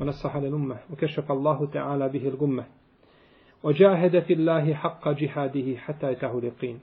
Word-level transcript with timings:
ونصح 0.00 0.36
للأمة 0.36 0.76
وكشف 0.92 1.32
الله 1.32 1.66
تعالى 1.66 2.08
به 2.08 2.28
الغمة. 2.28 2.64
وجاهد 3.62 4.20
في 4.20 4.32
الله 4.32 4.74
حق 4.74 5.08
جهاده 5.08 5.76
حتى 5.76 6.12
يتاه 6.12 6.38
اليقين. 6.38 6.80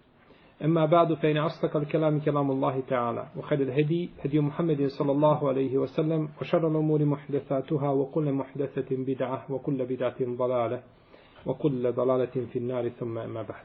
أما 0.64 0.86
بعد 0.86 1.14
فإن 1.14 1.38
أصدق 1.38 1.78
الكلام 1.78 2.20
كلام 2.20 2.52
الله 2.52 2.84
تعالى 2.88 3.28
وخير 3.38 3.62
الهدي 3.62 4.10
هدي 4.24 4.40
محمد 4.40 4.88
صلى 4.88 5.12
الله 5.12 5.48
عليه 5.50 5.78
وسلم 5.78 6.30
وشر 6.42 6.68
الأمور 6.68 7.06
محدثاتها 7.06 7.90
وكل 7.90 8.32
محدثة 8.32 8.96
بدعة 8.96 9.46
وكل 9.50 9.86
بدعة 9.86 10.16
ضلالة 10.22 10.84
وكل 11.46 11.92
ضلالة 11.92 12.46
في 12.52 12.60
النار 12.60 12.90
ثم 12.90 13.18
أما 13.18 13.42
بعد. 13.42 13.64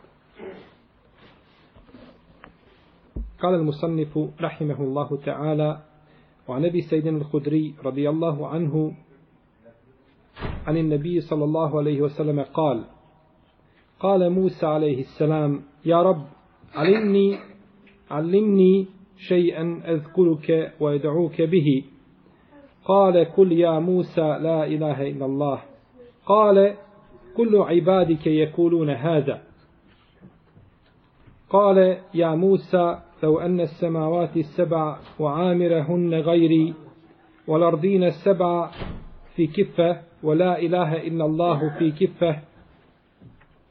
قال 3.43 3.55
المصنف 3.55 4.19
رحمه 4.41 4.81
الله 4.81 5.17
تعالى 5.25 5.81
وعن 6.49 6.65
أبي 6.65 6.81
سيدنا 6.81 7.19
الخدري 7.19 7.75
رضي 7.85 8.09
الله 8.09 8.49
عنه 8.49 8.93
عن 10.67 10.77
النبي 10.77 11.21
صلى 11.21 11.45
الله 11.45 11.79
عليه 11.79 12.01
وسلم 12.01 12.41
قال 12.41 12.85
قال 14.01 14.31
موسى 14.31 14.67
عليه 14.67 15.01
السلام 15.01 15.63
يا 15.85 16.03
رب 16.03 16.27
علمني 16.75 17.39
علمني 18.11 18.87
شيئا 19.29 19.83
أذكرك 19.85 20.73
ويدعوك 20.81 21.43
به. 21.43 21.85
قال 22.85 23.33
كل 23.37 23.53
يا 23.53 23.79
موسى 23.79 24.21
لا 24.21 24.67
إله 24.67 25.09
إلا 25.09 25.27
الله. 25.27 25.63
قال 26.27 26.75
كل 27.37 27.57
عبادك 27.57 28.27
يقولون 28.27 28.91
هذا. 28.91 29.43
قال 31.51 31.99
يا 32.15 32.35
موسى 32.35 32.99
لو 33.23 33.39
أن 33.39 33.61
السماوات 33.61 34.37
السبع 34.37 34.99
وعامرهن 35.19 36.15
غيري 36.15 36.75
والأرضين 37.47 38.05
السبع 38.05 38.71
في 39.37 39.47
كفة 39.47 40.10
ولا 40.24 40.60
إله 40.60 41.08
إلا 41.08 41.26
الله 41.26 41.60
في 41.80 41.92
كفة 41.92 42.40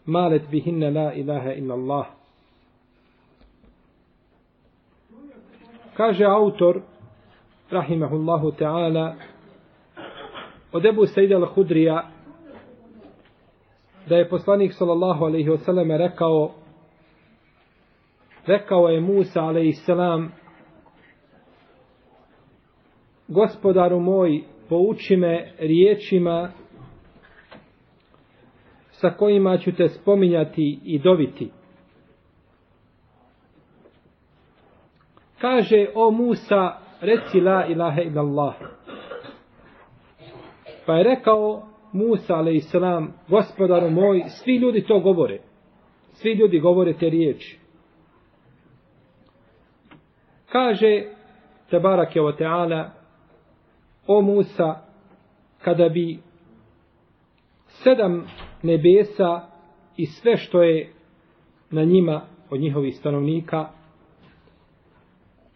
مالت 0.06 0.50
بهن 0.52 0.84
لا 0.84 1.12
إله 1.16 1.58
إلا 1.58 1.74
الله 1.74 2.06
kaže 5.94 6.27
autor 6.27 6.83
rahimahullahu 7.70 8.50
ta'ala 8.58 9.14
od 10.74 10.84
Ebu 10.84 11.06
Sejda 11.06 11.36
al-Hudrija 11.38 12.02
da 14.08 14.16
je 14.16 14.28
poslanik 14.28 14.72
sallallahu 14.74 15.24
alaihi 15.24 15.48
wasallam 15.50 15.91
rekao 15.98 16.50
rekao 18.47 18.88
je 18.88 19.00
Musa 19.00 19.41
alaihi 19.41 19.72
salam 19.72 20.33
gospodaru 23.28 24.00
moj 24.00 24.42
pouči 24.70 25.17
me 25.17 25.53
riječima 25.59 26.52
sa 28.92 29.09
kojima 29.09 29.58
ću 29.58 29.72
te 29.72 29.89
spominjati 29.89 30.80
i 30.84 31.00
dobiti. 31.00 31.52
Kaže, 35.42 35.88
o 35.96 36.12
Musa, 36.12 36.78
reci 37.02 37.40
la 37.41 37.66
ilaha 37.66 38.02
illallah. 38.02 38.56
Pa 40.85 40.94
je 40.94 41.03
rekao 41.03 41.63
Musa, 41.91 42.35
alaihissalam, 42.35 43.13
gospodaru 43.28 43.90
moj, 43.90 44.24
svi 44.28 44.56
ljudi 44.56 44.84
to 44.88 45.00
govore. 45.00 45.40
Svi 46.12 46.34
ljudi 46.34 46.59
govore 46.59 46.94
te 46.94 47.09
riječi. 47.09 47.59
Kaže, 50.52 51.03
Tebarak 51.69 52.16
je 52.16 52.22
o 52.22 52.31
Teala, 52.31 52.98
o 54.12 54.22
Musa, 54.22 54.81
kada 55.62 55.90
bi 55.90 56.20
sedam 57.66 58.28
nebesa 58.64 59.42
i 59.97 60.06
sve 60.06 60.38
što 60.38 60.64
je 60.64 60.94
na 61.72 61.84
njima 61.84 62.22
od 62.50 62.59
njihovih 62.59 62.97
stanovnika 62.97 63.70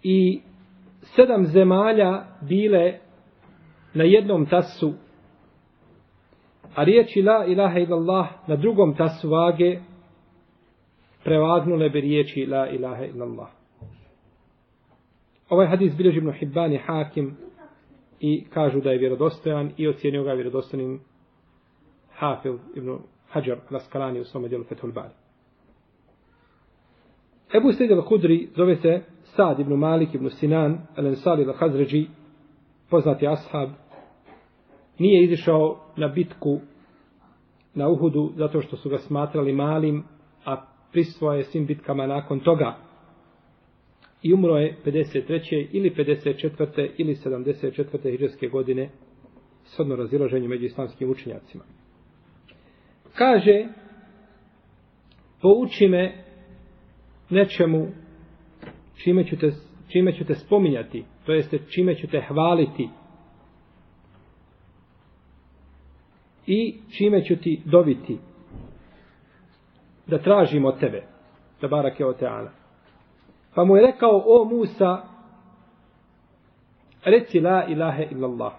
i 0.03 0.41
sedam 1.01 1.45
zemalja 1.45 2.25
bile 2.41 2.93
na 3.93 4.03
jednom 4.03 4.45
tasu 4.45 4.93
a 6.75 6.83
riječi 6.83 7.21
la 7.21 7.45
ilaha 7.45 7.79
illallah 7.79 8.27
na 8.47 8.55
drugom 8.55 8.95
tasu 8.95 9.29
vage 9.29 9.79
prevagnule 11.23 11.89
bi 11.89 12.01
riječi 12.01 12.45
la 12.45 12.69
ilaha 12.69 13.05
illallah. 13.05 13.47
Ovaj 15.49 15.67
hadis 15.67 15.97
bilježi 15.97 16.17
ibn 16.17 16.31
Hibban 16.31 16.73
i 16.73 16.77
Hakim 16.77 17.37
i 18.25 18.45
kažu 18.49 18.81
da 18.81 18.91
je 18.91 18.97
vjerodostojan 18.97 19.71
i 19.77 19.87
ocjenio 19.87 20.23
ga 20.23 20.33
vjerodostojnim 20.33 20.99
Hafil 22.13 22.57
ibn 22.75 22.97
Hajar 23.29 23.57
Laskalani 23.71 24.19
u 24.19 24.23
svome 24.23 24.47
djelu 24.47 24.63
Fethul 24.63 24.91
Bari. 24.91 25.13
Ebu 27.53 27.71
Sejid 27.71 27.91
al-Hudri 27.91 28.47
zove 28.55 28.75
se 28.75 29.01
Sad 29.23 29.59
ibn 29.59 29.73
Malik 29.73 30.13
ibn 30.13 30.29
Sinan 30.29 30.77
al-Ansari 30.95 31.45
al-Hazređi, 31.45 32.05
poznati 32.89 33.27
ashab, 33.27 33.69
nije 34.99 35.23
izišao 35.23 35.79
na 35.97 36.07
bitku 36.07 36.59
na 37.73 37.89
Uhudu 37.89 38.31
zato 38.35 38.61
što 38.61 38.77
su 38.77 38.89
ga 38.89 38.97
smatrali 38.97 39.53
malim, 39.53 40.03
a 40.45 40.65
prisvoje 40.91 41.43
svim 41.43 41.65
bitkama 41.65 42.07
nakon 42.07 42.39
toga 42.39 42.75
i 44.23 44.33
umro 44.33 44.57
je 44.57 44.77
53. 44.85 45.67
ili 45.71 45.89
54. 45.89 46.89
ili 46.97 47.15
74. 47.15 48.11
hiđarske 48.11 48.47
godine 48.47 48.89
shodno 49.65 49.95
razilaženju 49.95 50.49
među 50.49 50.65
islamskim 50.65 51.09
učenjacima. 51.09 51.63
Kaže, 53.15 53.65
pouči 55.41 55.87
me 55.87 56.23
nečemu 57.29 57.87
čime 59.03 59.25
ću 59.27 59.37
te, 59.37 59.51
čime 59.87 60.13
ću 60.13 60.25
te 60.25 60.35
spominjati, 60.35 61.03
to 61.25 61.33
jeste 61.33 61.59
čime 61.69 61.95
ću 61.95 62.07
te 62.07 62.21
hvaliti 62.27 62.89
i 66.47 66.75
čime 66.97 67.25
ću 67.25 67.35
ti 67.35 67.61
dobiti 67.65 68.17
da 70.07 70.17
tražim 70.17 70.65
od 70.65 70.79
tebe, 70.79 71.03
da 71.61 71.67
barak 71.67 71.99
od 71.99 72.19
teana. 72.19 72.62
Pa 73.55 73.63
mu 73.63 73.75
je 73.75 73.81
rekao, 73.81 74.23
o 74.25 74.45
Musa, 74.45 75.03
reci 77.05 77.39
la 77.39 77.65
ilahe 77.67 78.07
illallah. 78.11 78.53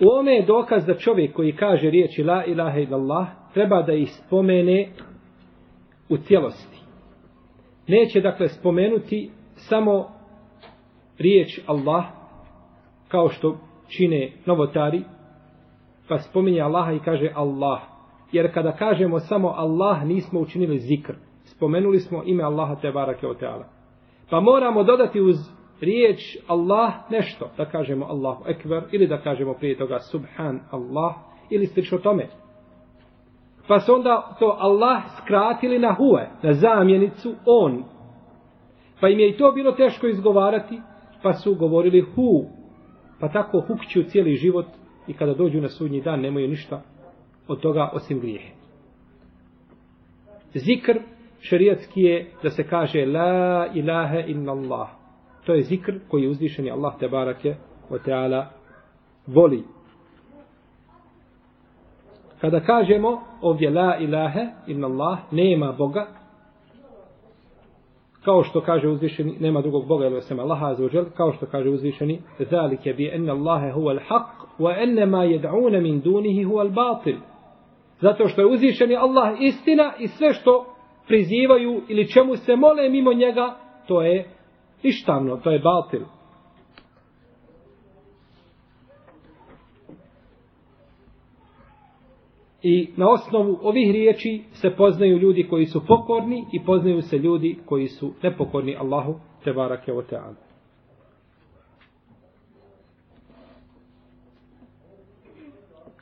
U 0.00 0.06
ome 0.20 0.32
je 0.32 0.46
dokaz 0.46 0.86
da 0.86 0.94
čovjek 0.94 1.34
koji 1.34 1.56
kaže 1.56 1.90
riječi 1.90 2.22
la 2.22 2.44
ilaha 2.44 2.78
illallah 2.78 3.26
treba 3.54 3.82
da 3.82 3.92
ih 3.92 4.12
spomene 4.12 4.88
u 6.08 6.16
cijelosti. 6.16 6.78
Neće 7.86 8.20
dakle 8.20 8.48
spomenuti 8.48 9.30
samo 9.54 10.08
riječ 11.18 11.60
Allah 11.66 12.04
kao 13.08 13.28
što 13.28 13.58
čine 13.88 14.32
novotari 14.46 15.02
pa 16.08 16.18
spominje 16.18 16.60
Allaha 16.60 16.92
i 16.92 16.98
kaže 16.98 17.32
Allah. 17.34 17.80
Jer 18.32 18.54
kada 18.54 18.72
kažemo 18.72 19.18
samo 19.18 19.48
Allah 19.48 20.04
nismo 20.04 20.40
učinili 20.40 20.78
zikr. 20.78 21.14
Spomenuli 21.58 22.00
smo 22.00 22.22
ime 22.26 22.44
Allaha 22.44 22.74
te 22.74 22.92
barake 22.92 23.26
o 23.26 23.34
teala. 23.34 23.64
Pa 24.30 24.40
moramo 24.40 24.84
dodati 24.84 25.20
uz 25.20 25.36
riječ 25.80 26.36
Allah 26.46 26.92
nešto, 27.10 27.50
da 27.56 27.64
kažemo 27.64 28.06
Allahu 28.06 28.44
ekber, 28.48 28.82
ili 28.92 29.06
da 29.06 29.20
kažemo 29.20 29.54
prije 29.54 29.78
toga 29.78 29.98
Subhan 29.98 30.60
Allah, 30.70 31.14
ili 31.50 31.66
slično 31.66 31.98
tome. 31.98 32.28
Pa 33.68 33.80
se 33.80 33.92
onda 33.92 34.36
to 34.38 34.56
Allah 34.58 35.02
skratili 35.22 35.78
na 35.78 35.94
huve, 35.94 36.30
na 36.42 36.52
zamjenicu 36.52 37.34
on. 37.46 37.84
Pa 39.00 39.08
im 39.08 39.18
je 39.18 39.28
i 39.28 39.36
to 39.36 39.52
bilo 39.52 39.72
teško 39.72 40.06
izgovarati, 40.06 40.80
pa 41.22 41.32
su 41.32 41.54
govorili 41.54 42.00
hu. 42.00 42.44
Pa 43.20 43.28
tako 43.28 43.60
hukću 43.60 44.02
cijeli 44.02 44.34
život 44.34 44.66
i 45.06 45.12
kada 45.12 45.34
dođu 45.34 45.60
na 45.60 45.68
sudnji 45.68 46.00
dan 46.00 46.20
nemaju 46.20 46.48
ništa 46.48 46.82
od 47.48 47.60
toga 47.60 47.90
osim 47.92 48.20
grijehe. 48.20 48.52
Zikr 50.54 50.98
šerijatski 51.40 52.02
je 52.02 52.30
da 52.42 52.50
se 52.50 52.68
kaže 52.68 53.06
la 53.06 53.66
ilaha 53.74 54.18
illa 54.18 54.52
Allah. 54.52 54.88
To 55.46 55.54
je 55.54 55.62
zikr 55.62 55.92
koji 56.08 56.22
je 56.22 56.28
uzvišeni 56.28 56.70
Allah 56.70 56.94
te 56.98 57.08
barake 57.08 57.54
o 57.90 57.98
teala 57.98 58.46
voli. 59.26 59.64
kada 62.40 62.60
kažemo 62.60 63.20
ovdje 63.40 63.70
la 63.70 63.96
ilaha 63.96 64.40
illa 64.66 64.88
Allah, 64.88 65.18
nema 65.30 65.72
Boga, 65.72 66.06
kao 68.24 68.42
što 68.42 68.60
kaže 68.60 68.88
uzvišeni, 68.88 69.36
nema 69.40 69.60
drugog 69.60 69.86
Boga, 69.86 70.06
ili 70.06 70.16
osim 70.16 70.40
Allaha 70.40 70.66
azuđel, 70.66 71.04
kao 71.16 71.32
što 71.32 71.46
kaže 71.46 71.68
uzvišeni, 71.68 72.20
zalike 72.38 72.92
bi 72.92 73.10
enne 73.14 73.30
Allahe 73.30 73.72
huwa 73.72 73.92
l-haq, 73.92 74.26
wa 74.58 74.82
enne 74.82 75.06
ma 75.06 75.24
jed'une 75.24 75.80
min 75.80 76.00
dunihi 76.00 76.44
huwa 76.44 76.64
l-batil. 76.66 77.16
Zato 78.00 78.28
što 78.28 78.40
je 78.40 78.46
uzvišeni 78.46 78.96
Allah 78.96 79.36
istina 79.40 79.92
i 79.98 80.08
sve 80.08 80.32
što 80.32 80.74
prizivaju 81.08 81.82
ili 81.88 82.08
čemu 82.08 82.36
se 82.36 82.56
mole 82.56 82.88
mimo 82.88 83.12
njega, 83.12 83.56
to 83.86 84.02
je 84.02 84.30
ništavno, 84.82 85.36
to 85.36 85.50
je 85.50 85.58
batil. 85.58 86.00
I 92.62 92.88
na 92.96 93.10
osnovu 93.10 93.58
ovih 93.62 93.92
riječi 93.92 94.42
se 94.52 94.70
poznaju 94.70 95.18
ljudi 95.18 95.46
koji 95.50 95.66
su 95.66 95.86
pokorni 95.86 96.44
i 96.52 96.64
poznaju 96.64 97.02
se 97.02 97.18
ljudi 97.18 97.58
koji 97.66 97.88
su 97.88 98.12
nepokorni 98.22 98.76
Allahu 98.76 99.14
te 99.44 99.52
barake 99.52 99.92
o 99.92 100.02
teala. 100.02 100.34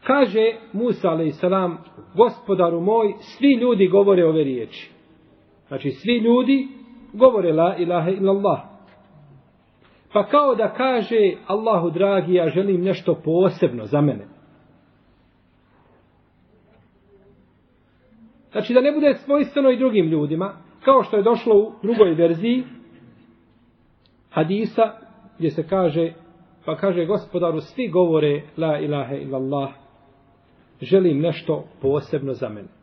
Kaže 0.07 0.53
Musa 0.73 1.11
a.s. 1.11 1.41
gospodaru 2.17 2.81
moj, 2.81 3.15
svi 3.21 3.55
ljudi 3.55 3.89
govore 3.89 4.25
ove 4.25 4.45
riječi. 4.45 4.96
Znači 5.69 5.91
svi 5.91 6.19
ljudi 6.19 6.69
govore 7.13 7.53
la 7.53 7.77
ilaha 7.79 8.11
illallah. 8.11 8.61
Pa 10.13 10.27
kao 10.27 10.55
da 10.55 10.73
kaže 10.73 11.33
Allahu 11.47 11.91
dragi, 11.91 12.35
ja 12.35 12.49
želim 12.49 12.81
nešto 12.81 13.15
posebno 13.25 13.85
za 13.85 14.01
mene. 14.01 14.27
Znači 18.53 18.75
da 18.75 18.81
ne 18.81 18.93
bude 18.93 19.15
svojstveno 19.15 19.71
i 19.71 19.79
drugim 19.79 20.07
ljudima, 20.07 20.55
kao 20.85 21.03
što 21.03 21.17
je 21.17 21.23
došlo 21.23 21.57
u 21.57 21.73
drugoj 21.83 22.15
verziji 22.15 22.65
hadisa, 24.31 24.93
gdje 25.39 25.51
se 25.51 25.69
kaže, 25.69 26.13
pa 26.65 26.77
kaže 26.77 27.05
gospodaru, 27.05 27.61
svi 27.61 27.89
govore 27.89 28.43
la 28.57 28.79
ilaha 28.79 29.15
illallah, 29.15 29.71
želim 30.81 31.21
nešto 31.21 31.65
posebno 31.83 32.33
za 32.33 32.49
mene. 32.49 32.76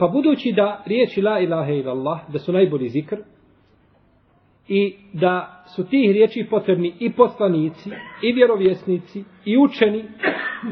Pa 0.00 0.08
budući 0.08 0.52
da 0.52 0.82
riječi 0.86 1.22
la 1.22 1.40
ilaha 1.40 1.72
illallah, 1.72 2.20
da 2.32 2.38
su 2.38 2.52
najbolji 2.52 2.88
zikr, 2.88 3.16
i 4.68 4.94
da 5.12 5.64
su 5.74 5.88
tih 5.88 6.10
riječi 6.12 6.46
potrebni 6.50 6.94
i 7.00 7.12
poslanici, 7.12 7.90
i 8.22 8.32
vjerovjesnici, 8.32 9.24
i 9.44 9.58
učeni, 9.58 10.04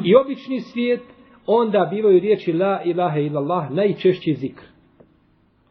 i 0.05 0.17
obični 0.17 0.61
svijet, 0.61 1.01
onda 1.47 1.89
bivaju 1.91 2.21
riječi 2.21 2.53
la 2.53 2.83
ilaha 2.85 3.19
illallah 3.19 3.71
najčešći 3.71 4.35
zikr. 4.35 4.65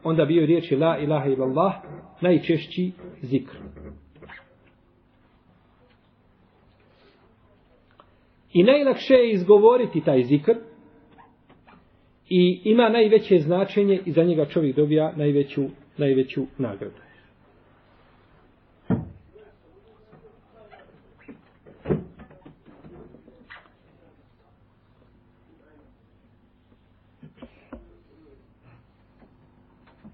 Onda 0.03 0.25
bivaju 0.25 0.47
riječi 0.47 0.75
la 0.75 0.97
ilaha 0.97 1.29
illallah 1.29 1.73
najčešći 2.21 2.91
zikr. 3.21 3.57
I 8.53 8.63
najlakše 8.63 9.13
je 9.13 9.31
izgovoriti 9.31 10.01
taj 10.01 10.23
zikr 10.23 10.53
i 12.29 12.61
ima 12.63 12.89
najveće 12.89 13.39
značenje 13.39 13.99
i 14.05 14.11
za 14.11 14.23
njega 14.23 14.45
čovjek 14.45 14.75
dobija 14.75 15.13
najveću, 15.15 15.63
najveću 15.97 16.45
nagradu. 16.57 16.95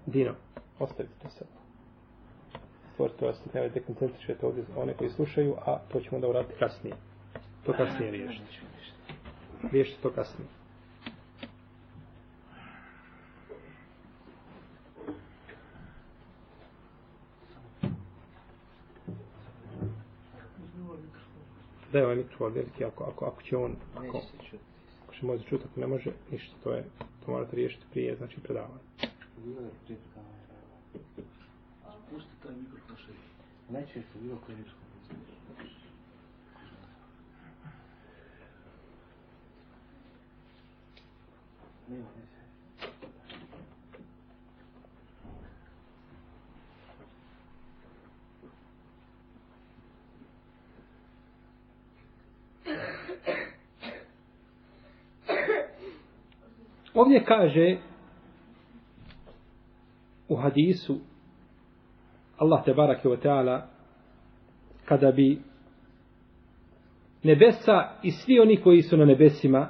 Dino, 0.06 0.34
ostavite 0.78 1.14
to 1.22 1.28
sad. 1.30 1.46
Stvorite 2.92 3.26
vas, 3.26 3.40
ne 3.54 3.68
da 3.68 3.80
koncentrišete 3.80 4.46
ovdje 4.46 4.64
one 4.76 4.94
koji 4.94 5.10
slušaju, 5.10 5.54
a 5.58 5.78
to 5.92 6.00
ćemo 6.00 6.20
da 6.20 6.28
uraditi 6.28 6.54
kasnije. 6.58 6.96
To 7.66 7.72
kasnije 7.72 8.10
riješite. 8.10 8.44
Riješite 9.72 9.98
to 10.02 10.10
kasnije. 10.10 10.63
Da 21.94 21.98
je 21.98 22.04
ovaj 22.04 22.16
mikrofon 22.16 22.52
veliki, 22.52 22.84
ako, 22.84 23.04
ako, 23.04 23.24
ako 23.24 23.42
će 23.42 23.56
on, 23.56 23.76
ako, 23.94 24.18
ako 25.02 25.14
će 25.14 25.26
može 25.26 25.44
čuti, 25.44 25.64
ako 25.70 25.80
ne 25.80 25.86
može, 25.86 26.12
ništa, 26.30 26.54
to 26.64 26.72
je, 26.72 26.84
to 26.98 27.30
morate 27.32 27.56
riješiti 27.56 27.84
prije, 27.90 28.16
znači 28.16 28.40
predavanje. 28.40 28.80
Pusti 32.10 32.30
taj 32.42 32.54
mikrofon 32.56 32.96
še. 32.96 33.12
Najčešće 33.70 34.18
bilo 34.22 34.38
koje 34.46 34.58
nešto. 34.58 34.76
Nema, 41.88 42.23
Ovdje 56.94 57.24
kaže 57.24 57.76
u 60.28 60.36
hadisu 60.36 60.98
Allah 62.38 62.64
te 62.64 62.74
barake 62.74 63.08
o 63.08 63.16
teala 63.16 63.66
kada 64.84 65.12
bi 65.12 65.38
nebesa 67.22 67.90
i 68.02 68.10
svi 68.10 68.40
oni 68.40 68.56
koji 68.56 68.82
su 68.82 68.96
na 68.96 69.04
nebesima 69.04 69.68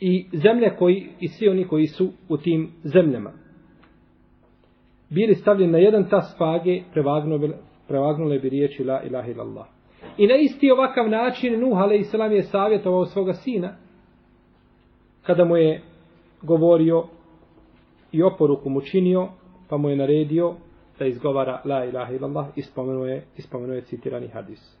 i 0.00 0.26
zemlje 0.32 0.76
koji 0.78 1.08
i 1.20 1.28
svi 1.28 1.48
oni 1.48 1.66
koji 1.66 1.86
su 1.86 2.12
u 2.28 2.36
tim 2.36 2.72
zemljama 2.84 3.32
bili 5.10 5.34
stavljeni 5.34 5.72
na 5.72 5.78
jedan 5.78 6.08
tas 6.08 6.38
fage 6.38 6.82
prevagnule, 6.92 7.48
prevagnule 7.88 8.38
bi 8.38 8.48
riječi 8.48 8.84
la 8.84 9.02
ilaha 9.02 9.28
illallah 9.28 9.73
i 10.18 10.26
na 10.26 10.36
isti 10.36 10.70
ovakav 10.70 11.08
način 11.08 11.60
Nuh 11.60 11.78
a.s. 11.78 12.14
je 12.32 12.42
savjetovao 12.42 13.06
svoga 13.06 13.32
sina 13.32 13.76
kada 15.22 15.44
mu 15.44 15.56
je 15.56 15.82
govorio 16.42 17.04
i 18.12 18.22
oporuku 18.22 18.70
mu 18.70 18.80
činio, 18.80 19.28
pa 19.68 19.76
mu 19.76 19.90
je 19.90 19.96
naredio 19.96 20.54
da 20.98 21.06
izgovara 21.06 21.62
la 21.64 21.84
ilaha 21.84 22.12
illallah 22.12 22.46
i 22.56 22.62
spomenuje, 22.62 23.24
spomenuje 23.38 23.80
citirani 23.80 24.28
hadis. 24.28 24.78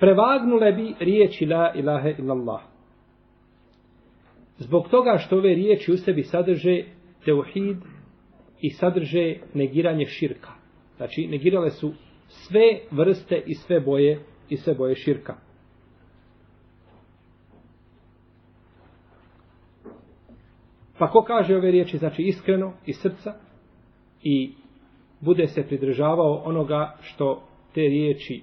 Prevagnule 0.00 0.72
bi 0.72 0.94
riječi 1.00 1.46
la 1.46 1.72
ilaha 1.74 2.08
illallah. 2.08 2.60
Zbog 4.58 4.88
toga 4.88 5.18
što 5.18 5.36
ove 5.36 5.54
riječi 5.54 5.92
u 5.92 5.96
sebi 5.96 6.22
sadrže 6.22 6.84
teuhid 7.24 7.76
i 8.60 8.70
sadrže 8.70 9.36
negiranje 9.54 10.06
širka. 10.06 10.63
Znači, 10.96 11.26
negirale 11.26 11.70
su 11.70 11.92
sve 12.28 12.80
vrste 12.90 13.42
i 13.46 13.54
sve 13.54 13.80
boje 13.80 14.20
i 14.48 14.56
sve 14.56 14.74
boje 14.74 14.94
širka. 14.94 15.36
Pa 20.98 21.10
ko 21.10 21.22
kaže 21.22 21.56
ove 21.56 21.70
riječi, 21.70 21.98
znači 21.98 22.22
iskreno 22.22 22.72
i 22.86 22.92
srca 22.92 23.34
i 24.22 24.52
bude 25.20 25.46
se 25.46 25.66
pridržavao 25.66 26.42
onoga 26.44 26.96
što 27.00 27.42
te 27.74 27.80
riječi, 27.80 28.42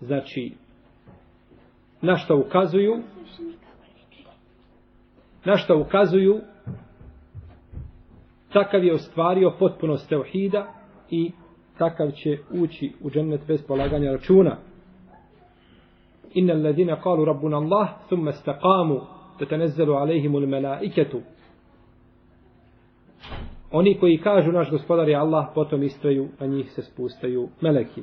znači, 0.00 0.52
na 2.02 2.16
što 2.16 2.36
ukazuju, 2.36 3.02
na 5.44 5.56
što 5.56 5.78
ukazuju, 5.78 6.40
takav 8.52 8.84
je 8.84 8.94
ostvario 8.94 9.56
potpunost 9.58 10.08
teohida 10.08 10.72
i 11.10 11.32
takav 11.78 12.10
će 12.10 12.38
ući 12.50 12.92
u 13.00 13.10
džennet 13.10 13.40
bez 13.48 13.62
polaganja 13.62 14.12
računa. 14.12 14.56
Innal 16.34 16.62
ladina 16.62 16.96
qalu 17.04 17.24
rabbuna 17.24 17.56
Allah, 17.56 17.88
thumma 18.06 18.30
istaqamu 18.30 19.00
tatanazzalu 19.38 19.92
alayhim 19.92 20.36
l-melaiketu, 20.36 21.20
Oni 23.74 23.98
koji 24.00 24.18
kažu 24.18 24.52
naš 24.52 24.70
gospodar 24.70 25.08
je 25.08 25.16
Allah, 25.16 25.46
potom 25.54 25.82
istraju, 25.82 26.28
a 26.38 26.46
njih 26.46 26.72
se 26.72 26.82
spustaju 26.82 27.48
meleki. 27.60 28.02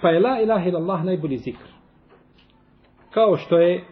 Pa 0.00 0.08
je 0.08 0.20
la 0.20 0.40
ilaha 0.40 0.68
illallah 0.68 1.04
najbolji 1.04 1.38
zikr. 1.38 1.68
Kao 3.10 3.36
što 3.36 3.58
je 3.58 3.84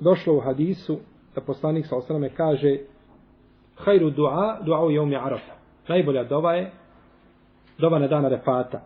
došlo 0.00 0.34
u 0.36 0.40
hadisu 0.40 0.98
da 1.34 1.40
poslanik 1.40 1.86
sa 1.86 1.96
osrame 1.96 2.28
kaže 2.28 2.78
hajru 3.76 4.10
dua, 4.10 4.58
dua 4.64 4.84
u 4.84 4.90
jeumi 4.90 5.16
arafa. 5.16 5.52
Najbolja 5.88 6.24
dova 6.24 6.52
je 6.52 6.70
dova 7.78 7.98
na 7.98 8.08
dana 8.08 8.28
refata. 8.28 8.80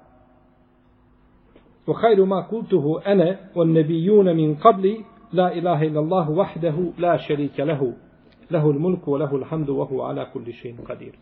U 1.87 1.93
hajru 1.93 2.27
ma 2.27 2.47
kultuhu 2.49 3.01
ene 3.05 3.39
on 3.55 3.73
nebijuna 3.73 4.35
min 4.35 4.57
qabli 4.57 5.05
la 5.33 5.53
ilaha 5.53 5.85
illallahu 5.85 6.35
wahdehu 6.35 6.93
la 6.99 7.19
šerike 7.19 7.65
lehu. 7.65 7.93
Lehu 8.51 8.73
l-mulku, 8.73 9.17
lehu 9.17 9.37
l-hamdu, 9.37 9.77
wahu 9.77 10.01
ala 10.01 10.31
kulli 10.33 10.53
šeinu 10.53 10.83
qadiru. 10.83 11.17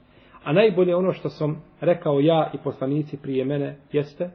A 0.45 0.53
najbolje 0.53 0.97
ono 0.97 1.13
što 1.13 1.29
sam 1.29 1.63
rekao 1.81 2.21
ja 2.21 2.51
i 2.55 2.59
poslanici 2.59 3.17
prije 3.17 3.45
mene 3.45 3.77
jeste 3.93 4.31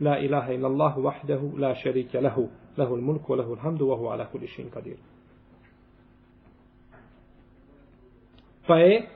La 0.00 0.18
ilaha 0.18 0.52
illallahu 0.52 1.02
wahdahu 1.02 1.58
la 1.58 1.74
sharika 1.74 2.20
lahu 2.20 2.48
lahu 2.76 2.96
mulku 2.96 3.32
wa 3.32 3.38
lahu 3.38 3.52
alhamdu 3.52 3.88
wa 3.88 3.96
huwa 3.96 4.14
ala 4.14 4.26
kulli 4.26 4.46
shay'in 4.46 4.70
qadir. 4.70 4.96
Pa 8.66 8.78
je 8.78 9.08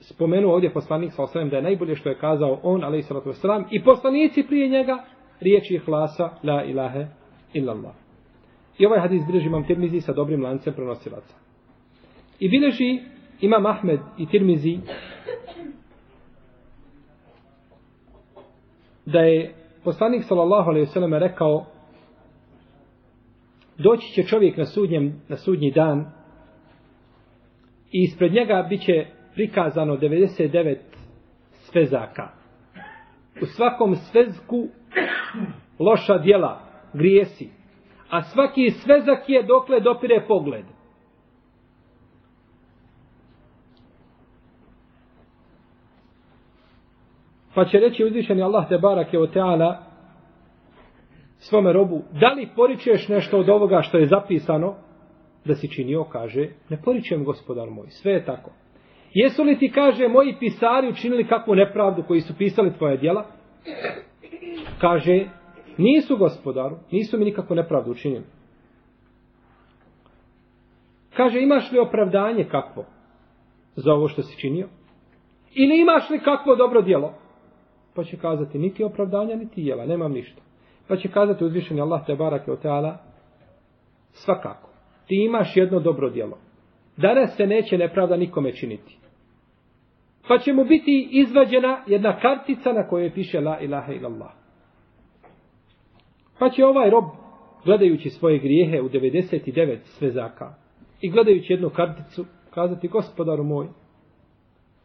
spomenuo 0.00 0.54
ovdje 0.54 0.72
poslanik 0.72 1.12
sa 1.12 1.22
osvijem 1.22 1.48
da 1.48 1.56
je 1.56 1.62
najbolje 1.62 1.96
što 1.96 2.08
je 2.08 2.18
kazao 2.18 2.60
on, 2.62 2.84
alaih 2.84 3.06
salatu 3.06 3.28
wasalam, 3.28 3.64
i 3.70 3.84
poslanici 3.84 4.42
prije 4.42 4.68
njega, 4.68 5.04
riječi 5.40 5.78
hlasa, 5.78 6.30
la 6.42 6.64
ilahe 6.64 7.06
illallah. 7.52 7.94
I 8.78 8.86
ovaj 8.86 9.00
hadis 9.00 9.26
bilježi 9.26 9.46
imam 9.46 9.66
Tirmizi 9.66 10.00
sa 10.00 10.12
dobrim 10.12 10.42
lancem 10.42 10.74
prenosilaca. 10.74 11.34
I 12.38 12.48
bilježi 12.48 13.00
imam 13.40 13.66
Ahmed 13.66 14.00
i 14.18 14.26
Tirmizi 14.26 14.78
da 19.06 19.20
je 19.20 19.54
poslanik 19.84 20.24
sallallahu 20.24 20.70
alejhi 20.70 20.86
ve 20.86 20.92
sellem 20.92 21.14
rekao 21.14 21.66
doći 23.78 24.12
će 24.12 24.22
čovjek 24.22 24.56
na 24.56 24.66
sudnjem 24.66 25.22
na 25.28 25.36
sudnji 25.36 25.70
dan 25.70 26.00
i 27.92 28.02
ispred 28.02 28.32
njega 28.32 28.66
biće 28.68 29.06
prikazano 29.34 29.96
99 29.96 30.76
svezaka. 31.50 32.28
U 33.42 33.46
svakom 33.46 33.96
svezku 33.96 34.68
loša 35.78 36.18
djela, 36.18 36.60
grijesi. 36.92 37.50
A 38.10 38.22
svaki 38.22 38.70
svezak 38.70 39.28
je 39.28 39.42
dokle 39.42 39.80
dopire 39.80 40.24
pogled. 40.28 40.64
Pa 47.54 47.64
će 47.64 47.78
reći 47.78 48.04
uzvišeni 48.04 48.42
Allah 48.42 48.68
te 48.68 48.78
barake 48.78 49.18
o 49.18 49.26
teala 49.26 49.83
svome 51.48 51.72
robu, 51.72 52.02
da 52.20 52.32
li 52.32 52.48
poričeš 52.56 53.08
nešto 53.08 53.38
od 53.38 53.48
ovoga 53.48 53.82
što 53.82 53.98
je 53.98 54.06
zapisano 54.06 54.74
da 55.44 55.54
si 55.54 55.68
činio, 55.68 56.04
kaže, 56.04 56.48
ne 56.68 56.78
poričem 56.84 57.24
gospodar 57.24 57.70
moj, 57.70 57.86
sve 57.88 58.12
je 58.12 58.24
tako. 58.24 58.50
Jesu 59.14 59.42
li 59.42 59.58
ti, 59.58 59.70
kaže, 59.70 60.08
moji 60.08 60.36
pisari 60.40 60.88
učinili 60.88 61.26
kakvu 61.26 61.54
nepravdu 61.54 62.02
koji 62.02 62.20
su 62.20 62.34
pisali 62.38 62.72
tvoje 62.78 62.96
djela? 62.96 63.26
Kaže, 64.80 65.26
nisu 65.78 66.16
gospodaru, 66.16 66.76
nisu 66.90 67.18
mi 67.18 67.24
nikakvu 67.24 67.56
nepravdu 67.56 67.90
učinili. 67.90 68.24
Kaže, 71.16 71.40
imaš 71.40 71.72
li 71.72 71.78
opravdanje 71.78 72.44
kakvo 72.44 72.84
za 73.76 73.92
ovo 73.92 74.08
što 74.08 74.22
si 74.22 74.40
činio? 74.40 74.68
Ili 75.54 75.80
imaš 75.80 76.10
li 76.10 76.20
kakvo 76.20 76.56
dobro 76.56 76.82
djelo? 76.82 77.14
Pa 77.94 78.04
će 78.04 78.16
kazati, 78.16 78.58
niti 78.58 78.84
opravdanja, 78.84 79.36
niti 79.36 79.62
jela, 79.62 79.86
nemam 79.86 80.12
ništa. 80.12 80.42
Pa 80.88 80.96
će 80.96 81.08
kazati 81.08 81.44
uzvišeni 81.44 81.80
Allah 81.80 82.06
te 82.06 82.14
barake 82.14 82.52
o 82.52 82.56
teala, 82.56 82.98
svakako, 84.12 84.70
ti 85.06 85.24
imaš 85.24 85.56
jedno 85.56 85.80
dobro 85.80 86.10
djelo. 86.10 86.38
Danas 86.96 87.36
se 87.36 87.46
neće 87.46 87.78
nepravda 87.78 88.16
nikome 88.16 88.52
činiti. 88.52 88.98
Pa 90.28 90.38
će 90.38 90.52
mu 90.52 90.64
biti 90.64 91.08
izvađena 91.10 91.84
jedna 91.86 92.20
kartica 92.20 92.72
na 92.72 92.88
kojoj 92.88 93.14
piše 93.14 93.40
la 93.40 93.60
ilaha 93.60 93.92
illallah. 93.92 94.30
Pa 96.38 96.50
će 96.50 96.64
ovaj 96.64 96.90
rob, 96.90 97.04
gledajući 97.64 98.10
svoje 98.10 98.38
grijehe 98.38 98.80
u 98.80 98.88
99 98.88 99.78
svezaka 99.84 100.54
i 101.00 101.10
gledajući 101.10 101.52
jednu 101.52 101.70
karticu, 101.70 102.24
kazati, 102.50 102.88
gospodaru 102.88 103.44
moj, 103.44 103.66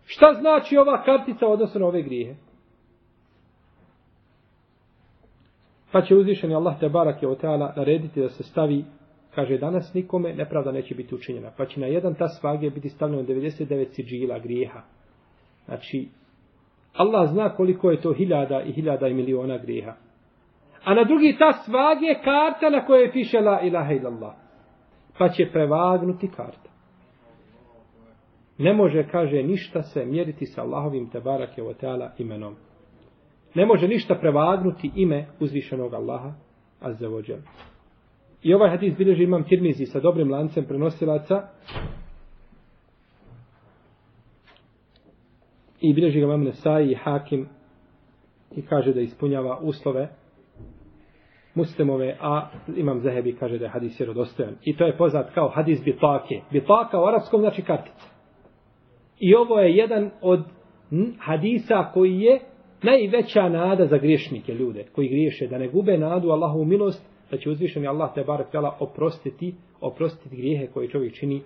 šta 0.05 0.33
znači 0.39 0.77
ova 0.77 1.03
kartica 1.03 1.47
odnosno 1.47 1.79
na 1.79 1.87
ove 1.87 2.01
grijehe? 2.01 2.35
Pa 5.91 6.01
će 6.01 6.15
uzvišeni 6.15 6.55
Allah 6.55 6.79
te 6.79 6.89
barak 6.89 7.21
je 7.21 7.27
o 7.27 7.35
teala 7.35 7.73
narediti 7.77 8.21
da 8.21 8.29
se 8.29 8.43
stavi, 8.43 8.85
kaže 9.35 9.57
danas 9.57 9.93
nikome, 9.93 10.33
nepravda 10.33 10.71
neće 10.71 10.95
biti 10.95 11.15
učinjena. 11.15 11.51
Pa 11.57 11.65
će 11.65 11.79
na 11.79 11.87
jedan 11.87 12.15
ta 12.15 12.27
svage 12.27 12.69
biti 12.69 12.89
stavljeno 12.89 13.23
99 13.23 13.87
siđila 13.91 14.39
grijeha. 14.39 14.81
Znači, 15.65 16.09
Allah 16.93 17.29
zna 17.29 17.49
koliko 17.49 17.91
je 17.91 18.01
to 18.01 18.13
hiljada 18.13 18.61
i 18.61 18.71
hiljada 18.71 19.07
i 19.07 19.13
miliona 19.13 19.57
grijeha. 19.57 19.93
A 20.83 20.93
na 20.93 21.03
drugi 21.03 21.35
ta 21.39 21.53
svage 21.53 22.15
karta 22.23 22.69
na 22.69 22.85
kojoj 22.85 23.11
piše 23.11 23.39
la 23.39 23.61
ilaha 23.61 23.93
illallah. 23.93 24.33
Pa 25.17 25.29
će 25.29 25.51
prevagnuti 25.51 26.27
karta. 26.27 26.69
Ne 28.57 28.73
može, 28.73 29.07
kaže, 29.11 29.43
ništa 29.43 29.81
se 29.81 30.05
mjeriti 30.05 30.45
sa 30.45 30.61
Allahovim 30.61 31.09
tebarake 31.09 31.63
o 31.63 31.73
teala 31.73 32.11
imenom 32.17 32.55
ne 33.55 33.65
može 33.65 33.87
ništa 33.87 34.15
prevagnuti 34.15 34.91
ime 34.95 35.27
uzvišenog 35.39 35.93
Allaha 35.93 36.33
azza 36.79 37.07
wa 37.07 37.37
I 38.43 38.53
ovaj 38.53 38.69
hadis 38.69 38.97
bilježi 38.97 39.23
imam 39.23 39.43
tirmizi 39.43 39.85
sa 39.85 39.99
dobrim 39.99 40.31
lancem 40.31 40.65
prenosilaca 40.65 41.47
i 45.81 45.93
bilježi 45.93 46.19
ga 46.19 46.25
imam 46.25 46.43
Nesai 46.43 46.91
i 46.91 46.95
Hakim 46.95 47.47
i 48.55 48.61
kaže 48.61 48.93
da 48.93 49.01
ispunjava 49.01 49.59
uslove 49.61 50.09
muslimove, 51.55 52.17
a 52.21 52.49
imam 52.75 52.99
Zehebi 52.99 53.35
kaže 53.35 53.57
da 53.57 53.65
je 53.65 53.71
hadis 53.71 53.99
vjerodostojan. 53.99 54.55
I 54.63 54.77
to 54.77 54.85
je 54.85 54.97
poznat 54.97 55.33
kao 55.33 55.49
hadis 55.49 55.83
bitake. 55.83 56.41
Bitaka 56.51 56.99
u 56.99 57.05
arapskom 57.05 57.41
znači 57.41 57.61
kartica. 57.61 58.07
I 59.19 59.35
ovo 59.35 59.59
je 59.59 59.75
jedan 59.75 60.11
od 60.21 60.43
hadisa 61.19 61.91
koji 61.93 62.19
je 62.19 62.39
najveća 62.83 63.49
nada 63.49 63.85
za 63.85 63.97
griješnike 63.97 64.53
ljude 64.53 64.85
koji 64.95 65.07
griješe 65.07 65.47
da 65.47 65.57
ne 65.57 65.67
gube 65.67 65.97
nadu 65.97 66.29
Allahovu 66.29 66.65
milost 66.65 67.05
da 67.31 67.37
će 67.37 67.49
uzvišeni 67.49 67.87
Allah 67.87 68.13
te 68.15 68.23
barek 68.23 68.49
tela 68.49 68.77
oprostiti 68.79 69.55
oprostiti 69.81 70.35
grijehe 70.35 70.67
koje 70.67 70.89
čovjek 70.89 71.13
čini 71.13 71.41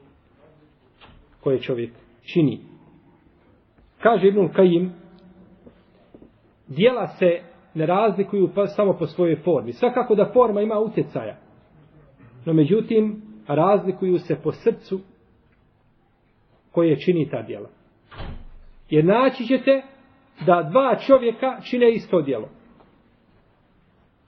koje 1.43 1.59
čovjek 1.59 1.91
čini. 2.33 2.59
Kaže 3.99 4.27
Ibnul 4.27 4.49
Kajim 4.53 4.93
dijela 6.67 7.07
se 7.07 7.39
ne 7.73 7.85
razlikuju 7.85 8.49
pa 8.55 8.67
samo 8.67 8.93
po 8.93 9.07
svojoj 9.07 9.35
formi. 9.35 9.73
Svakako 9.73 10.15
da 10.15 10.31
forma 10.33 10.61
ima 10.61 10.79
utjecaja 10.79 11.37
no 12.45 12.53
međutim 12.53 13.21
razlikuju 13.47 14.19
se 14.19 14.35
po 14.43 14.51
srcu 14.51 14.99
koje 16.71 16.99
čini 16.99 17.29
ta 17.29 17.41
dijela. 17.41 17.69
Jer 18.89 19.05
naći 19.05 19.45
ćete 19.45 19.81
da 20.45 20.69
dva 20.71 20.95
čovjeka 20.95 21.61
čine 21.61 21.91
isto 21.91 22.21
djelo. 22.21 22.49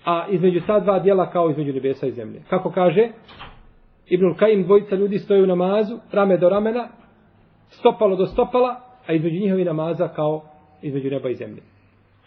A 0.06 0.28
između 0.30 0.62
ta 0.68 0.80
dva 0.80 1.00
djela 1.00 1.30
kao 1.30 1.50
između 1.50 1.74
nebesa 1.74 2.08
i 2.08 2.12
zemlje. 2.12 2.42
Kako 2.50 2.72
kaže 2.72 3.10
Ibnul 4.08 4.36
Kajim, 4.36 4.64
dvojica 4.64 4.96
ljudi 4.96 5.20
stoju 5.20 5.44
u 5.44 5.48
namazu, 5.48 5.98
rame 6.12 6.38
do 6.38 6.50
ramena, 6.50 6.88
stopalo 7.70 8.16
do 8.16 8.26
stopala, 8.26 8.82
a 9.08 9.14
između 9.14 9.40
njihovi 9.40 9.66
namaza 9.66 10.08
kao 10.08 10.44
između 10.82 11.10
neba 11.10 11.30
i 11.30 11.36
zemlje. 11.36 11.62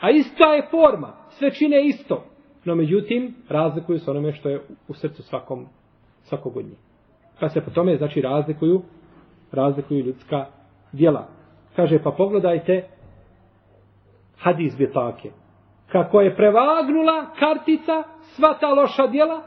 A 0.01 0.11
ista 0.11 0.53
je 0.53 0.67
forma, 0.71 1.13
sve 1.31 1.51
čine 1.51 1.87
isto. 1.87 2.25
No 2.65 2.75
međutim, 2.75 3.35
razlikuju 3.49 3.99
se 3.99 4.11
onome 4.11 4.33
što 4.33 4.49
je 4.49 4.61
u 4.89 4.95
srcu 4.95 5.23
svakom, 5.23 5.67
svakog 6.23 6.57
od 6.57 6.65
njih. 6.65 6.79
Pa 7.41 7.49
se 7.49 7.61
po 7.61 7.71
tome, 7.71 7.97
znači, 7.97 8.21
razlikuju, 8.21 8.83
razlikuju 9.53 10.05
ljudska 10.05 10.47
djela. 10.93 11.29
Kaže, 11.77 12.03
pa 12.03 12.11
pogledajte 12.11 12.85
hadis 14.39 14.79
bitake. 14.79 15.31
Kako 15.93 16.21
je 16.21 16.37
prevagnula 16.37 17.27
kartica 17.39 18.03
sva 18.21 18.55
ta 18.61 18.69
loša 18.69 19.07
djela, 19.07 19.43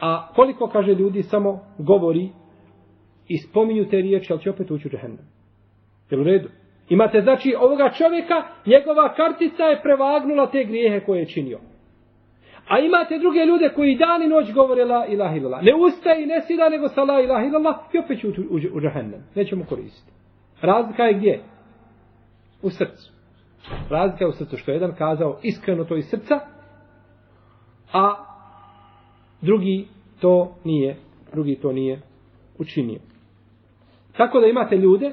a 0.00 0.28
koliko, 0.34 0.68
kaže 0.68 0.94
ljudi, 0.94 1.22
samo 1.22 1.60
govori 1.78 2.28
i 3.28 3.38
spominju 3.38 3.88
te 3.88 3.96
riječi, 3.96 4.32
ali 4.32 4.42
će 4.42 4.50
opet 4.50 4.70
ući 4.70 4.88
u 4.88 4.90
džehennem. 4.90 5.24
Je 6.10 6.20
u 6.20 6.24
redu? 6.24 6.48
Imate, 6.88 7.20
znači, 7.20 7.54
ovoga 7.60 7.90
čovjeka, 7.90 8.42
njegova 8.66 9.14
kartica 9.14 9.62
je 9.62 9.82
prevagnula 9.82 10.50
te 10.50 10.64
grijehe 10.64 11.00
koje 11.00 11.18
je 11.18 11.26
činio. 11.26 11.58
A 12.68 12.78
imate 12.78 13.18
druge 13.18 13.38
ljude 13.38 13.68
koji 13.76 13.96
dan 13.96 14.22
i 14.22 14.28
noć 14.28 14.52
govore 14.54 14.84
la 14.84 15.06
ilaha 15.06 15.36
illallah. 15.36 15.62
Ne 15.62 15.74
ustaje 15.74 16.22
i 16.22 16.26
ne 16.26 16.40
sida 16.40 16.68
nego 16.68 16.88
sa 16.88 17.04
la 17.04 17.20
ilaha 17.20 17.44
illallah 17.44 17.76
i 17.92 17.98
opet 17.98 18.20
će 18.20 18.26
u, 18.26 18.30
u, 18.30 18.56
u 18.76 18.80
džahennem. 18.80 19.24
Nećemo 19.34 19.64
koristiti. 19.68 20.12
Razlika 20.62 21.02
je 21.02 21.14
gdje? 21.14 21.40
U 22.62 22.70
srcu. 22.70 23.12
Razlika 23.90 24.24
je 24.24 24.28
u 24.28 24.32
srcu 24.32 24.56
što 24.56 24.70
je 24.70 24.74
jedan 24.74 24.94
kazao 24.94 25.38
iskreno 25.42 25.84
to 25.84 25.96
iz 25.96 26.04
srca, 26.08 26.40
a 27.92 28.14
drugi 29.40 29.86
to 30.20 30.56
nije, 30.64 30.96
drugi 31.32 31.56
to 31.56 31.72
nije 31.72 32.00
učinio. 32.58 32.98
Tako 34.16 34.40
da 34.40 34.46
imate 34.46 34.76
ljude 34.76 35.12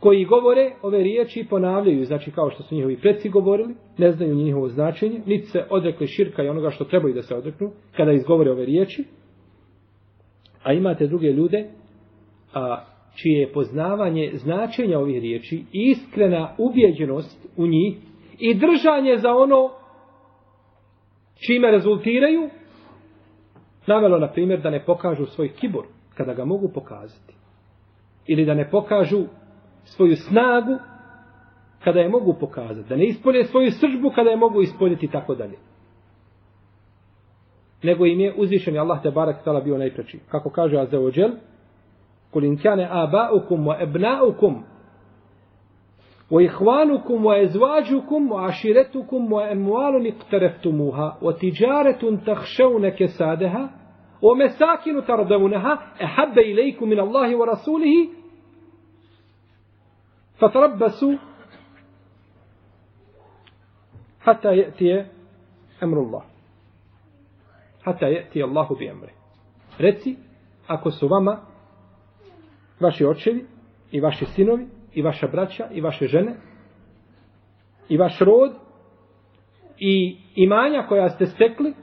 koji 0.00 0.24
govore 0.24 0.72
ove 0.82 1.02
riječi 1.02 1.40
i 1.40 1.48
ponavljaju, 1.48 2.04
znači 2.04 2.30
kao 2.30 2.50
što 2.50 2.62
su 2.62 2.74
njihovi 2.74 3.00
predsi 3.00 3.28
govorili, 3.28 3.74
ne 3.98 4.12
znaju 4.12 4.34
njihovo 4.34 4.68
značenje, 4.68 5.20
niti 5.26 5.46
se 5.46 5.66
odrekli 5.70 6.06
širka 6.06 6.42
i 6.42 6.48
onoga 6.48 6.70
što 6.70 6.84
trebaju 6.84 7.14
da 7.14 7.22
se 7.22 7.34
odreknu, 7.34 7.70
kada 7.96 8.12
izgovore 8.12 8.50
ove 8.50 8.64
riječi, 8.64 9.04
a 10.62 10.72
imate 10.72 11.06
druge 11.06 11.26
ljude, 11.26 11.70
a, 12.54 12.84
čije 13.14 13.40
je 13.40 13.52
poznavanje 13.52 14.30
značenja 14.34 14.98
ovih 14.98 15.22
riječi, 15.22 15.64
iskrena 15.72 16.54
ubjeđenost 16.58 17.48
u 17.56 17.66
njih 17.66 17.96
i 18.38 18.54
držanje 18.54 19.16
za 19.18 19.30
ono 19.30 19.70
čime 21.46 21.70
rezultiraju, 21.70 22.50
navelo, 23.86 24.18
na 24.18 24.28
primjer, 24.32 24.60
da 24.60 24.70
ne 24.70 24.84
pokažu 24.84 25.26
svoj 25.26 25.48
kibor, 25.48 25.84
kada 26.14 26.34
ga 26.34 26.44
mogu 26.44 26.68
pokazati. 26.74 27.34
Ili 28.26 28.44
da 28.44 28.54
ne 28.54 28.70
pokažu 28.70 29.24
svoju 29.84 30.16
snagu, 30.16 30.78
kada 31.84 32.00
je 32.00 32.08
mogu 32.08 32.34
pokazati. 32.40 32.88
Da 32.88 32.96
ne 32.96 33.06
ispolje 33.06 33.44
svoju 33.44 33.70
sržbu, 33.70 34.10
kada 34.14 34.30
je 34.30 34.36
mogu 34.36 34.62
ispoljiti 34.62 35.08
tako 35.08 35.34
dalje. 35.34 35.58
Nego 37.82 38.06
im 38.06 38.20
je 38.20 38.34
uzvišen 38.36 38.78
Allah 38.78 39.02
te 39.02 39.10
barak 39.10 39.44
tala 39.44 39.60
bio 39.60 39.78
najpreči. 39.78 40.18
Kako 40.28 40.50
kaže 40.50 40.78
Azeođel, 40.78 41.30
قل 42.34 42.44
إن 42.44 42.56
كان 42.56 42.80
آباؤكم 42.80 43.66
وأبناؤكم 43.66 44.64
وإخوانكم 46.30 47.24
وأزواجكم 47.24 48.32
وعشيرتكم 48.32 49.32
وأموال 49.32 50.06
اقترفتموها 50.06 51.18
وتجارة 51.22 52.16
تخشون 52.26 52.88
كسادها 52.88 53.70
ومساكن 54.22 55.04
ترضونها 55.04 55.72
أحب 56.04 56.38
إليكم 56.38 56.88
من 56.88 57.00
الله 57.00 57.36
ورسوله 57.36 58.08
فتربصوا 60.38 61.14
حتى 64.20 64.56
يأتي 64.56 65.06
أمر 65.82 65.98
الله 66.02 66.22
حتى 67.84 68.06
يأتي 68.06 68.44
الله 68.44 68.68
بأمره. 68.68 69.24
reci 69.78 70.18
vama 71.02 71.53
vaši 72.80 73.04
očevi 73.04 73.44
i 73.92 74.00
vaši 74.00 74.26
sinovi 74.26 74.66
i 74.94 75.02
vaša 75.02 75.26
braća 75.26 75.68
i 75.72 75.80
vaše 75.80 76.06
žene 76.06 76.36
i 77.88 77.96
vaš 77.96 78.18
rod 78.18 78.52
i 79.78 80.16
imanja 80.34 80.86
koja 80.88 81.08
ste 81.08 81.26
stekli 81.26 81.74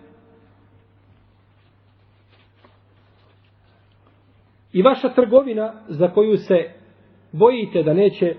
i 4.74 4.81
vaša 4.81 5.10
trgovina 5.10 5.74
za 5.88 6.07
koju 6.07 6.38
se 6.38 6.69
bojite 7.31 7.83
da 7.83 7.93
neće 7.93 8.36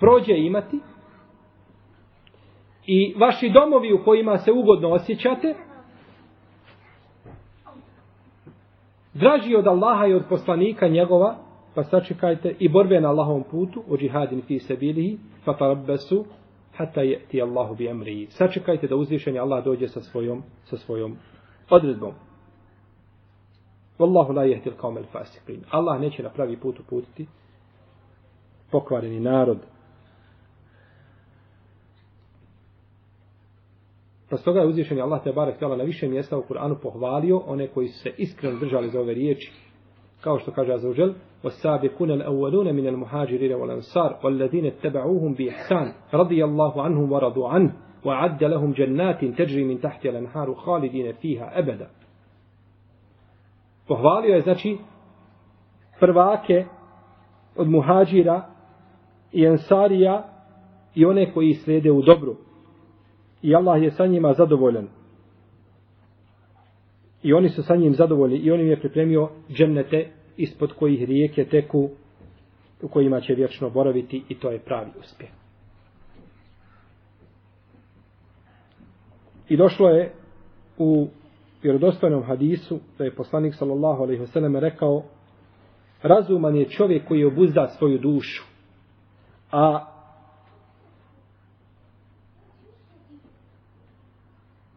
prođe 0.00 0.34
imati 0.36 0.80
i 2.86 3.14
vaši 3.18 3.50
domovi 3.50 3.92
u 3.92 4.04
kojima 4.04 4.38
se 4.38 4.52
ugodno 4.52 4.88
osjećate 4.88 5.54
draži 9.20 9.56
od 9.56 9.66
Allaha 9.66 10.06
i 10.06 10.14
od 10.14 10.22
poslanika 10.28 10.88
njegova, 10.88 11.36
pa 11.74 11.84
sačekajte 11.84 12.54
i 12.58 12.68
borbe 12.68 13.00
na 13.00 13.08
Allahovom 13.08 13.44
putu, 13.50 13.82
o 13.88 13.96
džihadin 13.96 14.42
fi 14.46 14.58
sebilihi, 14.58 15.18
fa 15.44 15.56
tarabbesu, 15.56 16.24
hata 16.76 17.02
je 17.02 17.20
ti 17.28 17.42
Allahu 17.42 17.74
bi 17.74 17.88
emriji. 17.88 18.26
Sačekajte 18.30 18.86
da 18.86 18.96
uzvišenje 18.96 19.38
Allah 19.38 19.64
dođe 19.64 19.88
sa 19.88 20.00
svojom, 20.00 20.42
sa 20.64 20.76
svojom 20.76 21.16
odredbom. 21.70 22.12
Wallahu 23.98 24.36
la 24.36 24.44
jehtil 24.44 24.72
kao 24.80 24.90
mel 24.90 25.04
fasiqin. 25.12 25.60
Allah 25.70 26.00
neće 26.00 26.22
na 26.22 26.28
pravi 26.28 26.56
put 26.56 26.80
uputiti 26.80 27.26
pokvareni 28.70 29.20
narod. 29.20 29.58
Pa 34.29 34.37
stoga 34.37 34.59
je 34.59 34.67
uzvišen 34.67 35.01
Allah 35.01 35.23
te 35.23 35.31
barek 35.31 35.57
tjela 35.57 35.75
na 35.75 35.83
više 35.83 36.07
mjesta 36.07 36.37
u 36.37 36.43
Kur'anu 36.49 36.75
pohvalio 36.81 37.37
one 37.37 37.67
koji 37.67 37.87
su 37.87 37.99
se 37.99 38.11
iskreno 38.17 38.59
držali 38.59 38.89
za 38.89 38.99
ove 38.99 39.13
riječi. 39.13 39.51
Kao 40.21 40.39
što 40.39 40.51
kaže 40.51 40.73
Azuđel, 40.73 41.13
وَسَابِقُونَ 41.43 42.11
الْأَوَّلُونَ 42.11 42.67
مِنَ 42.71 42.87
الْمُحَاجِرِينَ 42.87 43.53
وَالْأَنصَارِ 43.53 44.11
وَالَّذِينَ 44.23 44.65
اتَّبَعُوهُمْ 44.65 45.33
بِإِحْسَانِ 45.33 45.93
رَضِيَ 46.13 46.43
اللَّهُ 46.43 46.81
عَنْهُمْ 46.81 47.11
وَرَضُوا 47.11 47.49
عَنْهُ 47.49 47.73
وَعَدَّ 48.05 48.43
لَهُمْ 48.43 48.71
جَنَّاتٍ 48.73 49.25
تَجْرِي 49.37 49.63
مِنْ 49.63 49.81
تَحْتِ 49.81 50.05
الْأَنْهَارُ 50.05 50.53
خَالِدِينَ 50.53 51.13
فِيهَا 51.21 51.59
أَبَدًا 51.59 51.87
Pohvalio 53.87 54.35
je, 54.35 54.41
znači, 54.41 54.77
prvake 55.99 56.65
od 57.55 57.69
muhađira 57.69 58.45
i 59.31 59.45
ensarija 59.45 60.23
i 60.95 61.05
one 61.05 61.33
koji 61.33 61.53
slijede 61.53 61.91
u 61.91 62.01
dobru 62.01 62.35
i 63.42 63.54
Allah 63.54 63.82
je 63.82 63.90
sa 63.90 64.06
njima 64.06 64.34
zadovoljan. 64.34 64.88
I 67.22 67.32
oni 67.32 67.48
su 67.48 67.62
sa 67.62 67.76
njim 67.76 67.94
zadovoljni 67.94 68.36
i 68.36 68.50
on 68.50 68.60
im 68.60 68.68
je 68.68 68.80
pripremio 68.80 69.28
džennete 69.50 70.08
ispod 70.36 70.72
kojih 70.72 71.04
rijeke 71.08 71.44
teku 71.44 71.90
u 72.82 72.88
kojima 72.88 73.20
će 73.20 73.34
vječno 73.34 73.70
boraviti 73.70 74.24
i 74.28 74.34
to 74.34 74.50
je 74.50 74.58
pravi 74.58 74.90
uspjeh. 75.00 75.30
I 79.48 79.56
došlo 79.56 79.88
je 79.88 80.12
u 80.78 81.08
vjerodostojnom 81.62 82.22
hadisu 82.22 82.80
da 82.98 83.04
je 83.04 83.14
poslanik 83.14 83.54
sallallahu 83.54 84.02
alejhi 84.02 84.20
ve 84.20 84.26
sellem 84.26 84.56
rekao 84.56 85.02
razuman 86.02 86.56
je 86.56 86.68
čovjek 86.68 87.08
koji 87.08 87.24
obuzda 87.24 87.68
svoju 87.68 87.98
dušu 87.98 88.44
a 89.52 89.87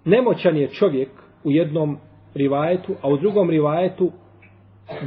nemoćan 0.06 0.58
je 0.58 0.68
čovjek 0.68 1.10
u 1.44 1.52
jednom 1.52 1.98
rivajetu, 2.34 2.94
a 3.02 3.10
u 3.10 3.18
drugom 3.18 3.50
rivajetu 3.50 4.12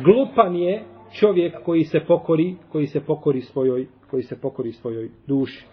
glupan 0.04 0.56
je 0.56 0.84
čovjek 1.12 1.54
koji 1.64 1.84
se 1.84 2.00
pokori, 2.00 2.56
koji 2.72 2.86
se 2.86 3.00
pokori 3.00 3.40
svojoj, 3.40 3.86
koji 4.10 4.22
se 4.22 4.40
pokori 4.40 4.72
svojoj 4.72 5.10
duši. 5.26 5.66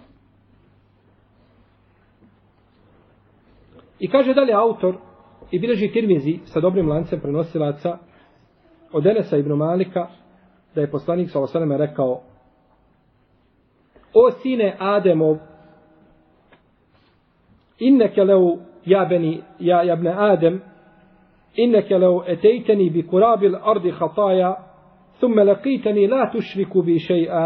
I 4.00 4.10
kaže 4.10 4.34
dalje 4.34 4.54
autor 4.54 4.96
i 5.52 5.60
bileži 5.60 5.92
Tirmizi 5.92 6.40
sa 6.46 6.60
dobrim 6.60 6.90
lancem 6.90 7.20
prenosilaca 7.20 7.98
od 8.92 9.06
Enesa 9.06 9.38
ibn 9.38 9.54
Malika 9.54 10.08
da 10.76 10.82
je 10.82 10.92
poslanik 10.92 11.30
sa 11.30 11.40
osaname 11.40 11.78
rekao 11.78 12.22
O 14.14 14.32
sine 14.32 14.76
Ademov 14.80 15.38
inneke 17.82 18.24
leu 18.24 18.60
ja 18.86 19.06
beni, 19.06 19.42
ja, 19.60 19.84
ja 19.84 19.96
bne 19.96 20.14
Adem, 20.14 20.62
inneke 21.56 21.98
leu 21.98 22.24
etejteni 22.28 22.90
bi 22.90 23.04
kurabil 23.04 23.56
ardi 23.56 23.92
hataja, 23.92 24.56
thumme 25.20 25.44
laqitani 25.44 26.08
la 26.08 26.30
tušriku 26.32 26.84
bi 26.84 27.00
šeja, 27.00 27.44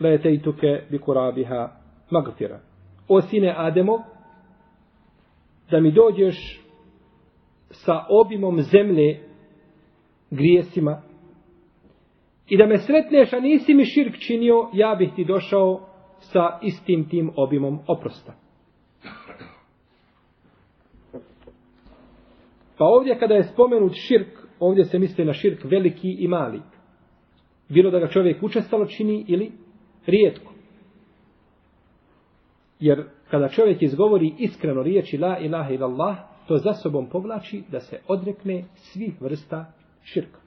la 0.00 0.08
etejtuke 0.08 0.84
bi 0.90 0.98
kurabiha 0.98 1.68
magfira. 2.10 2.60
O 3.08 3.20
sine 3.20 3.54
Ademo, 3.56 4.02
da 5.70 5.80
mi 5.80 5.90
dođeš 5.90 6.64
sa 7.70 8.04
obimom 8.08 8.60
zemlje 8.60 9.20
grijesima 10.30 11.02
i 12.48 12.56
da 12.56 12.66
me 12.66 12.78
sretneš, 12.78 13.32
a 13.32 13.40
nisi 13.40 13.74
mi 13.74 13.84
širk 13.84 14.18
činio, 14.18 14.68
ja 14.72 14.94
bih 14.94 15.10
ti 15.16 15.24
došao 15.24 15.80
sa 16.18 16.58
istim 16.62 17.08
tim 17.08 17.30
obimom 17.36 17.78
oprosta. 17.86 18.47
Pa 22.78 22.84
ovdje 22.84 23.18
kada 23.18 23.34
je 23.34 23.44
spomenut 23.44 23.92
širk, 23.94 24.28
ovdje 24.60 24.84
se 24.84 24.98
misli 24.98 25.24
na 25.24 25.32
širk 25.32 25.64
veliki 25.64 26.16
i 26.18 26.28
mali. 26.28 26.60
Bilo 27.68 27.90
da 27.90 27.98
ga 27.98 28.08
čovjek 28.08 28.42
učestalo 28.42 28.86
čini 28.86 29.24
ili 29.28 29.52
rijetko. 30.06 30.52
Jer 32.80 33.04
kada 33.30 33.48
čovjek 33.48 33.82
izgovori 33.82 34.34
iskreno 34.38 34.82
riječi 34.82 35.18
la 35.18 35.38
ilaha 35.38 35.72
illallah, 35.72 36.16
to 36.48 36.56
za 36.56 36.72
sobom 36.72 37.08
povlači 37.08 37.62
da 37.70 37.80
se 37.80 38.00
odrekne 38.08 38.64
svih 38.74 39.22
vrsta 39.22 39.72
širka. 40.02 40.40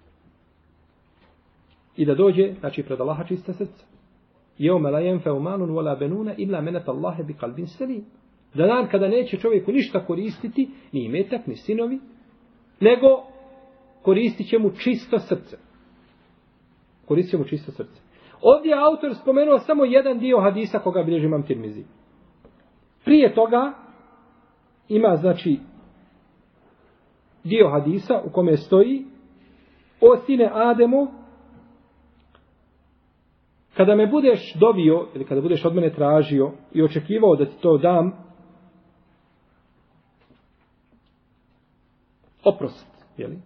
I 1.97 2.05
da 2.05 2.15
dođe, 2.15 2.53
znači 2.59 2.83
pred 2.83 3.01
Allaha 3.01 3.23
čista 3.23 3.53
srca. 3.53 3.85
Jeume 4.57 4.91
la 4.91 4.99
jenfe 4.99 5.31
umanun 5.31 5.69
wala 5.69 5.99
benuna 5.99 6.33
illa 6.37 6.61
menet 6.61 6.87
Allahe 6.87 7.23
bi 7.23 7.33
kalbin 7.33 7.67
selim. 7.67 8.05
Da 8.53 8.65
dan 8.67 8.87
kada 8.91 9.07
neće 9.07 9.37
čovjeku 9.37 9.71
ništa 9.71 10.05
koristiti, 10.05 10.69
ni 10.91 11.05
imetak, 11.05 11.47
ni 11.47 11.55
sinovi, 11.55 11.99
nego 12.81 13.23
koristit 14.01 14.49
će 14.49 14.59
mu 14.59 14.71
čisto 14.71 15.19
srce. 15.19 15.57
Koristit 17.05 17.31
će 17.31 17.37
mu 17.37 17.43
čisto 17.43 17.71
srce. 17.71 18.01
Ovdje 18.41 18.69
je 18.69 18.83
autor 18.83 19.15
spomenuo 19.15 19.59
samo 19.59 19.85
jedan 19.85 20.19
dio 20.19 20.39
hadisa 20.39 20.79
koga 20.79 21.03
bilježi 21.03 21.25
imam 21.25 21.43
Tirmizi. 21.43 21.83
Prije 23.05 23.33
toga 23.33 23.73
ima 24.89 25.15
znači 25.15 25.59
dio 27.43 27.69
hadisa 27.69 28.21
u 28.25 28.29
kome 28.29 28.57
stoji 28.57 29.05
o 30.01 30.17
sine 30.25 30.49
Ademo 30.53 31.07
kada 33.77 33.95
me 33.95 34.07
budeš 34.07 34.53
dobio 34.53 35.07
ili 35.15 35.25
kada 35.25 35.41
budeš 35.41 35.65
od 35.65 35.75
mene 35.75 35.93
tražio 35.93 36.51
i 36.73 36.83
očekivao 36.83 37.35
da 37.35 37.45
ti 37.45 37.61
to 37.61 37.77
dam 37.77 38.30
oprost, 42.43 42.87
jeli? 43.17 43.37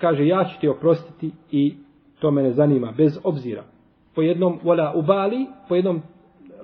Kaže, 0.00 0.26
ja 0.26 0.44
ću 0.44 0.60
ti 0.60 0.68
oprostiti 0.68 1.30
i 1.50 1.74
to 2.20 2.30
mene 2.30 2.52
zanima, 2.52 2.94
bez 2.96 3.18
obzira. 3.24 3.64
Po 4.14 4.22
jednom, 4.22 4.58
vola 4.62 4.92
ubali, 4.96 5.46
po 5.68 5.74
jednom 5.74 6.02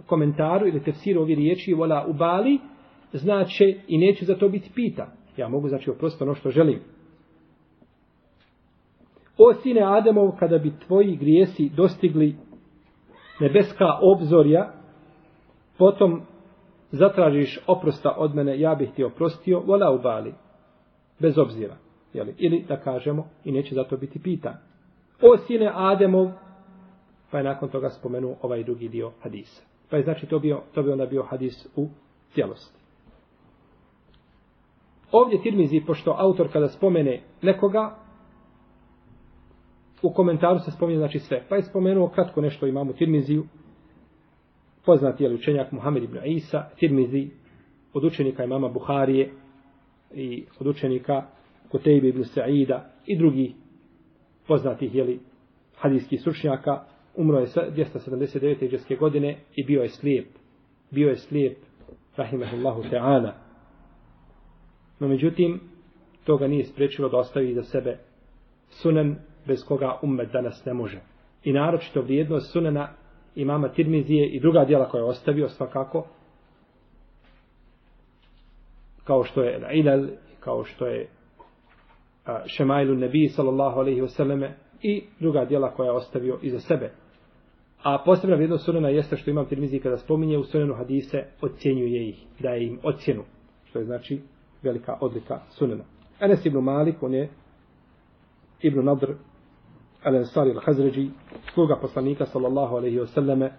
komentaru 0.07 0.66
ili 0.66 0.85
tefsiru 0.85 1.20
ovi 1.20 1.35
riječi, 1.35 1.75
vola 1.75 2.07
ubali, 2.09 2.59
znači 3.12 3.81
i 3.88 3.99
neću 3.99 4.25
za 4.25 4.35
to 4.35 4.49
biti 4.49 4.70
pita. 4.75 5.07
Ja 5.37 5.49
mogu, 5.49 5.68
znači, 5.68 5.90
oprostiti 5.90 6.25
ono 6.25 6.35
što 6.35 6.51
želim. 6.51 6.81
O 9.38 9.55
sine 9.62 9.83
Ademov, 9.83 10.31
kada 10.38 10.59
bi 10.59 10.73
tvoji 10.87 11.16
grijesi 11.16 11.70
dostigli 11.77 12.37
nebeska 13.40 13.87
obzorja, 14.03 14.73
potom 15.79 16.23
zatražiš 16.90 17.61
oprosta 17.66 18.14
od 18.16 18.35
mene, 18.35 18.61
ja 18.61 18.75
bih 18.75 18.90
ti 18.97 19.05
oprostio, 19.05 19.61
vola 19.61 19.90
ubali 19.90 20.35
bez 21.18 21.38
obzira. 21.38 21.77
Jeli? 22.12 22.35
Ili 22.38 22.64
da 22.68 22.81
kažemo, 22.81 23.29
i 23.44 23.53
neće 23.53 23.74
zato 23.74 23.96
biti 23.96 24.18
pitan. 24.18 24.55
O 25.22 25.37
sine 25.46 25.70
Ademov, 25.74 26.31
pa 27.31 27.38
je 27.38 27.44
nakon 27.44 27.68
toga 27.68 27.90
spomenuo 27.90 28.37
ovaj 28.42 28.64
drugi 28.64 28.88
dio 28.88 29.12
hadisa. 29.22 29.62
Pa 29.90 29.96
je 29.96 30.03
znači 30.03 30.27
to, 30.27 30.38
bio, 30.38 30.61
to 30.74 30.83
bi 30.83 30.90
onda 30.90 31.07
bio 31.07 31.22
hadis 31.22 31.66
u 31.77 31.88
cijelosti. 32.35 32.81
Ovdje 35.12 35.42
Tirmizi, 35.42 35.83
pošto 35.87 36.14
autor 36.18 36.53
kada 36.53 36.68
spomene 36.68 37.22
nekoga, 37.42 37.96
u 40.03 40.12
komentaru 40.12 40.59
se 40.59 40.70
spominje 40.70 40.98
znači 40.98 41.18
sve. 41.18 41.44
Pa 41.48 41.57
je 41.57 41.62
spomenuo 41.62 42.09
kratko 42.09 42.40
nešto 42.40 42.66
imamo 42.66 42.92
Tirmiziju, 42.92 43.44
poznati 44.85 45.24
je 45.24 45.35
učenjak 45.35 45.72
Muhammed 45.72 46.03
ibn 46.03 46.18
Isa, 46.24 46.68
Tirmizi, 46.77 47.31
od 47.92 48.05
učenika 48.05 48.44
imama 48.44 48.68
Buharije, 48.68 49.33
i 50.14 50.44
od 50.61 50.66
učenika 50.66 51.27
Kutejbe 51.70 52.09
ibn 52.09 52.24
Sa'ida 52.24 52.81
i 53.07 53.18
drugi 53.18 53.55
poznatih 54.46 54.94
jeli, 54.94 55.20
hadijskih 55.77 56.20
stručnjaka 56.20 56.85
umro 57.16 57.38
je 57.38 57.46
279. 57.46 58.64
iđeske 58.64 58.96
godine 58.96 59.38
i 59.55 59.64
bio 59.64 59.83
je 59.83 59.88
slijep. 59.88 60.27
Bio 60.90 61.09
je 61.09 61.16
slijep, 61.16 61.59
rahimahullahu 62.16 62.83
ta'ala. 62.83 63.33
No 65.00 65.09
međutim, 65.09 65.61
to 66.24 66.37
ga 66.37 66.46
nije 66.46 66.64
spriječilo 66.64 67.09
da 67.09 67.16
ostavi 67.16 67.55
za 67.55 67.62
sebe 67.62 67.98
sunan 68.68 69.16
bez 69.46 69.64
koga 69.68 69.98
umet 70.03 70.33
danas 70.33 70.64
ne 70.64 70.74
može. 70.74 71.00
I 71.44 71.53
naročito 71.53 72.03
vrijednost 72.03 72.53
sunana 72.53 72.88
imama 73.35 73.68
Tirmizije 73.68 74.29
i 74.29 74.40
druga 74.40 74.64
dijela 74.64 74.88
koja 74.88 75.00
je 75.00 75.09
ostavio 75.09 75.48
svakako 75.48 76.07
kao 79.05 79.25
što 79.25 79.43
je 79.43 79.61
Ilal, 79.73 80.07
kao 80.40 80.64
što 80.64 80.87
je 80.87 81.09
Šemajlu 82.47 82.95
Nebi 82.95 83.29
sallallahu 83.29 83.81
alaihi 83.81 84.01
wasallam 84.01 84.51
i 84.83 85.05
druga 85.21 85.45
dijela 85.45 85.71
koja 85.71 85.87
je 85.87 85.97
ostavio 85.97 86.38
iza 86.43 86.61
sebe. 86.61 86.90
A 87.83 88.03
posebna 88.05 88.37
vrijednost 88.37 88.64
sunena 88.64 88.88
jeste 88.88 89.17
što 89.17 89.31
imam 89.31 89.47
tirmizi 89.47 89.79
kada 89.79 89.97
spominje 89.97 90.38
u 90.38 90.45
sunenu 90.45 90.75
hadise, 90.75 91.25
ocjenjuje 91.40 92.09
ih, 92.09 92.27
daje 92.40 92.67
im 92.67 92.79
ocjenu, 92.83 93.23
što 93.64 93.79
je 93.79 93.85
znači 93.85 94.21
velika 94.62 94.97
odlika 95.01 95.40
sunena. 95.51 95.85
Enes 96.21 96.47
ibn 96.47 96.59
Malik, 96.59 97.03
on 97.03 97.14
je 97.14 97.29
ibn 98.62 98.85
Nadr, 98.85 99.12
al-Ansari 100.05 100.55
al-Hazređi, 100.55 101.11
sluga 101.55 101.77
poslanika 101.81 102.27
sallallahu 102.27 102.77
alaihi 102.77 102.99
wasallam, 102.99 103.51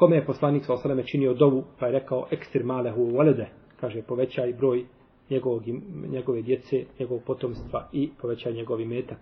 kome 0.00 0.16
je 0.16 0.24
poslanik 0.24 0.64
sa 0.64 0.72
osaleme 0.74 1.06
činio 1.06 1.34
dovu, 1.34 1.64
pa 1.78 1.86
je 1.86 1.92
rekao 1.92 2.26
ekstir 2.30 2.64
malehu 2.64 3.10
valede, 3.16 3.48
kaže 3.80 4.02
povećaj 4.02 4.52
broj 4.52 4.84
njegovog, 5.30 5.62
njegove 6.08 6.42
djece, 6.42 6.84
njegovog 7.00 7.22
potomstva 7.26 7.88
i 7.92 8.10
povećaj 8.20 8.52
njegovi 8.52 8.84
metak. 8.84 9.18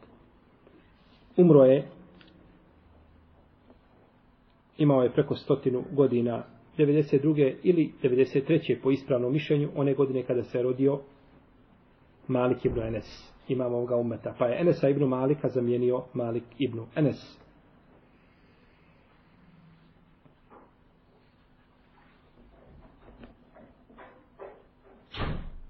Umro 1.36 1.64
je, 1.64 1.88
imao 4.78 5.02
je 5.02 5.12
preko 5.12 5.34
stotinu 5.34 5.84
godina, 5.92 6.44
92. 6.78 7.54
ili 7.62 7.92
93. 8.02 8.76
po 8.82 8.90
ispravnom 8.90 9.32
mišljenju, 9.32 9.70
one 9.76 9.94
godine 9.94 10.22
kada 10.22 10.42
se 10.42 10.62
rodio 10.62 11.00
Malik 12.28 12.64
ibn 12.64 12.80
Enes, 12.82 13.32
imam 13.48 13.74
ovoga 13.74 13.96
umeta. 13.96 14.34
Pa 14.38 14.46
je 14.46 14.60
Enesa 14.60 14.88
ibn 14.88 15.04
Malika 15.04 15.48
zamijenio 15.48 16.02
Malik 16.14 16.44
ibn 16.58 16.80
Enes. 16.96 17.47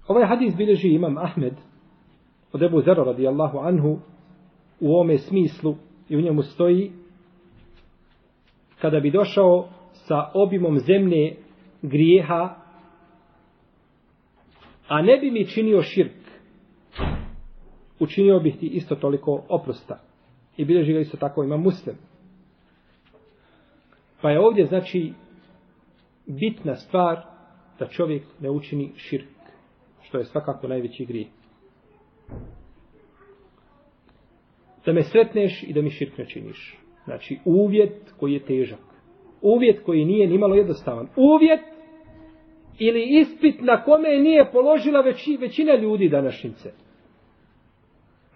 Ovaj 0.09 0.25
hadis 0.25 0.55
bilježi 0.55 0.87
imam 0.87 1.17
Ahmed 1.17 1.53
od 2.53 2.63
Ebu 2.63 2.81
Zera 2.81 3.03
radijallahu 3.03 3.57
anhu 3.57 3.99
u 4.79 4.99
ome 4.99 5.17
smislu 5.17 5.75
i 6.09 6.17
u 6.17 6.21
njemu 6.21 6.41
stoji 6.41 6.91
kada 8.81 8.99
bi 8.99 9.11
došao 9.11 9.69
sa 9.93 10.31
obimom 10.33 10.79
zemlje 10.79 11.35
grijeha 11.81 12.55
a 14.87 15.01
ne 15.01 15.17
bi 15.17 15.31
mi 15.31 15.47
činio 15.47 15.81
širk 15.81 16.19
učinio 17.99 18.39
bih 18.39 18.57
ti 18.59 18.67
isto 18.67 18.95
toliko 18.95 19.43
oprosta. 19.49 19.99
I 20.57 20.65
bilježi 20.65 20.93
ga 20.93 20.99
isto 20.99 21.17
tako 21.17 21.43
ima 21.43 21.57
muslim. 21.57 21.95
Pa 24.21 24.31
je 24.31 24.39
ovdje 24.39 24.65
znači 24.65 25.13
bitna 26.27 26.75
stvar 26.75 27.21
da 27.79 27.87
čovjek 27.87 28.23
ne 28.39 28.49
učini 28.49 28.91
širk 28.95 29.38
što 30.09 30.17
je 30.17 30.25
svakako 30.25 30.67
najveći 30.67 31.05
grije. 31.05 31.27
Da 34.85 34.93
me 34.93 35.03
sretneš 35.03 35.63
i 35.63 35.73
da 35.73 35.81
mi 35.81 35.89
širk 35.89 36.17
ne 36.17 36.25
činiš. 36.25 36.77
Znači, 37.05 37.39
uvjet 37.45 38.13
koji 38.19 38.33
je 38.33 38.45
težak. 38.45 38.79
Uvjet 39.41 39.83
koji 39.85 40.05
nije 40.05 40.27
nimalo 40.27 40.55
jednostavan. 40.55 41.07
Uvjet 41.15 41.61
ili 42.79 43.19
ispit 43.19 43.61
na 43.61 43.83
kome 43.83 44.09
nije 44.09 44.51
položila 44.51 45.01
veći, 45.01 45.37
većina 45.41 45.75
ljudi 45.75 46.09
današnjice. 46.09 46.71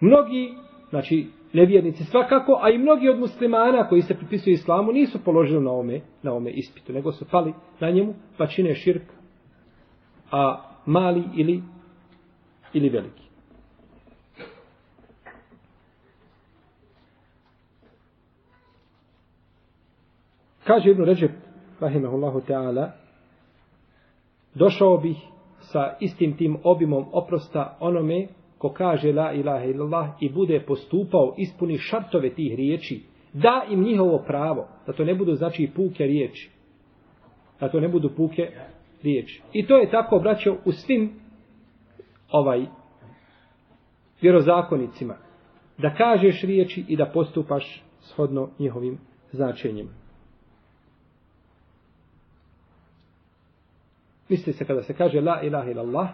Mnogi, 0.00 0.54
znači, 0.90 1.26
nevjernici 1.52 2.04
svakako, 2.04 2.58
a 2.62 2.70
i 2.70 2.78
mnogi 2.78 3.08
od 3.08 3.18
muslimana 3.18 3.88
koji 3.88 4.02
se 4.02 4.14
pripisuju 4.14 4.54
islamu 4.54 4.92
nisu 4.92 5.24
položili 5.24 5.64
na 5.64 5.72
ome, 5.72 6.00
na 6.22 6.32
ome 6.32 6.50
ispitu, 6.50 6.92
nego 6.92 7.12
su 7.12 7.24
pali 7.30 7.52
na 7.80 7.90
njemu, 7.90 8.14
pa 8.38 8.46
čine 8.46 8.74
širk. 8.74 9.02
A 10.30 10.73
mali 10.86 11.22
ili 11.36 11.62
ili 12.72 12.88
veliki. 12.88 13.24
Kaže 20.64 20.90
Ibn 20.90 21.04
Ređep, 21.04 21.30
rahimahullahu 21.80 22.40
ta'ala, 22.40 22.90
došao 24.54 24.96
bih 24.96 25.16
sa 25.60 25.96
istim 26.00 26.36
tim 26.36 26.56
obimom 26.64 27.04
oprosta 27.12 27.76
onome 27.80 28.26
ko 28.58 28.72
kaže 28.72 29.12
la 29.12 29.32
ilaha 29.32 29.64
illallah 29.64 30.08
i 30.20 30.28
bude 30.32 30.60
postupao, 30.66 31.34
ispuni 31.36 31.78
šartove 31.78 32.34
tih 32.34 32.54
riječi, 32.54 33.02
da 33.32 33.66
im 33.70 33.82
njihovo 33.82 34.18
pravo, 34.26 34.68
da 34.86 34.92
to 34.92 35.04
ne 35.04 35.14
budu 35.14 35.34
znači 35.34 35.70
puke 35.76 36.04
riječi, 36.04 36.50
da 37.60 37.68
to 37.68 37.80
ne 37.80 37.88
budu 37.88 38.10
puke 38.16 38.50
riječi. 39.04 39.42
I 39.52 39.66
to 39.66 39.76
je 39.76 39.90
tako, 39.90 40.18
braćo, 40.18 40.56
u 40.64 40.72
svim 40.72 41.12
ovaj 42.30 42.66
vjerozakonicima. 44.20 45.14
Da 45.78 45.94
kažeš 45.94 46.42
riječi 46.42 46.84
i 46.88 46.96
da 46.96 47.06
postupaš 47.06 47.82
shodno 48.00 48.50
njihovim 48.58 48.98
značenjima. 49.32 49.90
Misli 54.28 54.52
se 54.52 54.64
kada 54.64 54.82
se 54.82 54.94
kaže 54.94 55.20
la 55.20 55.42
ilaha 55.42 55.70
illallah, 55.70 56.08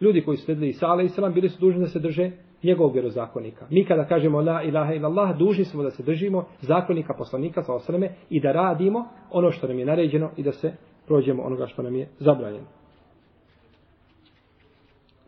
ljudi 0.00 0.24
koji 0.24 0.36
su 0.36 0.44
sledili 0.44 0.68
Isa 0.68 0.86
alaih 0.86 1.10
bili 1.34 1.48
su 1.48 1.60
dužni 1.60 1.80
da 1.80 1.86
se 1.86 1.98
drže 1.98 2.30
njegovog 2.62 2.92
vjerozakonika. 2.92 3.66
Mi 3.70 3.84
kada 3.84 4.04
kažemo 4.04 4.40
la 4.40 4.62
ilaha 4.62 4.92
illallah, 4.94 5.38
dužni 5.38 5.64
smo 5.64 5.82
da 5.82 5.90
se 5.90 6.02
držimo 6.02 6.46
zakonika 6.60 7.14
poslanika 7.14 7.62
sa 7.62 7.74
osreme 7.74 8.10
i 8.30 8.40
da 8.40 8.52
radimo 8.52 9.08
ono 9.30 9.50
što 9.50 9.68
nam 9.68 9.78
je 9.78 9.86
naređeno 9.86 10.30
i 10.36 10.42
da 10.42 10.52
se 10.52 10.72
prođemo 11.08 11.42
onoga 11.42 11.66
što 11.66 11.82
nam 11.82 11.96
je 11.96 12.08
zabranjeno. 12.18 12.66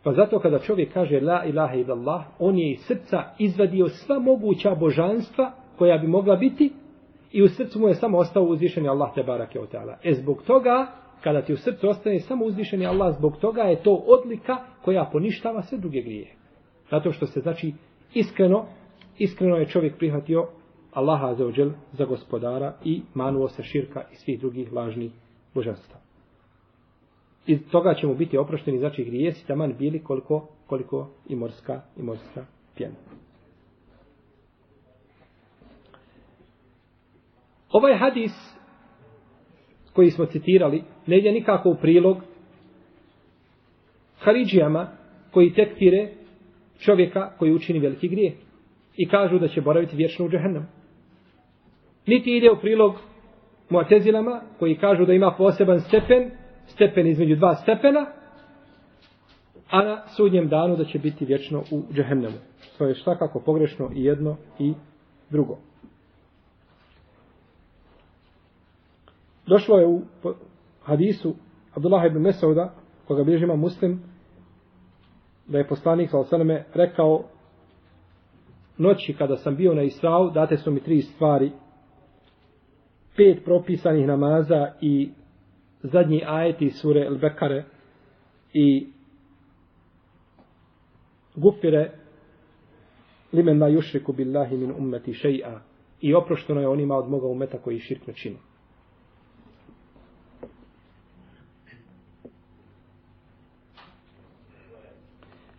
Pa 0.03 0.13
zato 0.13 0.39
kada 0.39 0.59
čovjek 0.59 0.93
kaže 0.93 1.21
la 1.21 1.45
ilaha 1.45 1.75
illallah, 1.75 2.25
on 2.39 2.59
je 2.59 2.73
iz 2.73 2.81
srca 2.81 3.23
izvadio 3.39 3.89
sva 3.89 4.19
moguća 4.19 4.75
božanstva 4.75 5.53
koja 5.79 5.99
bi 5.99 6.07
mogla 6.07 6.37
biti, 6.37 6.73
i 7.33 7.43
u 7.43 7.49
srcu 7.49 7.81
mu 7.81 7.89
je 7.89 7.95
samo 7.95 8.19
ostao 8.19 8.43
uzvišeni 8.43 8.89
Allah 8.89 9.15
te 9.15 9.23
barake 9.23 9.61
o 9.61 9.67
teala. 9.67 9.99
E 10.05 10.15
zbog 10.15 10.43
toga, 10.43 10.87
kada 11.21 11.43
ti 11.43 11.53
u 11.53 11.57
srcu 11.57 11.89
ostane 11.89 12.21
samo 12.21 12.45
uzvišeni 12.45 12.87
Allah, 12.87 13.17
zbog 13.17 13.37
toga 13.37 13.63
je 13.63 13.83
to 13.83 14.05
odlika 14.07 14.57
koja 14.85 15.09
poništava 15.13 15.63
sve 15.63 15.79
druge 15.79 16.01
grije. 16.01 16.35
Zato 16.91 17.13
što 17.13 17.27
se 17.27 17.41
znači 17.41 17.73
iskreno, 18.15 18.67
iskreno 19.19 19.57
je 19.57 19.67
čovjek 19.67 19.99
prihvatio 19.99 20.47
Allaha 20.93 21.35
za 21.35 21.47
ođel 21.47 21.71
za 21.93 22.05
gospodara 22.05 22.75
i 22.85 23.03
manuo 23.15 23.49
se 23.49 23.63
širka 23.63 24.03
i 24.13 24.17
svih 24.17 24.41
drugih 24.41 24.73
lažnih 24.73 25.13
božanstva. 25.55 26.01
I 27.47 27.59
toga 27.59 27.95
ćemo 27.95 28.15
biti 28.15 28.39
oprošteni, 28.39 28.79
znači 28.79 29.05
grijesi 29.05 29.47
taman 29.47 29.75
bili 29.79 30.05
koliko, 30.05 30.49
koliko 30.67 31.11
i 31.29 31.37
morska, 31.37 31.81
i 31.97 32.03
morska 32.03 32.47
pjena. 32.77 32.95
Ovaj 37.73 37.97
hadis 37.97 38.33
koji 39.93 40.11
smo 40.11 40.27
citirali 40.27 40.83
ne 41.07 41.19
ide 41.19 41.33
nikako 41.33 41.71
u 41.71 41.77
prilog 41.77 42.17
Haridžijama 44.19 44.89
koji 45.31 45.55
tekfire 45.55 46.09
čovjeka 46.79 47.33
koji 47.39 47.53
učini 47.53 47.79
veliki 47.79 48.09
grije 48.09 48.37
i 48.97 49.09
kažu 49.09 49.39
da 49.39 49.49
će 49.49 49.61
boraviti 49.61 49.97
vječno 49.97 50.25
u 50.25 50.29
džehennem. 50.29 50.69
Niti 52.07 52.37
ide 52.37 52.51
u 52.51 52.61
prilog 52.61 52.95
Muatezilama 53.71 54.41
koji 54.59 54.79
kažu 54.79 55.05
da 55.05 55.13
ima 55.13 55.35
poseban 55.39 55.81
stepen, 55.81 56.31
stepen 56.67 57.07
između 57.07 57.37
dva 57.37 57.55
stepena, 57.55 58.07
a 59.71 59.83
na 59.83 60.03
sudnjem 60.09 60.49
danu 60.49 60.77
da 60.77 60.85
će 60.85 60.99
biti 60.99 61.25
vječno 61.25 61.63
u 61.71 61.83
džehennemu. 61.93 62.37
To 62.79 62.87
je 62.87 62.95
šta 62.95 63.19
kako 63.19 63.41
pogrešno 63.41 63.91
i 63.95 64.05
jedno 64.05 64.37
i 64.59 64.75
drugo. 65.31 65.59
Došlo 69.47 69.79
je 69.79 69.87
u 69.87 70.03
hadisu 70.83 71.35
Abdullah 71.75 72.07
ibn 72.07 72.19
Mesauda, 72.19 72.75
koga 73.07 73.25
bliže 73.25 73.45
ima 73.45 73.57
muslim, 73.57 74.03
da 75.47 75.59
je 75.59 75.69
poslanik 75.69 76.11
sa 76.11 76.39
rekao 76.75 77.25
noći 78.79 79.15
kada 79.19 79.37
sam 79.37 79.57
bio 79.57 79.75
na 79.75 79.83
Israu, 79.83 80.31
date 80.31 80.57
su 80.57 80.71
mi 80.71 80.81
tri 80.81 81.03
stvari, 81.03 81.53
pet 83.21 83.45
propisanih 83.45 84.07
namaza 84.07 84.73
i 84.81 85.11
zadnji 85.83 86.23
ajeti 86.27 86.71
sure 86.71 87.01
El 87.01 87.19
Bekare 87.19 87.65
i 88.53 88.87
gufire 91.37 91.91
limen 93.33 93.59
ma 93.59 93.69
jušriku 93.69 94.13
billahi 94.13 94.57
min 94.57 94.73
ummeti 94.79 95.13
še'a 95.13 95.59
i 96.01 96.15
oprošteno 96.15 96.61
je 96.61 96.69
onima 96.69 96.97
od 96.97 97.11
moga 97.11 97.27
umeta 97.27 97.59
koji 97.59 97.79
širk 97.79 98.07
ne. 98.07 98.15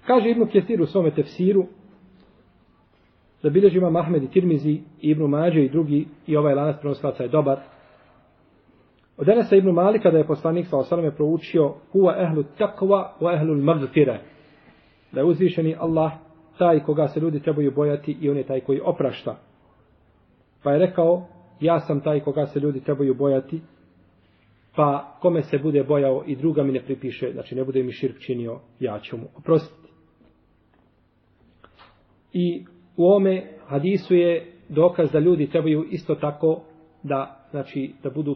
Kaže 0.08 0.30
Ibnu 0.30 0.47
Kjesir 0.47 0.82
u 0.82 0.86
svome 0.86 1.12
tefsiru 1.12 1.67
da 3.43 3.49
bilježi 3.49 3.77
ima 3.77 3.89
Mahmed 3.89 4.23
i 4.23 4.32
Tirmizi 4.32 4.71
i 4.71 5.10
Ibnu 5.10 5.27
Mađe 5.27 5.65
i 5.65 5.69
drugi 5.69 6.08
i 6.27 6.38
ovaj 6.38 6.56
lanac 6.56 6.80
prenoslaca 6.80 7.23
je 7.23 7.30
dobar. 7.30 7.60
Od 9.17 9.30
Enesa 9.30 9.56
Ibnu 9.56 9.71
Malika 9.71 10.12
da 10.12 10.17
je 10.17 10.27
poslanik 10.27 10.67
sa 10.67 10.77
osaleme 10.77 11.15
proučio 11.15 11.73
huwa 11.93 12.23
ehlu 12.23 12.43
takva 12.58 13.13
wa 13.19 13.36
ehlu 13.36 13.56
magfire. 13.56 14.19
Da 15.12 15.19
je 15.19 15.25
uzvišeni 15.25 15.75
Allah 15.80 16.12
taj 16.58 16.80
koga 16.80 17.08
se 17.08 17.19
ljudi 17.19 17.39
trebaju 17.39 17.71
bojati 17.75 18.17
i 18.21 18.30
on 18.30 18.38
je 18.38 18.43
taj 18.43 18.60
koji 18.60 18.82
oprašta. 18.84 19.36
Pa 20.63 20.71
je 20.71 20.80
rekao 20.80 21.27
ja 21.60 21.80
sam 21.80 22.01
taj 22.01 22.19
koga 22.19 22.45
se 22.45 22.60
ljudi 22.60 22.80
trebaju 22.80 23.15
bojati 23.15 23.62
pa 24.75 25.17
kome 25.21 25.43
se 25.43 25.58
bude 25.58 25.84
bojao 25.84 26.23
i 26.27 26.36
druga 26.36 26.63
mi 26.63 26.71
ne 26.71 26.84
pripiše, 26.84 27.32
znači 27.34 27.56
ne 27.56 27.63
bude 27.63 27.84
mi 27.84 27.91
širk 27.91 28.19
činio, 28.19 28.60
ja 28.80 28.99
ću 28.99 29.17
mu 29.17 29.27
oprostiti. 29.36 29.89
I 32.34 32.65
u 32.97 33.12
ome 33.12 33.43
hadisu 33.67 34.15
je 34.15 34.54
dokaz 34.69 35.12
da 35.12 35.19
ljudi 35.19 35.49
trebaju 35.49 35.86
isto 35.91 36.15
tako 36.15 36.62
da 37.04 37.47
znači 37.51 37.93
da 38.04 38.10
budu 38.10 38.36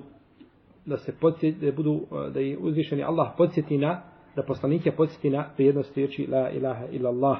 da 0.85 0.97
se 0.97 1.13
podsjeti, 1.21 1.65
da 1.65 1.71
budu 1.71 1.93
eh, 1.95 2.31
da 2.31 2.39
je 2.39 2.57
uzvišeni 2.57 3.03
Allah 3.03 3.33
podsjeti 3.37 3.77
na 3.77 4.01
da 4.35 4.43
poslanike 4.43 4.91
podsjeti 4.91 5.29
na 5.29 5.45
vrijednost 5.57 5.95
riječi 5.97 6.27
la 6.31 6.49
ilaha 6.49 6.85
illa 6.91 7.09
Allah 7.09 7.37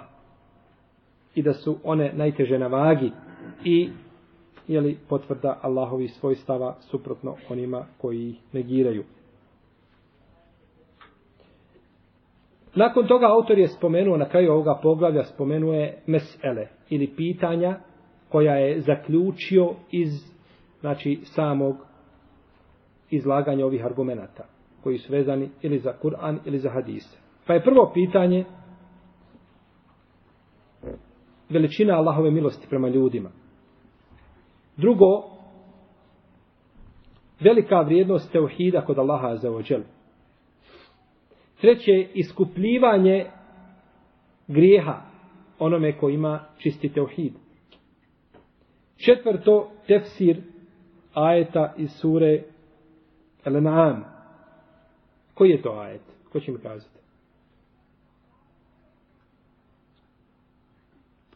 i 1.36 1.42
da 1.42 1.54
su 1.54 1.78
one 1.84 2.14
najteže 2.14 2.60
na 2.60 2.68
vagi 2.68 3.12
i 3.64 3.90
je 4.68 4.82
li 4.82 4.98
potvrda 5.10 5.60
Allahovi 5.62 6.08
svojstava 6.08 6.76
suprotno 6.80 7.36
onima 7.50 7.86
koji 7.98 8.30
ih 8.30 8.40
negiraju. 8.54 9.04
Nakon 12.76 13.08
toga 13.08 13.26
autor 13.26 13.60
je 13.60 13.68
spomenuo 13.68 14.18
na 14.18 14.30
kraju 14.30 14.52
ovoga 14.52 14.80
poglavlja 14.84 15.24
spomenuje 15.24 15.98
mesele 16.08 16.68
ili 16.90 17.08
pitanja 17.16 17.80
koja 18.30 18.56
je 18.56 18.82
zaključio 18.82 19.74
iz 19.92 20.10
znači 20.80 21.20
samog 21.24 21.76
izlaganja 23.10 23.66
ovih 23.66 23.86
argumenata 23.86 24.46
koji 24.84 24.98
su 24.98 25.14
vezani 25.14 25.50
ili 25.62 25.80
za 25.80 25.94
Kur'an 26.04 26.38
ili 26.46 26.60
za 26.60 26.70
hadise. 26.70 27.18
Pa 27.48 27.54
je 27.54 27.64
prvo 27.64 27.92
pitanje 27.94 28.46
veličina 31.50 31.94
Allahove 31.94 32.32
milosti 32.32 32.68
prema 32.70 32.90
ljudima. 32.90 33.30
Drugo, 34.78 35.24
velika 37.40 37.82
vrijednost 37.82 38.32
teuhida 38.32 38.82
kod 38.82 39.00
Allaha 39.00 39.36
za 39.36 39.52
ođelu. 39.52 39.84
Treće, 41.62 42.08
iskupljivanje 42.14 43.26
grijeha 44.48 45.02
onome 45.60 45.98
ko 45.98 46.10
ima 46.10 46.46
čisti 46.58 46.90
teuhid. 46.90 47.34
Četvrto, 48.98 49.72
tefsir 49.88 50.42
ajeta 51.14 51.74
iz 51.78 51.92
sure 51.92 52.44
Al-An'am. 53.46 54.04
Koji 55.34 55.50
je 55.50 55.62
to 55.62 55.72
ajet? 55.72 56.02
Ko 56.32 56.40
će 56.40 56.52
mi 56.52 56.58
kazati? 56.58 57.00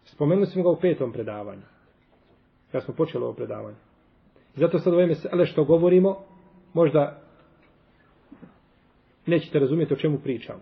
Spomenuli 0.03 0.45
smo 0.45 0.63
ga 0.63 0.69
u 0.69 0.79
petom 0.79 1.11
predavanju. 1.11 1.61
Kad 2.71 2.83
smo 2.83 2.93
počeli 2.93 3.23
ovo 3.23 3.33
predavanje. 3.33 3.77
Zato 4.55 4.79
sad 4.79 4.93
ovime 4.93 5.15
ale 5.31 5.45
što 5.45 5.63
govorimo, 5.63 6.17
možda 6.73 7.21
nećete 9.29 9.59
razumjeti 9.59 9.93
o 9.93 9.97
čemu 9.97 10.17
pričam. 10.17 10.55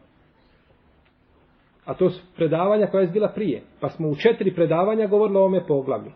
A 1.85 1.93
to 1.93 2.09
su 2.09 2.25
predavanja 2.35 2.87
koja 2.87 3.01
je 3.01 3.07
bila 3.07 3.27
prije. 3.27 3.61
Pa 3.79 3.89
smo 3.89 4.07
u 4.09 4.15
četiri 4.15 4.55
predavanja 4.55 5.07
govorili 5.07 5.37
o 5.37 5.45
ome 5.45 5.65
poglavlju. 5.67 6.11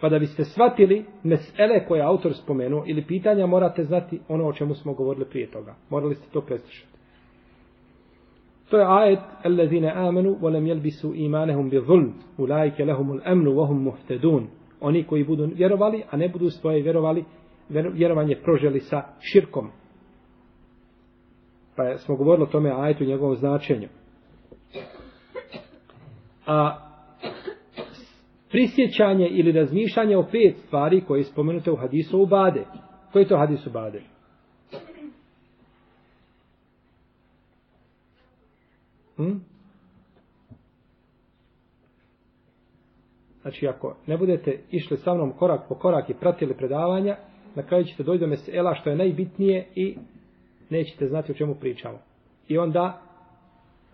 Pa 0.00 0.08
da 0.08 0.18
biste 0.18 0.44
shvatili 0.44 1.04
mesele 1.22 1.86
koje 1.88 2.02
autor 2.02 2.34
spomenuo 2.34 2.84
ili 2.86 3.06
pitanja 3.06 3.46
morate 3.46 3.84
znati 3.84 4.20
ono 4.28 4.48
o 4.48 4.52
čemu 4.52 4.74
smo 4.74 4.94
govorili 4.94 5.24
prije 5.24 5.50
toga. 5.50 5.74
Morali 5.90 6.14
ste 6.14 6.30
to 6.32 6.40
preslušati. 6.40 6.96
To 8.70 8.78
je 8.78 8.86
ajet 8.88 9.20
Allazine 9.44 9.92
amenu 9.94 10.36
volem 10.40 10.66
jelbisu 10.66 11.14
imanehum 11.14 11.70
bi 11.70 11.80
zulm 11.86 12.12
ulajke 12.38 12.84
lehumul 12.84 13.20
emnu 13.24 13.52
vohum 13.52 13.82
muhtedun. 13.82 14.46
Oni 14.80 15.04
koji 15.04 15.24
budu 15.24 15.48
vjerovali, 15.54 16.02
a 16.10 16.16
ne 16.16 16.28
budu 16.28 16.50
svoje 16.50 16.82
vjerovali, 16.82 17.24
vjerovanje 17.68 18.36
proželi 18.44 18.80
sa 18.80 19.02
širkom. 19.20 19.70
Pa 21.76 21.98
smo 21.98 22.16
govorili 22.16 22.42
o 22.42 22.52
tome 22.52 22.72
ajetu 22.76 23.04
i 23.04 23.06
njegovom 23.06 23.36
značenju. 23.36 23.88
A 26.46 26.78
prisjećanje 28.50 29.28
ili 29.28 29.52
razmišljanje 29.52 30.16
o 30.16 30.22
pet 30.22 30.56
stvari 30.66 31.00
koje 31.00 31.20
je 31.20 31.24
spomenute 31.24 31.70
u 31.70 31.76
hadisu 31.76 32.22
u 32.22 32.26
Bade. 32.26 32.64
Koji 33.12 33.22
je 33.22 33.28
to 33.28 33.38
hadis 33.38 33.66
u 33.66 33.70
Bade? 33.70 34.02
Hm? 39.16 39.32
Znači, 43.42 43.68
ako 43.68 43.96
ne 44.06 44.16
budete 44.16 44.60
išli 44.70 44.96
sa 44.96 45.14
mnom 45.14 45.32
korak 45.32 45.68
po 45.68 45.74
korak 45.74 46.10
i 46.10 46.14
pratili 46.14 46.54
predavanja, 46.54 47.16
na 47.54 47.62
kraju 47.62 47.84
ćete 47.84 48.02
doći 48.02 48.20
do 48.20 48.26
mesela 48.26 48.74
što 48.74 48.90
je 48.90 48.96
najbitnije 48.96 49.68
i 49.74 49.96
nećete 50.70 51.08
znati 51.08 51.32
o 51.32 51.34
čemu 51.34 51.54
pričamo. 51.54 51.98
I 52.48 52.58
onda 52.58 53.02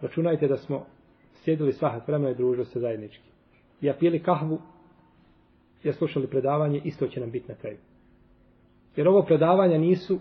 računajte 0.00 0.48
da 0.48 0.56
smo 0.56 0.86
sjedili 1.34 1.72
svahat 1.72 2.08
vremena 2.08 2.30
i 2.30 2.34
družili 2.34 2.66
se 2.66 2.80
zajednički. 2.80 3.24
Ja 3.80 3.94
pili 3.94 4.22
kahvu, 4.22 4.58
ja 5.84 5.92
slušali 5.92 6.26
predavanje, 6.26 6.80
isto 6.84 7.08
će 7.08 7.20
nam 7.20 7.30
biti 7.30 7.48
na 7.48 7.54
kraju. 7.54 7.76
Jer 8.96 9.08
ovo 9.08 9.22
predavanja 9.22 9.78
nisu 9.78 10.18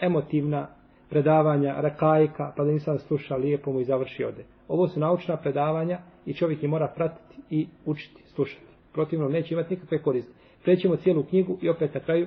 emotivna 0.00 0.68
predavanja, 1.10 1.80
rakajka, 1.80 2.52
pa 2.56 2.64
da 2.64 2.70
nisam 2.70 2.98
slušao 2.98 3.38
lijepo 3.38 3.72
mu 3.72 3.80
i 3.80 3.84
završi 3.84 4.24
ode. 4.24 4.44
Ovo 4.68 4.88
su 4.88 5.00
naučna 5.00 5.36
predavanja 5.36 5.98
i 6.26 6.34
čovjek 6.34 6.62
je 6.62 6.68
mora 6.68 6.92
pratiti 6.96 7.42
i 7.50 7.66
učiti, 7.86 8.22
slušati. 8.34 8.66
Protivno 8.92 9.28
neće 9.28 9.54
imati 9.54 9.74
nikakve 9.74 10.02
koriste. 10.02 10.32
prećemo 10.64 10.96
cijelu 10.96 11.24
knjigu 11.24 11.58
i 11.62 11.68
opet 11.68 11.94
na 11.94 12.00
kraju 12.00 12.26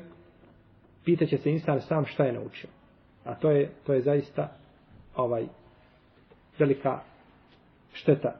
pitaće 1.05 1.37
se 1.37 1.51
insan 1.51 1.81
sam 1.81 2.05
šta 2.05 2.23
je 2.23 2.33
naučio. 2.33 2.69
A 3.27 3.35
to 3.35 3.51
je, 3.51 3.71
to 3.85 3.93
je 3.93 4.01
zaista 4.01 4.49
ovaj 5.15 5.45
velika 6.59 6.99
šteta 7.93 8.35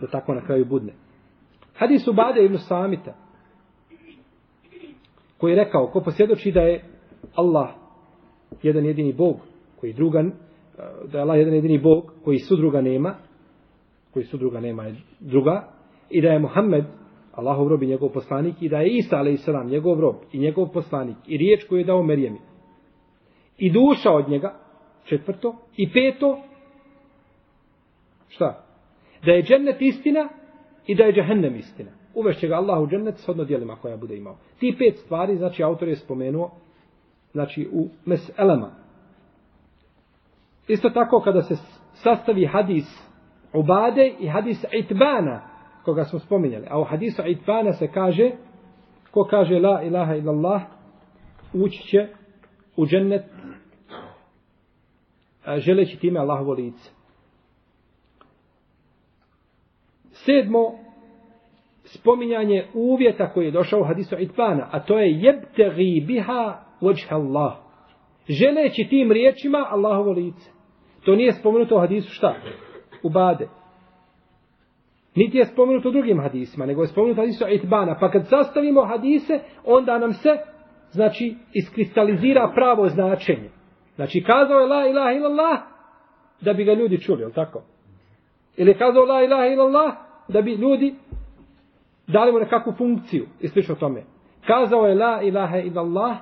da 0.00 0.06
tako 0.06 0.34
na 0.34 0.46
kraju 0.46 0.64
budne. 0.64 0.92
Hadis 1.74 2.08
Ubade 2.08 2.44
ibn 2.44 2.58
Samita 2.58 3.14
koji 5.38 5.52
je 5.52 5.64
rekao 5.64 5.86
ko 5.86 6.00
posvjedoči 6.00 6.52
da 6.52 6.60
je 6.60 6.84
Allah 7.34 7.68
jedan 8.62 8.84
jedini 8.84 9.12
Bog 9.12 9.36
koji 9.80 9.92
druga 9.92 10.24
da 11.12 11.18
je 11.18 11.22
Allah 11.22 11.38
jedan 11.38 11.54
jedini 11.54 11.78
Bog 11.78 12.12
koji 12.24 12.38
su 12.38 12.56
druga 12.56 12.80
nema 12.80 13.14
koji 14.10 14.24
su 14.24 14.36
druga 14.36 14.60
nema 14.60 14.84
je 14.84 14.96
druga 15.20 15.68
i 16.10 16.22
da 16.22 16.28
je 16.28 16.38
Muhammed 16.38 16.84
Allahov 17.32 17.68
rob 17.68 17.82
i 17.82 17.86
njegov 17.86 18.08
poslanik 18.08 18.62
i 18.62 18.68
da 18.68 18.78
je 18.78 18.96
Isa 18.96 19.16
a.s. 19.16 19.70
njegov 19.70 20.00
rob 20.00 20.16
i 20.32 20.38
njegov 20.38 20.68
poslanik 20.72 21.16
i 21.26 21.36
riječ 21.36 21.64
koju 21.68 21.78
je 21.78 21.84
dao 21.84 22.02
Merijemi 22.02 22.38
i 23.58 23.72
duša 23.72 24.10
od 24.10 24.28
njega 24.28 24.54
četvrto 25.04 25.56
i 25.76 25.92
peto 25.92 26.42
šta? 28.28 28.64
Da 29.24 29.32
je 29.32 29.42
džennet 29.42 29.82
istina 29.82 30.28
i 30.86 30.94
da 30.94 31.04
je 31.04 31.12
džehennem 31.12 31.56
istina. 31.56 31.90
Uvešće 32.14 32.48
ga 32.48 32.54
Allah 32.54 32.82
u 32.82 32.86
džennet 32.86 33.18
s 33.18 33.28
odno 33.28 33.44
dijelima 33.44 33.76
koja 33.76 33.96
bude 33.96 34.16
imao. 34.16 34.36
Ti 34.58 34.76
pet 34.78 34.98
stvari, 34.98 35.36
znači 35.36 35.62
autor 35.62 35.88
je 35.88 35.96
spomenuo, 35.96 36.50
znači 37.32 37.68
u 37.72 37.88
meselama. 38.04 38.70
Isto 40.68 40.90
tako 40.90 41.20
kada 41.20 41.42
se 41.42 41.54
sastavi 41.94 42.46
hadis 42.46 43.04
Ubade 43.52 44.14
i 44.20 44.28
hadis 44.28 44.64
Itbana, 44.72 45.40
koga 45.84 46.04
smo 46.04 46.18
spominjali. 46.18 46.66
A 46.70 46.80
u 46.80 46.84
hadisu 46.84 47.22
Itbana 47.26 47.72
se 47.72 47.88
kaže, 47.92 48.30
ko 49.10 49.24
kaže 49.30 49.58
la 49.58 49.82
ilaha 49.82 50.14
illallah, 50.14 50.62
ući 51.52 51.82
će 51.82 52.08
u 52.76 52.86
džennet 52.86 53.24
želeći 55.56 55.98
time 55.98 56.20
Allahovo 56.20 56.52
lice. 56.52 56.90
Sedmo, 60.10 60.78
spominjanje 61.84 62.66
uvjeta 62.74 63.32
koji 63.32 63.44
je 63.44 63.50
došao 63.50 63.80
u 63.80 63.84
hadisu 63.84 64.16
Itbana, 64.18 64.68
a 64.72 64.80
to 64.80 64.98
je 64.98 65.12
jebtegi 65.12 66.04
biha 66.06 66.60
vajha 66.80 67.16
Allah. 67.16 67.52
Želeći 68.28 68.86
tim 68.90 69.12
riječima 69.12 69.66
Allahovo 69.70 70.12
lice. 70.12 70.50
To 71.04 71.16
nije 71.16 71.32
spomenuto 71.32 71.76
u 71.76 71.80
hadisu 71.80 72.12
šta? 72.12 72.34
U 73.02 73.10
bade. 73.10 73.48
Niti 75.14 75.38
je 75.38 75.44
spomenuto 75.44 75.88
u 75.88 75.92
drugim 75.92 76.20
hadisima, 76.20 76.66
nego 76.66 76.82
je 76.82 76.88
spomenuto 76.88 77.20
u 77.20 77.24
hadisu 77.24 77.44
Itbana. 77.48 77.96
Pa 78.00 78.10
kad 78.10 78.28
sastavimo 78.28 78.84
hadise, 78.84 79.40
onda 79.64 79.98
nam 79.98 80.12
se, 80.12 80.30
znači, 80.90 81.36
iskristalizira 81.52 82.52
pravo 82.54 82.88
značenje. 82.88 83.50
Znači, 83.96 84.24
kazao 84.24 84.58
je 84.58 84.66
la 84.66 84.86
ilaha 84.86 85.12
illallah, 85.12 85.60
da 86.40 86.52
bi 86.52 86.64
ga 86.64 86.72
ljudi 86.72 87.00
čuli, 87.00 87.22
je 87.22 87.32
tako? 87.32 87.62
Ili 88.56 88.70
je 88.70 88.78
kazao 88.78 89.04
la 89.04 89.22
ilaha 89.22 89.46
illallah, 89.46 89.94
da 90.28 90.42
bi 90.42 90.54
ljudi 90.54 90.94
dali 92.06 92.32
mu 92.32 92.38
nekakvu 92.38 92.72
funkciju, 92.72 93.26
i 93.40 93.48
slično 93.48 93.74
tome. 93.74 94.02
Kazao 94.46 94.86
je 94.86 94.94
la 94.94 95.22
ilaha 95.22 95.58
illallah, 95.58 96.16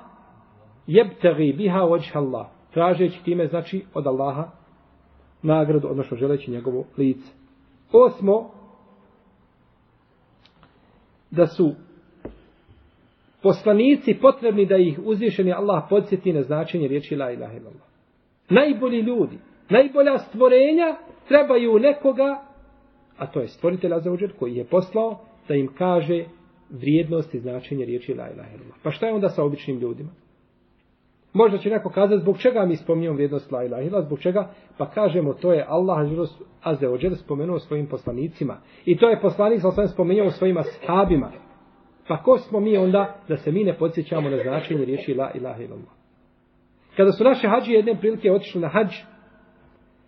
jebtegi 0.87 1.53
biha 1.53 1.79
vajha 1.79 2.19
Allah. 2.19 2.47
Tražeći 2.73 3.23
time, 3.23 3.47
znači, 3.47 3.85
od 3.93 4.07
Allaha 4.07 4.47
nagradu, 5.41 5.87
odnosno 5.87 6.17
želeći 6.17 6.51
njegovo 6.51 6.85
lice. 6.97 7.31
Osmo, 7.91 8.49
da 11.31 11.47
su 11.47 11.71
poslanici 13.43 14.13
potrebni 14.21 14.65
da 14.65 14.77
ih 14.77 14.99
uzvišeni 15.05 15.53
Allah 15.53 15.83
podsjeti 15.89 16.33
na 16.33 16.43
značenje 16.43 16.87
riječi 16.87 17.15
la 17.15 17.31
ilaha 17.31 17.53
illallah. 17.53 17.87
Najbolji 18.49 18.99
ljudi, 18.99 19.37
najbolja 19.69 20.17
stvorenja 20.17 20.95
trebaju 21.27 21.79
nekoga, 21.79 22.41
a 23.17 23.27
to 23.27 23.39
je 23.39 23.47
stvoritelj 23.47 23.93
Azzawajal 23.93 24.31
koji 24.39 24.55
je 24.55 24.65
poslao 24.65 25.19
da 25.47 25.55
im 25.55 25.67
kaže 25.77 26.25
vrijednost 26.69 27.33
i 27.33 27.39
značenje 27.39 27.85
riječi 27.85 28.13
la 28.13 28.29
ilaha 28.29 28.49
illallah. 28.55 28.77
Pa 28.83 28.91
šta 28.91 29.07
je 29.07 29.13
onda 29.13 29.29
sa 29.29 29.43
običnim 29.43 29.79
ljudima? 29.79 30.09
Možda 31.33 31.57
će 31.57 31.69
neko 31.69 31.89
kazati 31.89 32.21
zbog 32.21 32.37
čega 32.37 32.65
mi 32.65 32.75
spominjamo 32.75 33.15
vrijednost 33.15 33.51
la 33.51 33.63
ilaha 33.63 33.83
illallah, 33.83 34.05
zbog 34.05 34.19
čega? 34.19 34.49
Pa 34.77 34.89
kažemo 34.89 35.33
to 35.33 35.53
je 35.53 35.65
Allah 35.67 36.07
Azzawajal 36.63 37.15
spomenuo 37.15 37.59
svojim 37.59 37.87
poslanicima. 37.87 38.57
I 38.85 38.97
to 38.97 39.09
je 39.09 39.21
poslanik 39.21 39.61
sa 39.61 39.67
osvijem 39.67 39.87
spomenuo 39.87 40.31
svojim 40.31 40.57
ashabima. 40.57 41.31
Pa 42.07 42.23
ko 42.23 42.37
smo 42.37 42.59
mi 42.59 42.77
onda 42.77 43.15
da 43.27 43.37
se 43.37 43.51
mi 43.51 43.63
ne 43.63 43.77
podsjećamo 43.77 44.29
na 44.29 44.37
značenje 44.43 44.85
riječi 44.85 45.13
la 45.13 45.31
ilaha 45.33 45.61
illallah? 45.61 45.93
Kada 46.97 47.11
su 47.11 47.23
naše 47.23 47.47
hađi 47.47 47.71
jedne 47.71 47.99
prilike 47.99 48.31
otišli 48.31 48.61
na 48.61 48.67
hađ, 48.67 48.93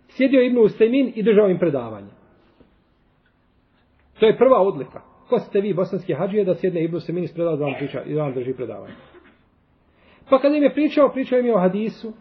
sjedio 0.08 0.42
Ibnu 0.42 0.60
Ustajmin 0.60 1.12
i 1.14 1.22
držao 1.22 1.48
im 1.48 1.58
predavanje. 1.58 2.10
To 4.20 4.26
je 4.26 4.38
prva 4.38 4.60
odlika. 4.60 5.00
Ko 5.28 5.38
ste 5.38 5.60
vi, 5.60 5.74
bosanski 5.74 6.14
hađije, 6.14 6.44
da 6.44 6.54
sjedne 6.54 6.84
Ibnu 6.84 6.96
Ustajmin 6.96 7.24
i 7.24 7.28
spredao 7.28 7.56
da 7.56 7.64
vam, 7.64 7.74
priča, 7.78 8.02
i 8.02 8.14
da 8.14 8.22
vam 8.22 8.34
drži 8.34 8.54
predavanje? 8.54 8.94
Pa 10.30 10.38
kada 10.38 10.56
im 10.56 10.62
je 10.62 10.74
pričao, 10.74 11.12
pričao 11.12 11.38
im 11.38 11.46
je 11.46 11.54
o 11.54 11.60
hadisu 11.60 12.12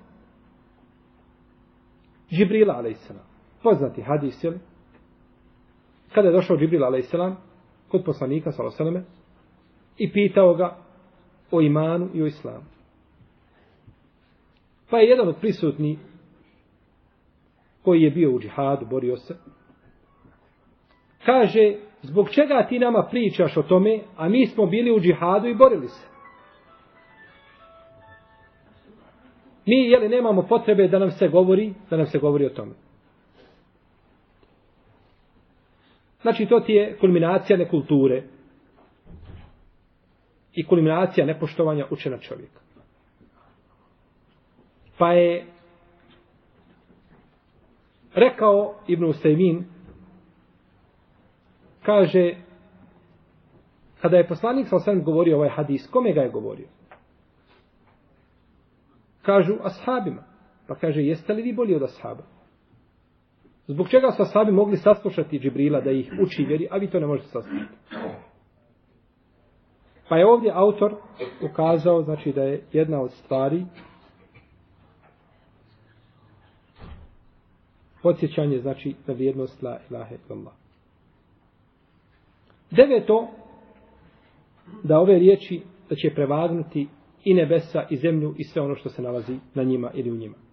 Džibrila, 2.32 2.74
alaihissalam. 2.74 3.24
Poznati 3.64 4.02
hadis, 4.02 4.44
jel? 4.44 4.54
Kada 6.14 6.28
je 6.28 6.34
došao 6.34 6.58
Džibril, 6.58 6.84
alaihissalam, 6.84 7.38
kod 7.88 8.04
poslanika, 8.06 8.52
sallallahu 8.52 9.02
i 9.98 10.12
pitao 10.12 10.54
ga 10.54 10.78
o 11.52 11.62
imanu 11.62 12.10
i 12.14 12.22
o 12.22 12.26
islamu. 12.26 12.66
Pa 14.90 14.98
je 14.98 15.10
jedan 15.10 15.28
od 15.28 15.36
prisutni 15.42 16.00
koji 17.82 18.02
je 18.02 18.12
bio 18.12 18.32
u 18.32 18.40
džihadu, 18.40 18.86
borio 18.86 19.18
se, 19.18 19.36
kaže, 21.26 21.76
zbog 22.02 22.30
čega 22.30 22.66
ti 22.70 22.80
nama 22.80 23.08
pričaš 23.12 23.58
o 23.58 23.64
tome, 23.64 24.00
a 24.18 24.30
mi 24.30 24.48
smo 24.48 24.66
bili 24.66 24.92
u 24.92 25.00
džihadu 25.00 25.48
i 25.48 25.56
borili 25.56 25.88
se. 25.88 26.08
Mi, 29.66 29.76
jeli, 29.76 30.10
nemamo 30.10 30.42
potrebe 30.42 30.88
da 30.88 31.00
nam 31.00 31.12
se 31.12 31.28
govori, 31.28 31.74
da 31.90 31.98
nam 31.98 32.06
se 32.06 32.20
govori 32.20 32.46
o 32.46 32.50
tome. 32.50 32.74
Znači, 36.22 36.46
to 36.46 36.60
ti 36.60 36.74
je 36.74 36.98
kulminacija 36.98 37.58
nekulture 37.58 38.24
i 40.56 40.66
kulminacija 40.68 41.26
nepoštovanja 41.26 41.86
učena 41.92 42.18
čovjeka. 42.18 42.60
Pa 44.98 45.12
je 45.12 45.46
rekao 48.14 48.76
Ibn 48.88 49.04
Usaymin, 49.04 49.64
kaže, 51.84 52.36
kada 54.02 54.18
je 54.18 54.28
poslanik 54.28 54.68
sa 54.68 54.76
osvijem 54.76 55.04
govorio 55.04 55.38
ovaj 55.38 55.50
hadis, 55.50 55.88
kome 55.92 56.14
ga 56.14 56.22
je 56.22 56.30
govorio? 56.30 56.68
Kažu 59.22 59.54
ashabima. 59.64 60.24
Pa 60.68 60.76
kaže, 60.76 61.02
jeste 61.02 61.34
li 61.34 61.42
vi 61.42 61.54
bolji 61.54 61.76
od 61.76 61.84
ashaba? 61.84 62.24
Zbog 63.68 63.90
čega 63.90 64.12
su 64.12 64.22
ashabi 64.22 64.52
mogli 64.52 64.78
saslušati 64.78 65.40
Džibrila 65.40 65.82
da 65.82 65.92
ih 65.92 66.14
uči 66.22 66.46
vjeri, 66.46 66.68
a 66.72 66.78
vi 66.78 66.90
to 66.90 67.00
ne 67.00 67.08
možete 67.08 67.28
saslušati? 67.28 67.74
Pa 70.10 70.18
je 70.18 70.28
ovdje 70.28 70.52
autor 70.56 70.96
ukazao, 71.42 72.02
znači 72.02 72.32
da 72.32 72.44
je 72.44 72.64
jedna 72.74 73.02
od 73.02 73.12
stvari 73.12 73.66
podsjećanje, 78.04 78.60
znači, 78.60 78.96
na 79.08 79.14
vrijednost 79.14 79.62
la 79.62 79.80
ilaha 79.90 80.16
illallah. 80.16 80.54
Deveto, 82.72 83.28
da 84.84 85.00
ove 85.00 85.20
riječi 85.20 85.62
da 85.90 85.96
će 85.96 86.14
prevagnuti 86.14 86.88
i 87.24 87.34
nebesa 87.34 87.86
i 87.90 87.98
zemlju 87.98 88.36
i 88.38 88.44
sve 88.44 88.62
ono 88.62 88.76
što 88.76 88.90
se 88.90 89.02
nalazi 89.02 89.38
na 89.54 89.64
njima 89.64 89.92
ili 89.94 90.12
u 90.12 90.16
njima. 90.16 90.45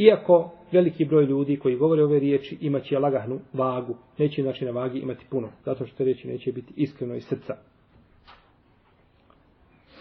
Iako 0.00 0.52
veliki 0.72 1.04
broj 1.04 1.24
ljudi 1.24 1.56
koji 1.56 1.76
govore 1.76 2.04
ove 2.04 2.18
riječi 2.18 2.58
imaće 2.60 2.98
lagahnu 2.98 3.40
vagu, 3.52 3.96
neće 4.18 4.42
znači 4.42 4.64
na 4.64 4.70
vagi 4.70 4.98
imati 4.98 5.24
puno, 5.30 5.48
zato 5.64 5.86
što 5.86 5.96
te 5.96 6.04
riječi 6.04 6.28
neće 6.28 6.52
biti 6.52 6.72
iskreno 6.76 7.14
iz 7.14 7.24
srca. 7.24 7.56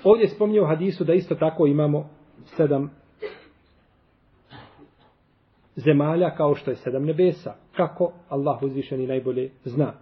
Ovdje 0.04 0.28
spominje 0.28 0.62
u 0.62 0.66
hadisu 0.66 1.04
da 1.04 1.14
isto 1.14 1.36
tako 1.36 1.68
imamo 1.68 2.10
sedam 2.45 2.91
zemalja 5.76 6.36
kao 6.36 6.56
što 6.56 6.72
je 6.72 6.76
sedam 6.76 7.06
nebesa. 7.06 7.56
Kako 7.76 8.14
Allah 8.30 8.64
uzvišeni 8.64 9.08
najbolje 9.08 9.50
zna. 9.64 9.93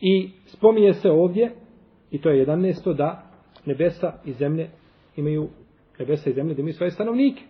I 0.00 0.30
spominje 0.46 0.94
se 0.94 1.10
ovdje, 1.10 1.52
i 2.10 2.20
to 2.20 2.30
je 2.30 2.38
jedan 2.38 2.60
mjesto, 2.60 2.92
da 2.92 3.30
nebesa 3.66 4.12
i 4.24 4.32
zemlje 4.32 4.70
imaju 5.16 5.48
nebesa 6.00 6.30
i 6.30 6.32
zemlje 6.32 6.54
da 6.54 6.60
imaju 6.60 6.74
svoje 6.74 6.90
stanovnike. 6.90 7.42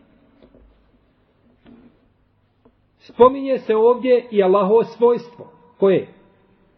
Spominje 2.99 3.59
se 3.59 3.77
ovdje 3.77 4.29
i 4.31 4.43
Allahovo 4.43 4.85
svojstvo. 4.85 5.53
Koje? 5.79 6.09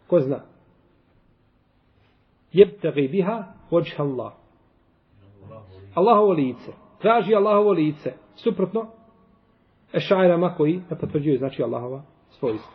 Ko 0.06 0.20
zna? 0.20 0.40
Jebtagi 2.52 3.08
biha 3.08 3.44
vođha 3.70 4.02
Allah. 4.02 4.32
Allahovo 5.94 6.32
lice. 6.32 6.72
Traži 6.98 7.34
Allahovo 7.34 7.72
lice. 7.72 8.12
Suprotno, 8.34 8.86
ešajrama 9.92 10.54
koji 10.54 10.82
ne 10.90 10.98
potvrđuju 10.98 11.38
znači 11.38 11.62
Allahova 11.62 12.02
svojstvo. 12.30 12.72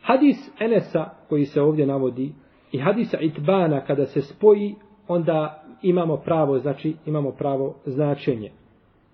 Hadis 0.00 0.50
Enesa 0.60 1.10
koji 1.28 1.46
se 1.46 1.62
ovdje 1.62 1.86
navodi 1.86 2.32
i 2.72 2.78
hadisa 2.78 3.18
Itbana 3.20 3.84
kada 3.84 4.06
se 4.06 4.22
spoji, 4.22 4.74
onda 5.08 5.62
imamo 5.82 6.16
pravo, 6.16 6.58
znači 6.58 6.94
imamo 7.06 7.30
pravo 7.30 7.74
značenje. 7.86 8.50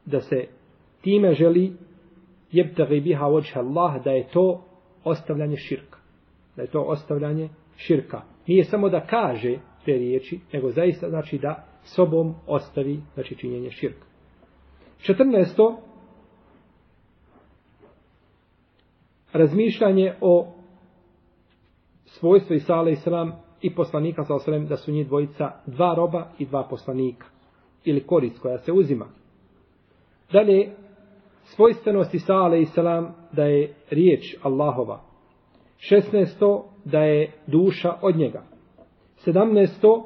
Da 0.05 0.21
se 0.21 0.47
time 1.01 1.35
želi 1.35 1.73
jebtagi 2.53 3.01
biha 3.01 3.27
vođha 3.27 3.61
Allah, 3.61 4.05
da 4.05 4.11
je 4.11 4.29
to 4.29 4.65
ostavljanje 5.05 5.57
širka. 5.57 5.99
Da 6.57 6.63
je 6.63 6.69
to 6.69 6.81
ostavljanje 6.81 7.49
širka. 7.77 8.23
Nije 8.47 8.65
samo 8.65 8.89
da 8.89 9.07
kaže 9.07 9.59
te 9.85 9.93
riječi, 9.93 10.41
nego 10.53 10.71
zaista 10.71 11.09
znači 11.09 11.39
da 11.39 11.67
sobom 11.83 12.35
ostavi 12.47 13.01
znači 13.15 13.37
činjenje 13.37 13.71
širka. 13.71 14.07
14. 15.07 15.77
Razmišljanje 19.33 20.15
o 20.21 20.53
svojstvo 22.13 22.57
Isa 22.57 22.75
a.s. 22.75 23.07
i 23.61 23.75
poslanika 23.75 24.25
sa 24.25 24.35
osrem 24.35 24.67
da 24.67 24.77
su 24.77 24.93
njih 24.93 25.07
dvojica 25.07 25.51
dva 25.67 25.95
roba 25.95 26.27
i 26.39 26.47
dva 26.47 26.63
poslanika. 26.71 27.27
Ili 27.85 28.07
korist 28.07 28.39
koja 28.39 28.59
se 28.59 28.73
uzima. 28.73 29.07
Dalje, 30.33 30.71
svojstvenost 31.45 32.15
Isa 32.15 32.35
a.s. 32.35 32.75
da 33.33 33.45
je 33.45 33.75
riječ 33.91 34.37
Allahova. 34.43 35.01
16. 35.91 36.63
da 36.85 37.01
je 37.01 37.33
duša 37.47 37.95
od 38.03 38.17
njega. 38.17 38.43
17. 39.27 40.03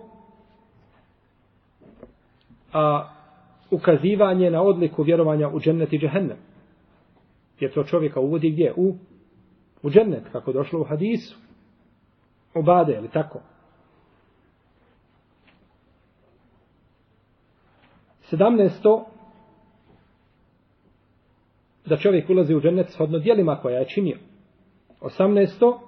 a 2.72 3.12
ukazivanje 3.70 4.50
na 4.50 4.62
odliku 4.62 5.02
vjerovanja 5.02 5.48
u 5.48 5.60
džennet 5.60 5.92
i 5.92 5.98
džehennem. 5.98 6.36
Jer 7.60 7.74
to 7.74 7.84
čovjeka 7.84 8.20
uvodi 8.20 8.50
gdje? 8.50 8.72
U, 8.76 8.94
u 9.82 9.90
džennet, 9.90 10.22
kako 10.32 10.52
došlo 10.52 10.80
u 10.80 10.84
hadisu 10.84 11.45
obade, 12.56 12.92
je 12.92 13.00
li 13.00 13.08
tako? 13.08 13.40
Sedamnesto, 18.22 19.06
da 21.84 21.96
čovjek 21.96 22.30
ulazi 22.30 22.54
u 22.54 22.60
džennet 22.60 22.90
shodno 22.90 23.18
dijelima 23.18 23.56
koja 23.62 23.78
je 23.78 23.88
činio. 23.88 24.18
Osamnesto, 25.00 25.80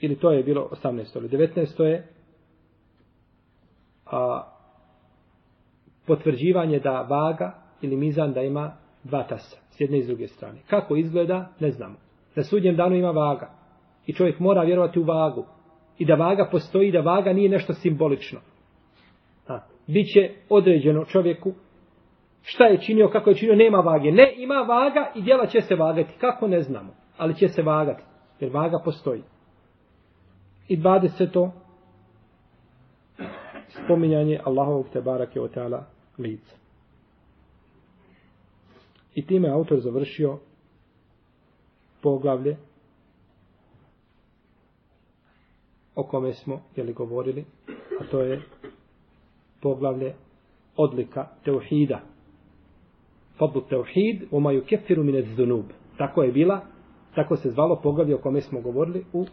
ili 0.00 0.16
to 0.16 0.30
je 0.32 0.42
bilo 0.42 0.68
osamnesto, 0.70 1.18
ili 1.18 1.28
devetnesto 1.28 1.84
je 1.84 2.08
a, 4.06 4.42
potvrđivanje 6.06 6.78
da 6.78 7.02
vaga 7.02 7.54
ili 7.82 7.96
mizan 7.96 8.32
da 8.32 8.42
ima 8.42 8.76
dva 9.04 9.22
tasa, 9.22 9.56
s 9.70 9.80
jedne 9.80 9.98
i 9.98 10.02
s 10.02 10.06
druge 10.06 10.28
strane. 10.28 10.58
Kako 10.66 10.96
izgleda, 10.96 11.48
ne 11.60 11.70
znamo. 11.70 11.96
Na 12.34 12.42
sudnjem 12.42 12.76
danu 12.76 12.96
ima 12.96 13.10
vaga. 13.10 13.55
I 14.06 14.12
čovjek 14.12 14.40
mora 14.40 14.62
vjerovati 14.62 14.98
u 14.98 15.04
vagu. 15.04 15.46
I 15.98 16.04
da 16.04 16.14
vaga 16.14 16.48
postoji, 16.50 16.92
da 16.92 17.00
vaga 17.00 17.32
nije 17.32 17.48
nešto 17.48 17.72
simbolično. 17.72 18.40
A, 19.48 19.60
biće 19.86 20.30
određeno 20.48 21.04
čovjeku 21.04 21.52
šta 22.42 22.64
je 22.64 22.80
činio, 22.80 23.08
kako 23.08 23.30
je 23.30 23.36
činio, 23.36 23.56
nema 23.56 23.78
vage. 23.78 24.12
Ne, 24.12 24.34
ima 24.36 24.54
vaga 24.54 25.12
i 25.14 25.22
djela 25.22 25.46
će 25.46 25.60
se 25.60 25.74
vagati. 25.74 26.12
Kako 26.20 26.48
ne 26.48 26.62
znamo, 26.62 26.94
ali 27.16 27.34
će 27.34 27.48
se 27.48 27.62
vagati. 27.62 28.02
Jer 28.40 28.52
vaga 28.52 28.78
postoji. 28.84 29.22
I 30.68 30.76
20. 30.76 31.50
spominjanje 33.84 34.40
Allahovog 34.44 34.86
te 34.92 35.00
barake 35.00 35.40
o 35.40 35.48
teala 35.48 35.84
lica. 36.18 36.56
I 39.14 39.26
time 39.26 39.48
autor 39.48 39.78
završio 39.80 40.38
poglavlje 42.02 42.56
o 45.96 46.02
kome 46.02 46.32
smo 46.32 46.60
jeli 46.76 46.92
govorili, 46.92 47.44
a 48.00 48.04
to 48.10 48.20
je 48.20 48.42
poglavlje 49.62 50.14
odlika 50.76 51.28
teuhida. 51.44 52.00
Fadlu 53.38 53.60
teuhid, 53.60 54.22
oma 54.30 54.52
ju 54.52 54.64
kefiru 54.64 55.04
mine 55.04 55.22
zunub. 55.22 55.64
Tako 55.98 56.22
je 56.22 56.32
bila, 56.32 56.60
tako 57.14 57.36
se 57.36 57.50
zvalo 57.50 57.80
poglavlje 57.82 58.14
o 58.14 58.18
kome 58.18 58.40
smo 58.40 58.60
govorili 58.60 59.04
u 59.12 59.26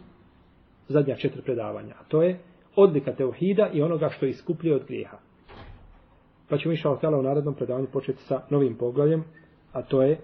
zadnja 0.88 1.16
četiri 1.16 1.42
predavanja. 1.42 1.94
A 2.00 2.04
to 2.08 2.22
je 2.22 2.38
odlika 2.76 3.12
teuhida 3.12 3.70
i 3.72 3.82
onoga 3.82 4.08
što 4.08 4.26
iskupljuje 4.26 4.76
od 4.76 4.84
grijeha. 4.86 5.18
Pa 6.48 6.58
ćemo 6.58 6.72
išao 6.74 6.96
tela 6.96 7.18
u 7.18 7.22
narednom 7.22 7.54
predavanju 7.54 7.86
početi 7.92 8.22
sa 8.22 8.42
novim 8.50 8.76
poglavljem, 8.76 9.24
a 9.72 9.82
to 9.82 10.02
je 10.02 10.20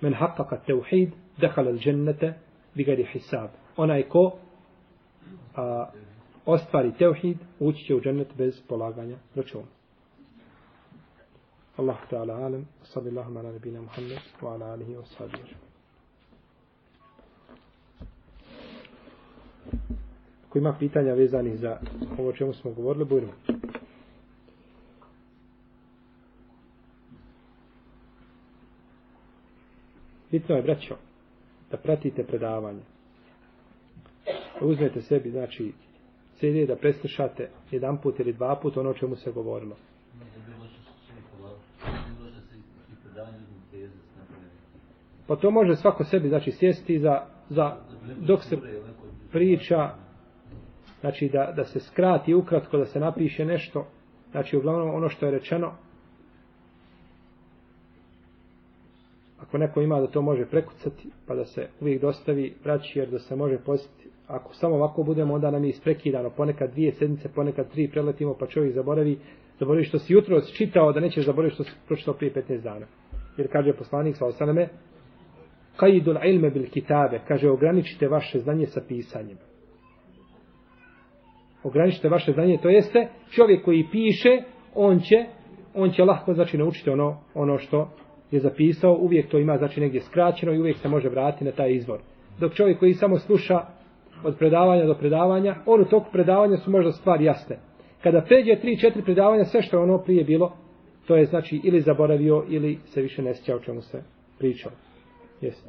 men 0.00 0.14
haqqaqa 0.14 0.58
teuhid, 0.66 1.12
dehal 1.40 1.68
al 1.68 1.78
džennete, 1.78 2.34
bigari 2.74 3.06
hisab. 3.12 3.50
Onaj 3.76 4.02
ko 4.02 4.32
a, 5.56 5.90
ostvari 6.46 6.92
teuhid, 6.98 7.38
ući 7.60 7.84
će 7.84 7.94
u 7.94 8.00
džennet 8.00 8.28
bez 8.36 8.60
polaganja 8.68 9.16
računa. 9.34 9.66
Allah 11.76 11.96
ta'ala 12.10 12.34
alam, 12.46 12.68
sallallahu 12.82 13.38
ala 13.38 13.52
nabina 13.52 13.80
Muhammed, 13.80 14.18
wa 14.40 14.54
ala 14.54 14.66
alihi 14.66 14.94
wa 14.94 15.04
sahbihi. 15.18 15.54
Ako 20.48 20.58
ima 20.58 20.76
pitanja 20.78 21.14
vezani 21.14 21.56
za 21.56 21.78
ovo 22.18 22.32
čemu 22.32 22.52
smo 22.52 22.70
govorili, 22.72 23.04
bujno. 23.04 23.28
Bitno 30.30 30.56
je, 30.56 30.62
braćo, 30.62 30.96
da 31.70 31.76
pratite 31.76 32.24
predavanje 32.24 32.93
uzmete 34.60 35.00
sebi, 35.00 35.30
znači, 35.30 35.72
CD 36.34 36.68
da 36.68 36.76
preslušate 36.76 37.50
jedan 37.70 38.00
put 38.00 38.20
ili 38.20 38.32
dva 38.32 38.56
put 38.62 38.76
ono 38.76 38.90
o 38.90 38.94
čemu 38.94 39.16
se 39.16 39.32
govorilo. 39.32 39.76
Pa 45.26 45.36
to 45.36 45.50
može 45.50 45.76
svako 45.76 46.04
sebi, 46.04 46.28
znači, 46.28 46.50
sjesti 46.52 46.98
za, 46.98 47.26
za 47.48 47.76
dok 48.20 48.42
se 48.42 48.56
priča, 49.32 49.90
znači, 51.00 51.28
da, 51.32 51.52
da 51.56 51.64
se 51.64 51.80
skrati 51.80 52.34
ukratko, 52.34 52.76
da 52.76 52.84
se 52.84 53.00
napiše 53.00 53.44
nešto, 53.44 53.86
znači, 54.30 54.56
uglavnom 54.56 54.94
ono 54.94 55.08
što 55.08 55.26
je 55.26 55.32
rečeno, 55.32 55.72
ako 59.40 59.58
neko 59.58 59.80
ima 59.80 60.00
da 60.00 60.06
to 60.06 60.22
može 60.22 60.46
prekucati, 60.46 61.10
pa 61.26 61.34
da 61.34 61.44
se 61.44 61.68
uvijek 61.80 62.00
dostavi 62.00 62.54
vraći, 62.64 62.98
jer 62.98 63.10
da 63.10 63.18
se 63.18 63.36
može 63.36 63.58
posjetiti 63.58 64.13
ako 64.26 64.54
samo 64.54 64.74
ovako 64.74 65.02
budemo, 65.02 65.34
onda 65.34 65.50
nam 65.50 65.64
je 65.64 65.70
isprekidano, 65.70 66.30
ponekad 66.30 66.70
dvije 66.70 66.92
sedmice, 66.92 67.28
ponekad 67.34 67.70
tri 67.70 67.88
preletimo, 67.88 68.34
pa 68.40 68.46
čovjek 68.46 68.74
zaboravi, 68.74 69.18
zaboravi 69.58 69.84
što 69.84 69.98
si 69.98 70.12
jutro 70.12 70.40
čitao, 70.40 70.92
da 70.92 71.00
nećeš 71.00 71.26
zaboraviti 71.26 71.54
što 71.54 71.64
si 71.64 71.70
pročitao 71.86 72.14
prije 72.14 72.34
15 72.34 72.62
dana. 72.62 72.86
Jer 73.36 73.48
kaže 73.52 73.72
poslanik 73.72 74.16
sa 74.16 74.26
osaname, 74.26 74.68
kajidul 75.76 76.16
ilme 76.24 76.50
bil 76.50 76.70
kitabe, 76.70 77.20
kaže 77.28 77.50
ograničite 77.50 78.08
vaše 78.08 78.38
znanje 78.38 78.66
sa 78.66 78.80
pisanjem. 78.88 79.38
Ograničite 81.62 82.08
vaše 82.08 82.32
znanje, 82.32 82.58
to 82.62 82.68
jeste 82.68 83.08
čovjek 83.30 83.64
koji 83.64 83.86
piše, 83.92 84.42
on 84.74 85.00
će, 85.00 85.26
on 85.74 85.90
će 85.90 86.04
lahko 86.04 86.34
znači 86.34 86.58
naučiti 86.58 86.90
ono, 86.90 87.20
ono 87.34 87.58
što 87.58 87.90
je 88.30 88.40
zapisao, 88.40 88.98
uvijek 89.00 89.28
to 89.28 89.38
ima 89.38 89.56
znači 89.56 89.80
negdje 89.80 90.00
skraćeno 90.00 90.52
i 90.52 90.58
uvijek 90.58 90.76
se 90.76 90.88
može 90.88 91.08
vratiti 91.08 91.44
na 91.44 91.52
taj 91.52 91.72
izvor. 91.72 92.00
Dok 92.40 92.54
čovjek 92.54 92.78
koji 92.78 92.94
samo 92.94 93.18
sluša, 93.18 93.60
od 94.24 94.38
predavanja 94.38 94.86
do 94.86 94.94
predavanja, 94.94 95.54
on 95.66 95.80
u 95.80 95.84
toku 95.84 96.06
predavanja 96.12 96.56
su 96.56 96.70
možda 96.70 96.92
stvari 96.92 97.24
jasne. 97.24 97.58
Kada 98.02 98.20
pređe 98.20 98.60
tri, 98.60 98.78
četiri 98.78 99.02
predavanja, 99.02 99.44
sve 99.44 99.62
što 99.62 99.76
je 99.76 99.82
ono 99.82 99.98
prije 99.98 100.24
bilo, 100.24 100.52
to 101.06 101.16
je 101.16 101.26
znači 101.26 101.60
ili 101.64 101.80
zaboravio 101.80 102.44
ili 102.48 102.78
se 102.84 103.02
više 103.02 103.22
ne 103.22 103.34
sjeća 103.34 103.56
o 103.56 103.60
čemu 103.60 103.82
se 103.82 104.02
pričao. 104.38 104.72
Jesi. 105.40 105.64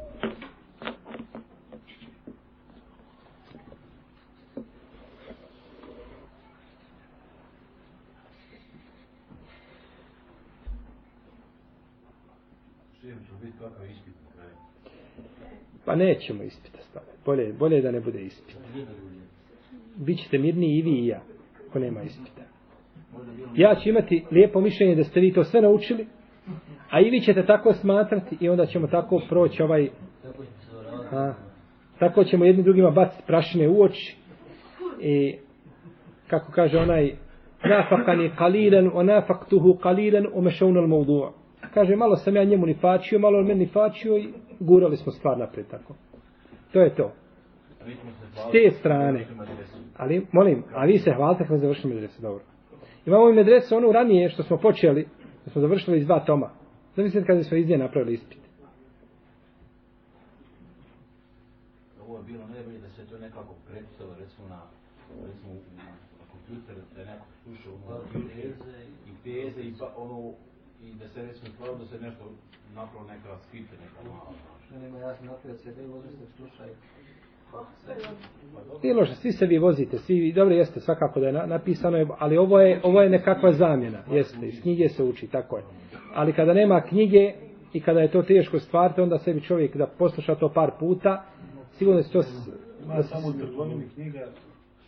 Pa 15.85 15.95
nećemo 15.95 16.43
ispita. 16.43 16.84
Bolje, 17.25 17.53
bolje 17.53 17.81
da 17.81 17.91
ne 17.91 17.99
bude 17.99 18.21
ispit. 18.21 18.57
Bićete 19.95 20.37
mirni 20.37 20.77
i 20.77 20.81
vi 20.81 20.91
i 20.91 21.07
ja, 21.07 21.21
ako 21.69 21.79
nema 21.79 22.01
ispita. 22.03 22.41
Ja 23.55 23.75
ću 23.75 23.89
imati 23.89 24.25
lijepo 24.31 24.61
mišljenje 24.61 24.95
da 24.95 25.03
ste 25.03 25.19
vi 25.19 25.33
to 25.33 25.43
sve 25.43 25.61
naučili, 25.61 26.07
A 26.89 26.99
i 26.99 27.09
vi 27.09 27.21
ćete 27.21 27.45
tako 27.45 27.73
smatrati 27.73 28.37
i 28.39 28.49
onda 28.49 28.65
ćemo 28.65 28.87
tako 28.87 29.21
proći 29.29 29.63
ovaj... 29.63 29.89
A, 31.11 31.33
tako 31.99 32.23
ćemo 32.23 32.45
jedni 32.45 32.63
drugima 32.63 32.91
baciti 32.91 33.23
prašine 33.27 33.69
u 33.69 33.81
oči. 33.81 34.17
I 35.01 35.35
kako 36.27 36.51
kaže 36.51 36.77
onaj 36.77 37.15
nafakani 37.63 38.31
qalilan 38.39 38.91
o 38.93 39.03
nafaktuhu 39.03 39.77
qalilan 39.83 40.27
o 40.33 40.41
mashawna 40.41 40.87
maudu'a. 40.87 41.29
kaže 41.73 41.95
malo 41.95 42.15
sam 42.15 42.35
ja 42.35 42.43
njemu 42.43 42.65
nifačio 42.65 43.19
malo 43.19 43.39
on 43.39 43.45
meni 43.45 43.59
nifačio 43.59 44.17
i 44.17 44.27
gurali 44.59 44.97
smo 44.97 45.11
stvar 45.11 45.37
napred 45.37 45.65
tako 45.67 45.93
to 46.75 46.81
je 46.81 46.95
to. 46.95 47.11
S 48.35 48.51
te 48.51 48.71
strane. 48.79 49.27
Ali 49.97 50.25
molim 50.31 50.63
a 50.73 50.85
vi 50.85 50.99
se 50.99 51.11
hvalite 51.13 51.43
kako 51.43 51.57
završili 51.57 51.93
medresu 51.93 52.21
dobro. 52.21 52.43
Imamo 53.05 53.29
i 53.29 53.33
medresu 53.33 53.77
onu 53.77 53.91
ranije 53.91 54.29
što 54.29 54.43
smo 54.43 54.57
počeli 54.57 55.07
da 55.45 55.51
smo 55.51 55.61
završili 55.61 55.97
iz 55.97 56.05
dva 56.05 56.19
toma. 56.19 56.49
Zamislite 56.95 57.27
kada 57.27 57.43
smo 57.43 57.57
iz 57.57 57.69
nje 57.69 57.77
napravili 57.77 58.13
ispit. 58.13 58.37
Ovo 62.07 62.17
je 62.17 62.23
bilo 62.23 62.43
najbolje 62.47 62.77
da 62.79 62.89
se 62.89 63.05
to 63.09 63.17
nekako 63.17 63.55
predstavilo 63.71 64.15
recimo 64.19 64.47
na 64.47 64.61
recimo 65.27 65.53
na 65.77 65.83
kompjuter 66.31 66.75
da 66.95 67.01
je 67.01 67.07
neko 67.07 67.25
slušao 67.43 67.73
ono 67.87 67.99
teze 68.35 68.77
i 69.07 69.23
teze 69.23 69.61
i 69.61 69.73
pa 69.79 69.93
ono 69.97 70.33
i 70.89 70.93
da 70.99 71.07
se 71.07 71.21
recimo 71.21 71.47
stvarno 71.53 71.75
da 71.77 71.85
se 71.85 71.97
nešto 71.99 72.23
napravo 72.75 73.05
neka 73.07 73.37
skite 73.47 73.73
neka 73.83 74.09
mala. 74.09 74.33
Što 74.65 74.79
nema 74.79 74.99
jasno 74.99 75.25
napravio 75.31 75.57
sebe 75.57 75.83
i 75.83 75.87
vozite 75.87 76.25
slušaj. 76.37 76.69
Nije 78.83 78.95
loše, 78.95 79.15
svi 79.15 79.31
se 79.31 79.45
vi 79.45 79.57
vozite, 79.57 79.97
svi, 79.97 80.33
dobro 80.33 80.55
jeste, 80.55 80.79
svakako 80.79 81.19
da 81.19 81.27
je 81.27 81.47
napisano, 81.47 82.15
ali 82.19 82.37
ovo 82.37 82.59
je, 82.59 82.81
ovo 82.83 83.01
je 83.01 83.09
nekakva 83.09 83.51
zamjena, 83.51 84.03
jeste, 84.11 84.47
iz 84.47 84.61
knjige 84.61 84.89
se 84.89 85.03
uči, 85.03 85.27
tako 85.27 85.57
je. 85.57 85.63
Ali 86.13 86.33
kada 86.33 86.53
nema 86.53 86.81
knjige 86.81 87.33
i 87.73 87.81
kada 87.81 87.99
je 87.99 88.11
to 88.11 88.21
teško 88.23 88.59
stvariti, 88.59 89.01
onda 89.01 89.17
sebi 89.17 89.41
čovjek 89.41 89.77
da 89.77 89.87
posluša 89.87 90.35
to 90.35 90.49
par 90.49 90.71
puta, 90.79 91.25
sigurno 91.77 92.03
se 92.03 92.11
to... 92.11 92.21
Ma 92.87 93.03
samo 93.03 93.27
u 93.27 93.33
trgovini 93.33 93.89
knjiga, 93.95 94.27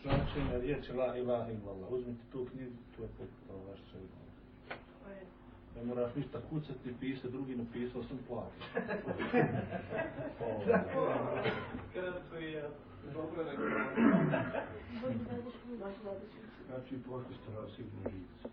značenja 0.03 0.57
riječi 0.61 0.93
la 0.93 1.17
ilaha 1.17 1.51
illallah. 1.51 1.91
Uzmite 1.91 2.21
tu 2.31 2.45
knjigu, 2.51 2.75
to 2.97 3.03
je 3.03 3.09
potpuno 3.17 3.69
vaš 3.69 3.79
čovjek. 3.91 4.16
Ne 5.77 5.83
moraš 5.85 6.15
ništa 6.15 6.39
kucati, 6.49 6.93
pisati, 6.99 7.31
drugi 7.31 7.55
napisao 7.55 8.03
sam 8.03 8.17
plati. 8.27 8.55
Znači, 16.67 17.03
profesor, 17.03 17.71
sigurno 17.75 18.09
živica. 18.09 18.49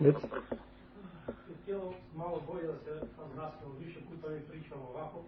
Reci. 0.00 0.26
Htjelo 1.62 1.94
malo 2.16 2.42
bolje 2.46 2.66
da 2.66 2.78
se 2.78 2.90
razglasilo, 3.18 3.72
više 3.80 4.00
puta 4.00 4.28
mi 4.28 4.40
pričamo 4.40 4.88
ovako, 4.88 5.24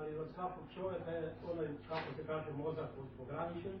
ali 0.00 0.14
za 0.14 0.26
svakog 0.34 0.64
čovjeka 0.74 1.10
je 1.10 1.34
onaj, 1.50 1.66
kako 1.88 2.08
se 2.16 2.22
kaže, 2.26 2.50
mozak 2.52 2.90
ograničen, 3.22 3.76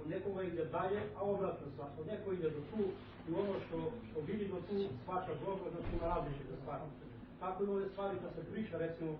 od 0.00 0.06
nekoga 0.10 0.42
ide 0.42 0.64
dalje, 0.64 1.00
a 1.16 1.20
obratno 1.22 1.66
sva. 1.74 1.86
Od 2.00 2.06
nekoga 2.06 2.36
ide 2.36 2.50
do 2.50 2.62
tu 2.70 2.82
i 3.28 3.30
ono 3.42 3.54
što, 3.64 3.78
što 4.10 4.20
vidi 4.20 4.48
do 4.48 4.60
tu, 4.68 4.76
svača 5.04 5.32
dobro, 5.44 5.66
znači 5.70 5.90
ima 5.96 6.06
različite 6.14 6.54
stvari. 6.62 6.82
Tako 7.40 7.64
i 7.64 7.68
ove 7.68 7.88
stvari 7.88 8.16
kad 8.22 8.32
se 8.34 8.50
priča, 8.52 8.78
recimo, 8.78 9.10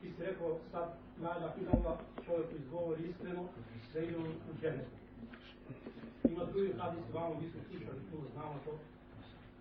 ti 0.00 0.12
si 0.16 0.22
rekao 0.22 0.58
sad 0.72 0.86
najda 1.20 1.54
filmova 1.56 1.96
čovjek 2.26 2.48
izgovori 2.52 3.02
iskreno, 3.10 3.44
da 3.92 4.00
ide 4.00 4.16
u, 4.18 4.24
džene. 4.60 4.84
Ima 6.24 6.44
drugi 6.44 6.72
hadis, 6.78 7.04
vamo 7.14 7.34
mi 7.40 7.50
smo 7.50 7.60
slušali 7.70 8.00
tu, 8.10 8.16
znamo 8.34 8.56
to, 8.64 8.72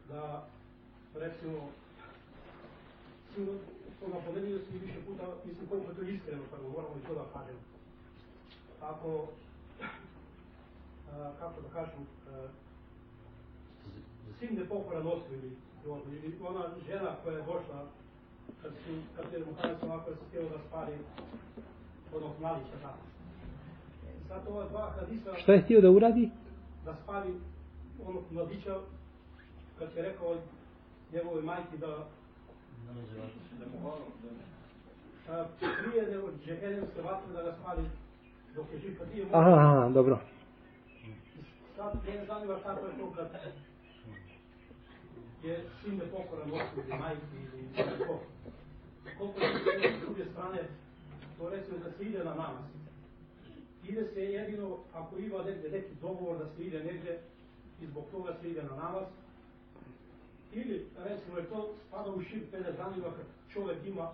da 0.10 0.48
recimo 1.16 1.70
to 4.02 4.08
napomenuo 4.08 4.60
si 4.60 4.78
više 4.86 5.00
puta, 5.08 5.24
mislim 5.46 5.68
koliko 5.70 5.94
to 5.94 6.02
iskreno, 6.02 6.44
prvo 6.52 6.70
moramo 6.70 6.96
i 6.98 7.08
to 7.08 7.14
da 7.14 7.26
kažem. 7.34 7.58
Ako, 8.82 9.28
a, 11.12 11.32
kako 11.40 11.62
da 11.62 11.70
kažem, 11.74 12.02
a, 12.32 12.48
sin 14.40 14.56
ne 14.60 14.66
pokora 14.66 15.04
nosu 15.04 15.34
ili, 15.34 15.52
ona 16.50 16.64
žena 16.88 17.16
koja 17.24 17.38
je 17.38 17.44
došla, 17.44 17.88
kad 18.62 18.72
su, 18.72 18.92
kad 19.16 19.34
je 19.34 19.46
Muhammed 19.46 19.80
sam 19.80 19.92
ovako 19.92 20.12
se 20.12 20.20
htjela 20.30 20.50
da 20.50 20.58
spali 20.68 20.94
onog 22.16 22.32
mladića 22.40 22.78
tako. 22.82 23.06
Sad 24.28 24.42
ova 24.48 24.70
dva 24.70 24.94
hadisa... 25.00 25.36
Šta 25.38 25.54
je 25.54 25.62
htio 25.62 25.82
da 25.82 25.92
uradi? 25.92 26.30
Da 26.86 26.96
spali 27.04 27.34
onog 28.08 28.24
mladića, 28.32 28.80
kad 29.80 29.90
je 29.96 30.02
rekao 30.02 30.36
njegove 31.14 31.42
majke 31.42 31.78
da 31.78 32.08
prije 35.84 36.08
nego 36.12 36.30
džehennemske 36.46 37.02
vatre 37.02 37.34
da 37.34 37.44
ga 37.44 37.56
spali 37.62 37.84
dok 38.56 38.66
je 38.74 38.80
živ, 38.80 38.98
kad 38.98 39.08
mogu. 39.18 39.30
Aha, 39.36 39.52
aha, 39.52 39.90
dobro. 39.90 40.20
Sad 41.76 41.94
ne 42.08 42.26
zanima 42.26 42.60
kako 42.64 42.86
je 42.86 42.98
to 42.98 43.12
kad 43.16 43.30
je 45.44 45.66
sin 45.84 45.98
nepokoran 45.98 46.52
ocu 46.52 46.88
ili 46.88 47.00
majki 47.00 47.38
ili 47.54 47.68
neko. 47.78 48.20
Koliko 49.18 49.40
je 49.40 49.94
s 49.98 50.02
druge 50.02 50.26
strane, 50.32 50.60
to 51.38 51.50
recimo 51.50 51.78
da 51.78 51.92
se 51.92 52.04
ide 52.04 52.24
na 52.24 52.34
namaz. 52.36 52.66
Ide 53.88 54.08
se 54.14 54.24
jedino 54.24 54.78
ako 54.94 55.18
ima 55.18 55.44
negdje 55.44 55.70
neki 55.70 55.96
dogovor 56.02 56.38
da 56.38 56.46
se 56.56 56.64
ide 56.64 56.84
negdje 56.84 57.20
i 57.82 57.86
zbog 57.86 58.06
toga 58.12 58.36
se 58.42 58.50
ide 58.50 58.64
na 58.64 58.76
namaz, 58.76 59.04
Или, 60.54 60.86
речемо 61.06 61.38
е 61.38 61.48
то, 61.48 61.76
спада 61.88 62.12
у 62.12 62.22
шир 62.22 62.52
педе 62.52 62.72
занива 62.72 63.14
човек 63.50 63.78
има 63.86 64.12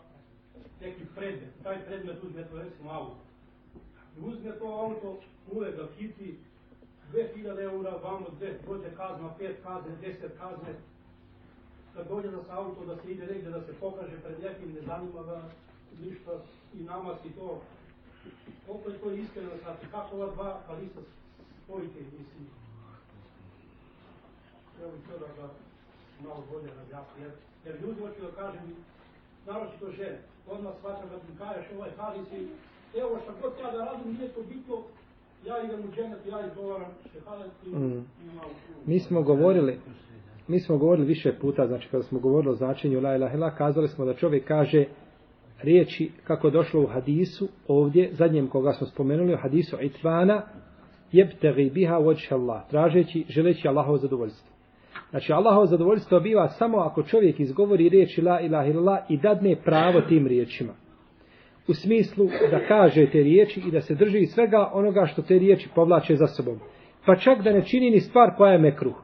неки 0.81 1.05
предмет, 1.15 1.53
тај 1.63 1.85
предмет 1.85 2.23
узме 2.23 2.43
тоа 2.43 2.63
речемо 2.63 2.91
ауто. 2.91 3.17
И 4.17 4.21
узме 4.21 4.51
тоа 4.51 4.83
ауто, 4.83 5.19
муле 5.53 5.71
да 5.71 5.87
хити 5.97 6.37
2000 7.13 7.61
евра, 7.61 7.97
вамо 8.03 8.27
2, 8.41 8.61
дојде 8.67 8.95
казна, 8.95 9.33
5 9.39 9.63
казне, 9.63 9.95
10 10.01 10.37
казне, 10.37 10.75
да 11.95 12.05
дојде 12.05 12.29
да 12.29 12.43
се 12.43 12.51
ауто, 12.51 12.85
да 12.85 12.97
се 13.01 13.11
иде 13.11 13.25
негде, 13.25 13.49
да 13.49 13.61
се 13.65 13.79
покаже 13.79 14.21
пред 14.23 14.43
неки 14.43 14.65
не 14.65 14.81
занима 14.81 15.21
да 15.21 15.41
ништа 15.99 16.41
и 16.75 16.83
нама 16.83 17.17
си 17.21 17.29
тоа. 17.33 17.59
Колко 18.67 18.89
е 18.89 18.99
тој 18.99 19.23
искрен 19.23 19.49
да 19.49 19.57
сати, 19.63 19.87
како 19.91 20.15
ова 20.15 20.27
два, 20.33 20.49
али 20.69 20.89
се 20.93 21.01
споите, 21.63 21.99
мисли. 21.99 22.45
Треба 24.77 25.19
да, 25.19 25.41
да. 25.41 25.66
Malo 26.25 26.43
bolje 26.51 26.69
razjasni. 26.79 27.17
Jer, 27.23 27.31
jer 27.65 27.75
ljudi 27.81 27.99
hoću 28.01 28.21
da 28.21 28.31
kažem, 28.41 28.63
naročito 29.47 29.91
žene, 29.91 30.19
odmah 30.47 30.73
shvaćam 30.79 31.09
kad 31.09 31.19
mi 31.29 31.37
kažeš 31.43 31.65
ovaj 31.75 31.91
hadis 31.97 32.27
i 32.39 32.41
evo 32.99 33.19
šta 33.23 33.31
god 33.41 33.51
ja 33.63 33.71
da 33.71 33.85
radim, 33.85 34.13
nije 34.13 34.29
to 34.29 34.41
bitno, 34.49 34.75
ja 35.45 35.63
idem 35.63 35.79
u 35.79 35.91
dženet, 35.95 36.19
ja 36.31 36.47
izgovaram 36.47 36.91
šehadet 37.13 37.51
i 37.65 37.69
mm. 37.69 38.05
Mi 38.85 38.99
smo 38.99 39.21
govorili, 39.21 39.79
mi 40.47 40.59
smo 40.59 40.77
govorili 40.77 41.07
više 41.07 41.33
puta, 41.41 41.67
znači 41.67 41.87
kada 41.91 42.03
smo 42.03 42.19
govorili 42.19 42.51
o 42.51 42.55
značenju 42.55 43.01
la 43.01 43.15
ilaha 43.15 43.35
ila, 43.35 43.55
kazali 43.55 43.87
smo 43.87 44.05
da 44.05 44.13
čovjek 44.13 44.47
kaže 44.47 44.85
riječi 45.61 46.11
kako 46.23 46.49
došlo 46.49 46.81
u 46.81 46.87
hadisu 46.87 47.47
ovdje, 47.67 48.09
zadnjem 48.13 48.47
koga 48.47 48.73
smo 48.73 48.87
spomenuli 48.87 49.33
u 49.33 49.37
hadisu 49.37 49.77
Itvana, 49.81 50.41
jebtegi 51.11 51.69
biha 51.69 51.97
vođha 51.97 52.35
Allah, 52.35 52.69
tražeći, 52.69 53.25
želeći 53.29 53.67
Allahovo 53.67 53.97
zadovoljstvo. 53.97 54.56
Znači 55.09 55.33
Allahovo 55.33 55.65
zadovoljstvo 55.65 56.19
biva 56.19 56.47
samo 56.47 56.77
ako 56.77 57.03
čovjek 57.03 57.39
izgovori 57.39 57.89
riječi 57.89 58.21
la 58.21 58.41
ilaha 58.41 58.67
illallah 58.67 58.99
i 59.09 59.17
dadne 59.17 59.55
pravo 59.55 60.01
tim 60.01 60.27
riječima. 60.27 60.73
U 61.67 61.73
smislu 61.73 62.25
da 62.51 62.67
kaže 62.67 63.09
te 63.11 63.23
riječi 63.23 63.61
i 63.67 63.71
da 63.71 63.81
se 63.81 63.95
drži 63.95 64.25
svega 64.25 64.69
onoga 64.73 65.05
što 65.05 65.21
te 65.21 65.39
riječi 65.39 65.69
povlače 65.75 66.15
za 66.15 66.27
sobom. 66.27 66.59
Pa 67.05 67.15
čak 67.15 67.41
da 67.43 67.51
ne 67.51 67.65
čini 67.65 67.91
ni 67.91 67.99
stvar 67.99 68.35
koja 68.37 68.51
je 68.51 68.57
mekruh. 68.57 68.95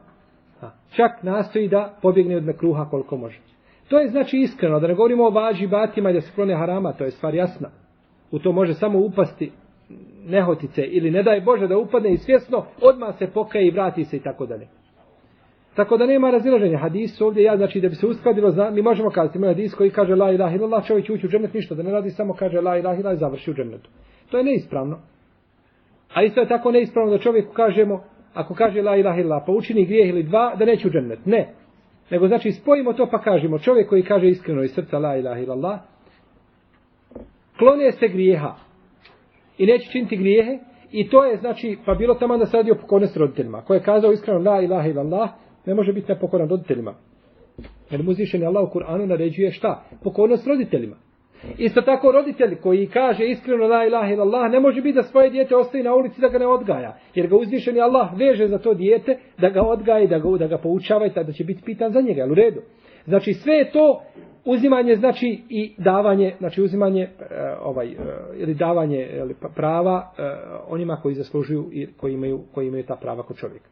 Čak 0.96 1.24
nastoji 1.24 1.68
da 1.68 1.98
pobjegne 2.02 2.38
od 2.38 2.44
mekruha 2.44 2.86
koliko 2.90 3.18
može. 3.18 3.40
To 3.88 4.00
je 4.00 4.08
znači 4.08 4.38
iskreno, 4.38 4.80
da 4.80 4.88
ne 4.88 4.94
govorimo 4.94 5.24
o 5.24 5.30
vađi 5.30 5.68
batima 5.68 6.10
i 6.10 6.14
da 6.14 6.22
se 6.22 6.32
klone 6.36 6.56
harama, 6.56 6.94
to 6.94 7.04
je 7.04 7.12
stvar 7.12 7.36
jasna. 7.36 7.70
U 8.32 8.40
to 8.40 8.52
može 8.52 8.74
samo 8.74 9.00
upasti 9.00 9.52
nehotice 10.26 10.84
ili 10.84 11.12
ne 11.12 11.24
daj 11.24 11.42
Bože 11.42 11.68
da 11.68 11.78
upadne 11.78 12.14
i 12.14 12.18
svjesno, 12.18 12.66
odmah 12.82 13.18
se 13.18 13.28
pokaje 13.28 13.68
i 13.68 13.72
vrati 13.72 14.06
se 14.06 14.18
i 14.18 14.20
tako 14.20 14.46
dalje. 14.46 14.68
Tako 15.76 15.98
da 15.98 16.06
nema 16.06 16.32
razilaženja. 16.32 16.78
Hadis 16.78 17.22
ovdje 17.22 17.44
ja, 17.44 17.58
znači 17.58 17.82
da 17.82 17.90
bi 17.90 17.96
se 17.96 18.08
uskladilo, 18.08 18.52
zna, 18.52 18.72
mi 18.72 18.82
možemo 18.82 19.10
kazati, 19.10 19.38
ima 19.38 19.48
hadis 19.48 19.74
koji 19.74 19.90
kaže 19.90 20.16
la 20.16 20.32
ilaha 20.32 20.56
illallah, 20.56 20.86
čovjek 20.86 21.06
će 21.06 21.14
ući 21.14 21.26
u 21.26 21.30
džennet 21.30 21.54
ništa, 21.54 21.76
da 21.76 21.84
ne 21.84 21.92
radi 21.92 22.10
samo 22.10 22.34
kaže 22.34 22.62
la 22.62 22.78
ilaha 22.78 22.96
illallah 22.96 23.18
i 23.18 23.20
završi 23.20 23.52
u 23.52 23.54
džennetu. 23.54 23.90
To 24.32 24.38
je 24.38 24.44
neispravno. 24.44 25.00
A 26.14 26.24
isto 26.24 26.42
je 26.42 26.48
tako 26.48 26.72
neispravno 26.72 27.12
da 27.12 27.18
čovjeku 27.18 27.54
kažemo, 27.54 28.04
ako 28.34 28.54
kaže 28.54 28.82
la 28.82 28.96
ilaha 28.96 29.20
illallah, 29.20 29.44
pa 29.46 29.52
učini 29.52 29.86
grijeh 29.86 30.10
ili 30.10 30.24
dva, 30.24 30.56
da 30.56 30.66
neće 30.66 30.88
u 30.88 30.92
džennet. 30.92 31.26
Ne. 31.26 31.54
Nego 32.10 32.28
znači 32.28 32.52
spojimo 32.52 32.94
to 32.94 33.08
pa 33.12 33.22
kažemo, 33.22 33.60
čovjek 33.60 33.90
koji 33.90 34.04
kaže 34.04 34.28
iskreno 34.28 34.64
iz 34.64 34.72
srca 34.72 35.00
la 35.00 35.16
ilaha 35.16 35.40
illallah, 35.40 35.80
klone 37.58 37.92
se 37.92 38.08
grijeha 38.08 38.56
i 39.58 39.66
neće 39.66 39.92
činiti 39.92 40.18
grijehe 40.18 40.60
I 40.94 41.10
to 41.10 41.24
je, 41.26 41.38
znači, 41.38 41.78
pa 41.86 41.94
bilo 41.94 42.14
tamo 42.14 42.38
da 42.38 42.46
se 42.46 42.58
radi 42.58 42.72
o 42.72 42.76
pokornosti 42.76 43.20
roditeljima. 43.20 43.62
Ko 43.62 43.74
je 43.74 43.84
kazao 43.84 44.12
iskreno 44.12 44.52
la 44.52 44.62
ilaha 44.62 44.88
illallah, 44.88 45.30
ne 45.66 45.74
može 45.74 45.94
biti 45.94 46.12
nepokoran 46.12 46.50
roditeljima. 46.50 46.94
Jer 47.92 48.04
mu 48.04 48.12
uzvišeni 48.12 48.46
Allah 48.46 48.64
u 48.64 48.80
Kur'anu 48.80 49.06
naređuje 49.06 49.52
šta? 49.52 49.84
Pokornost 50.04 50.48
roditeljima. 50.48 50.96
Isto 51.58 51.82
tako 51.82 52.12
roditelj 52.12 52.56
koji 52.56 52.88
kaže 52.88 53.26
iskreno 53.26 53.68
la 53.68 53.86
ilaha 53.86 54.14
illallah 54.14 54.52
ne 54.52 54.60
može 54.60 54.82
biti 54.82 54.96
da 54.96 55.04
svoje 55.04 55.30
dijete 55.30 55.56
ostaje 55.56 55.84
na 55.84 55.96
ulici 55.96 56.22
da 56.22 56.28
ga 56.28 56.40
ne 56.40 56.48
odgaja. 56.48 56.98
Jer 57.16 57.28
ga 57.28 57.36
uzvišeni 57.36 57.82
Allah 57.82 58.10
veže 58.18 58.48
za 58.48 58.58
to 58.58 58.74
dijete 58.74 59.18
da 59.38 59.50
ga 59.50 59.62
odgaje, 59.62 60.08
da 60.08 60.20
ga, 60.20 60.38
da 60.38 60.48
ga 60.48 60.58
poučava 60.58 61.06
i 61.06 61.10
da 61.10 61.32
će 61.32 61.44
biti 61.44 61.64
pitan 61.66 61.92
za 61.92 62.02
njega. 62.02 62.26
U 62.32 62.34
redu. 62.34 62.62
Znači 63.06 63.34
sve 63.34 63.54
je 63.54 63.72
to 63.72 64.02
uzimanje 64.46 64.96
znači 64.96 65.42
i 65.50 65.74
davanje, 65.78 66.36
znači 66.40 66.62
uzimanje 66.62 67.04
uh, 67.04 67.26
ovaj 67.62 67.88
uh, 67.88 67.96
ili 68.36 68.54
davanje 68.54 69.10
ili 69.14 69.36
pa, 69.42 69.50
prava 69.56 70.12
uh, 70.12 70.74
onima 70.74 71.00
koji 71.02 71.16
zaslužuju 71.16 71.70
i 71.72 71.88
koji 71.98 72.14
imaju 72.14 72.42
koji 72.54 72.68
imaju 72.68 72.84
ta 72.84 72.96
prava 72.96 73.24
kod 73.24 73.38
čovjeka. 73.38 73.70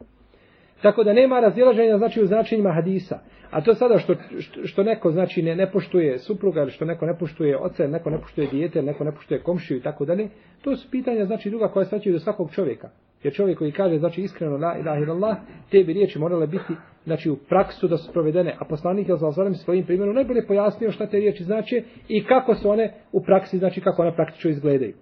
Tako 0.82 1.04
da 1.04 1.12
nema 1.12 1.40
razilaženja 1.40 1.98
znači 1.98 2.22
u 2.22 2.26
značenjima 2.26 2.72
hadisa. 2.72 3.18
A 3.50 3.60
to 3.60 3.74
sada 3.74 3.98
što, 3.98 4.14
što, 4.40 4.66
što 4.66 4.82
neko 4.82 5.10
znači 5.10 5.42
ne, 5.42 5.56
ne 5.56 5.70
poštuje 5.70 6.18
supruga 6.18 6.62
ili 6.62 6.70
što 6.70 6.84
neko 6.84 7.06
ne 7.06 7.18
poštuje 7.18 7.58
oca, 7.58 7.86
neko 7.86 8.10
ne 8.10 8.20
poštuje 8.20 8.46
dijete, 8.46 8.82
neko 8.82 9.04
ne 9.04 9.12
poštuje 9.12 9.42
komšiju 9.42 9.78
i 9.78 9.82
tako 9.82 10.04
dalje, 10.04 10.28
to 10.62 10.76
su 10.76 10.90
pitanja 10.90 11.24
znači 11.24 11.50
druga 11.50 11.68
koja 11.68 11.84
se 11.84 12.10
do 12.12 12.18
svakog 12.18 12.50
čovjeka. 12.50 12.88
Jer 13.22 13.34
čovjek 13.34 13.58
koji 13.58 13.72
kaže 13.72 13.98
znači 13.98 14.22
iskreno 14.22 14.56
la 14.56 14.78
ilaha 14.78 15.00
illallah, 15.00 15.36
te 15.70 15.84
bi 15.84 15.92
riječi 15.92 16.18
morale 16.18 16.46
biti 16.46 16.74
znači 17.04 17.30
u 17.30 17.36
praksu 17.36 17.88
da 17.88 17.96
su 17.96 18.12
provedene, 18.12 18.56
a 18.58 18.64
poslanik 18.64 19.08
je 19.08 19.18
sallallahu 19.18 19.54
svojim 19.54 19.84
primjerom 19.84 20.14
najbolje 20.14 20.46
pojasnio 20.46 20.90
šta 20.90 21.06
te 21.06 21.16
riječi 21.16 21.44
znači 21.44 21.84
i 22.08 22.24
kako 22.24 22.54
su 22.54 22.70
one 22.70 22.94
u 23.12 23.22
praksi, 23.22 23.58
znači 23.58 23.80
kako 23.80 24.02
one 24.02 24.14
praktično 24.14 24.50
izgledaju. 24.50 24.94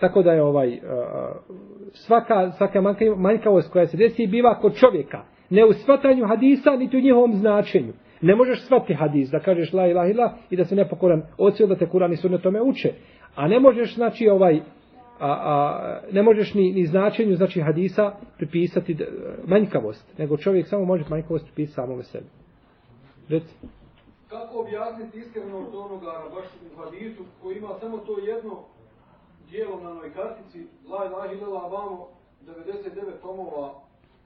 Tako 0.00 0.22
da 0.22 0.32
je 0.32 0.42
ovaj 0.42 0.68
e, 0.68 0.76
e, 0.76 0.80
svaka 1.92 2.50
svaka 2.50 2.80
manjkavost 3.16 3.72
koja 3.72 3.86
se 3.86 3.96
desi 3.96 4.26
biva 4.26 4.58
kod 4.60 4.74
čovjeka, 4.74 5.24
ne 5.50 5.64
u 5.64 5.72
svatanju 5.72 6.26
hadisa 6.26 6.70
niti 6.70 6.96
u 6.96 7.00
njihovom 7.00 7.32
značenju. 7.34 7.92
Ne 8.20 8.34
možeš 8.34 8.66
svati 8.66 8.94
hadis 8.94 9.30
da 9.30 9.40
kažeš 9.40 9.72
la 9.72 9.86
ilaha 9.86 10.08
illa 10.08 10.34
i 10.50 10.56
da 10.56 10.64
se 10.64 10.76
nepokoran 10.76 11.22
odsio 11.38 11.66
da 11.66 11.76
te 11.76 11.86
Kur'an 11.86 12.12
i 12.12 12.16
sunne 12.16 12.38
tome 12.38 12.62
uče. 12.62 12.92
A 13.34 13.48
ne 13.48 13.60
možeš 13.60 13.94
znači 13.94 14.28
ovaj 14.28 14.60
a, 15.20 15.30
a, 15.30 16.00
ne 16.12 16.22
možeš 16.22 16.54
ni, 16.54 16.72
ni 16.72 16.86
značenju 16.86 17.36
znači 17.36 17.60
hadisa 17.60 18.12
pripisati 18.36 18.92
e, 18.92 19.06
manjkavost, 19.46 20.18
nego 20.18 20.36
čovjek 20.36 20.68
samo 20.68 20.84
može 20.84 21.04
manjkavost 21.10 21.44
pripisati 21.44 21.74
samome 21.74 22.02
sebi. 22.02 22.26
Reci. 23.28 23.54
Kako 24.28 24.60
objasniti 24.60 25.18
iskreno 25.18 25.58
onoga 25.58 26.12
baš 26.34 26.44
u 26.72 26.82
hadisu 26.82 27.22
koji 27.42 27.56
ima 27.56 27.68
samo 27.80 27.98
to 27.98 28.18
jedno 28.18 28.58
dijelo 29.50 29.80
na 29.82 29.90
onoj 29.90 30.12
kartici, 30.14 30.66
la 30.88 31.06
ilaha 31.06 31.32
illallah 31.32 31.72
vamo 31.72 32.08
99 32.46 33.20
tomova. 33.22 33.74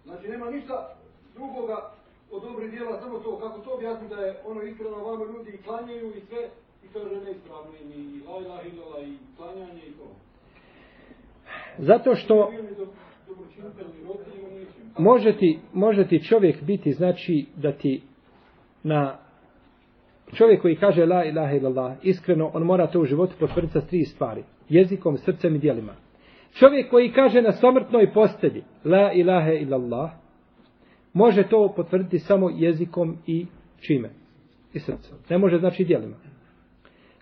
Znači 0.04 0.28
nema 0.28 0.50
ništa 0.50 0.96
drugoga 1.34 1.90
od 2.30 2.42
dobri 2.42 2.70
dijela, 2.70 3.00
samo 3.00 3.18
to. 3.18 3.38
Kako 3.38 3.58
to 3.58 3.74
objasniti 3.74 4.14
da 4.14 4.20
je 4.20 4.42
ono 4.46 4.62
iskreno 4.62 4.96
vamo 4.96 5.24
ljudi 5.24 5.50
i 5.50 5.62
klanjaju 5.62 6.16
i 6.16 6.20
sve 6.20 6.48
i 6.84 6.88
to 6.92 6.98
je 6.98 7.20
neispravno 7.24 7.72
i 7.94 8.20
la 8.28 8.38
ilaha 8.40 8.62
illallah 8.62 9.08
i 9.08 9.16
klanjanje 9.36 9.82
i 9.86 9.92
to. 9.92 10.06
Zato 11.78 12.14
što 12.14 12.50
može 14.98 15.36
ti, 15.36 15.58
može 15.72 16.08
ti 16.08 16.24
čovjek 16.24 16.62
biti, 16.62 16.92
znači, 16.92 17.46
da 17.56 17.72
ti 17.72 18.02
na 18.82 19.18
čovjek 20.34 20.62
koji 20.62 20.76
kaže 20.76 21.06
la 21.06 21.24
ilaha 21.24 21.52
illallah, 21.52 21.96
iskreno, 22.02 22.50
on 22.54 22.62
mora 22.62 22.86
to 22.86 23.00
u 23.00 23.04
životu 23.04 23.34
potvrditi 23.40 23.72
sa 23.72 23.80
tri 23.80 24.04
stvari. 24.04 24.42
Jezikom, 24.68 25.16
srcem 25.16 25.54
i 25.54 25.58
dijelima. 25.58 25.92
Čovjek 26.52 26.90
koji 26.90 27.12
kaže 27.12 27.42
na 27.42 27.52
samrtnoj 27.52 28.12
postelji 28.12 28.62
la 28.84 29.12
ilaha 29.12 29.52
illallah, 29.52 30.10
može 31.12 31.48
to 31.48 31.72
potvrditi 31.76 32.18
samo 32.18 32.50
jezikom 32.50 33.16
i 33.26 33.46
čime? 33.80 34.10
I 34.74 34.78
srcem. 34.78 35.16
Ne 35.30 35.38
može 35.38 35.58
znači 35.58 35.84
dijelima. 35.84 36.16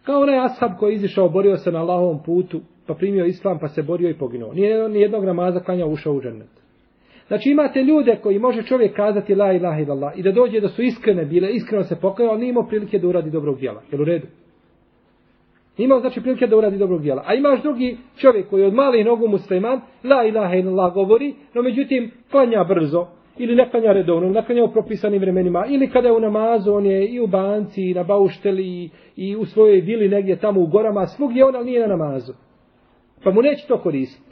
Kao 0.02 0.20
onaj 0.20 0.38
ashab 0.38 0.70
koji 0.78 0.92
je 0.92 0.94
izišao, 0.94 1.28
borio 1.28 1.56
se 1.56 1.72
na 1.72 1.78
Allahovom 1.78 2.22
putu, 2.22 2.60
pa 2.86 2.94
primio 2.94 3.24
islam, 3.24 3.58
pa 3.58 3.68
se 3.68 3.82
borio 3.82 4.10
i 4.10 4.18
poginuo. 4.18 4.52
Nije 4.52 4.88
ni 4.88 5.00
jednog 5.00 5.24
namaza 5.24 5.60
klanja 5.60 5.86
ušao 5.86 6.12
u 6.12 6.22
džennet. 6.22 6.48
Znači 7.28 7.50
imate 7.50 7.82
ljude 7.82 8.16
koji 8.22 8.38
može 8.38 8.62
čovjek 8.62 8.96
kazati 8.96 9.34
la 9.34 9.52
ilaha 9.52 9.80
illallah 9.80 10.18
i 10.18 10.22
da 10.22 10.32
dođe 10.32 10.60
da 10.60 10.68
su 10.68 10.82
iskrene 10.82 11.24
bile, 11.24 11.50
iskreno 11.50 11.84
se 11.84 12.00
pokajao, 12.00 12.30
ali 12.30 12.40
nije 12.40 12.50
imao 12.50 12.66
prilike 12.66 12.98
da 12.98 13.08
uradi 13.08 13.30
dobrog 13.30 13.58
djela. 13.58 13.82
Jel 13.92 14.00
u 14.02 14.04
redu? 14.04 14.26
Imao 15.78 16.00
znači 16.00 16.20
prilike 16.20 16.46
da 16.46 16.56
uradi 16.56 16.78
dobrog 16.78 17.02
djela. 17.02 17.22
A 17.26 17.34
imaš 17.34 17.62
drugi 17.62 17.96
čovjek 18.16 18.48
koji 18.50 18.64
od 18.64 18.74
malih 18.74 19.06
nogu 19.06 19.28
musliman, 19.28 19.80
la 20.04 20.24
ilaha 20.24 20.54
illallah 20.54 20.94
govori, 20.94 21.34
no 21.54 21.62
međutim 21.62 22.10
klanja 22.30 22.64
brzo, 22.64 23.06
ili 23.38 23.54
ne 23.54 23.70
klanja 23.70 23.92
redovno, 23.92 24.28
ne 24.28 24.44
klanja 24.46 24.64
u 24.64 24.72
propisanim 24.72 25.20
vremenima, 25.20 25.66
ili 25.68 25.90
kada 25.90 26.08
je 26.08 26.14
u 26.14 26.20
namazu, 26.20 26.72
on 26.72 26.86
je 26.86 27.06
i 27.08 27.20
u 27.20 27.26
banci, 27.26 27.82
i 27.82 27.94
na 27.94 28.02
baušteli, 28.02 28.66
i, 28.66 28.90
i 29.16 29.36
u 29.36 29.44
svojoj 29.44 29.80
vili 29.80 30.08
negdje 30.08 30.36
tamo 30.36 30.60
u 30.60 30.66
gorama, 30.66 31.06
svugdje 31.06 31.44
on, 31.44 31.56
ali 31.56 31.64
nije 31.64 31.80
na 31.80 31.96
namazu. 31.96 32.32
Pa 33.24 33.30
mu 33.30 33.42
neće 33.42 33.66
to 33.66 33.78
koristiti. 33.78 34.27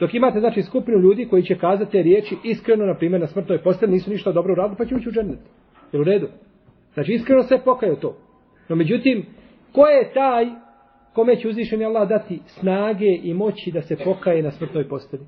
Dok 0.00 0.14
imate, 0.14 0.40
znači, 0.40 0.62
skupinu 0.62 0.98
ljudi 0.98 1.26
koji 1.30 1.42
će 1.42 1.58
kazati 1.58 1.92
te 1.92 2.02
riječi 2.02 2.36
iskreno, 2.44 2.86
na 2.86 2.94
primjer, 2.94 3.20
na 3.20 3.26
smrtnoj 3.26 3.62
posteli, 3.62 3.92
nisu 3.92 4.10
ništa 4.10 4.32
dobro 4.32 4.52
uradili, 4.52 4.76
pa 4.78 4.84
će 4.84 4.94
ući 4.94 5.08
u 5.08 5.12
džennet. 5.12 5.38
Je 5.92 6.00
u 6.00 6.04
redu? 6.04 6.28
Znači, 6.94 7.12
iskreno 7.12 7.42
se 7.42 7.58
pokaju 7.64 7.96
to. 7.96 8.16
No, 8.68 8.76
međutim, 8.76 9.26
ko 9.72 9.86
je 9.86 10.12
taj 10.12 10.46
kome 11.12 11.36
će 11.36 11.48
uzvišeni 11.48 11.84
Allah 11.84 12.08
dati 12.08 12.40
snage 12.46 13.18
i 13.22 13.34
moći 13.34 13.70
da 13.72 13.82
se 13.82 13.96
pokaje 14.04 14.42
na 14.42 14.50
smrtnoj 14.50 14.88
posteli? 14.88 15.26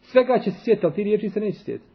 Svega 0.00 0.38
će 0.38 0.50
se 0.50 0.64
sjetiti, 0.64 0.86
ali 0.86 0.94
ti 0.94 1.04
riječi 1.04 1.28
se 1.28 1.40
neće 1.40 1.58
sjetiti. 1.58 1.89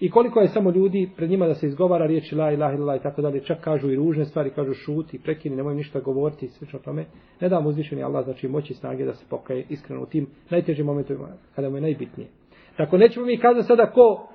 I 0.00 0.10
koliko 0.10 0.40
je 0.40 0.48
samo 0.48 0.70
ljudi 0.70 1.10
pred 1.16 1.30
njima 1.30 1.46
da 1.46 1.54
se 1.54 1.66
izgovara 1.66 2.06
riječi 2.06 2.34
la 2.34 2.52
ilaha 2.52 2.74
illallah 2.74 3.00
i 3.00 3.02
tako 3.02 3.22
dalje, 3.22 3.40
čak 3.40 3.60
kažu 3.60 3.90
i 3.90 3.96
ružne 3.96 4.24
stvari, 4.24 4.50
kažu 4.50 4.74
šuti, 4.74 5.18
prekini, 5.18 5.56
nemoj 5.56 5.74
ništa 5.74 6.00
govoriti 6.00 6.46
i 6.46 6.48
slično 6.48 6.78
tome. 6.78 7.04
Ne 7.40 7.48
da 7.48 7.60
mu 7.60 7.68
uzvišeni 7.68 8.02
Allah, 8.02 8.24
znači 8.24 8.48
moći 8.48 8.74
snage 8.74 9.04
da 9.04 9.14
se 9.14 9.26
pokaje 9.30 9.64
iskreno 9.68 10.02
u 10.02 10.06
tim 10.06 10.26
najtežim 10.50 10.86
momentima 10.86 11.28
kada 11.54 11.70
mu 11.70 11.76
je 11.76 11.80
najbitnije. 11.80 12.28
Tako 12.76 12.98
nećemo 12.98 13.26
mi 13.26 13.38
kazati 13.38 13.66
sada 13.66 13.90
ko 13.90 14.28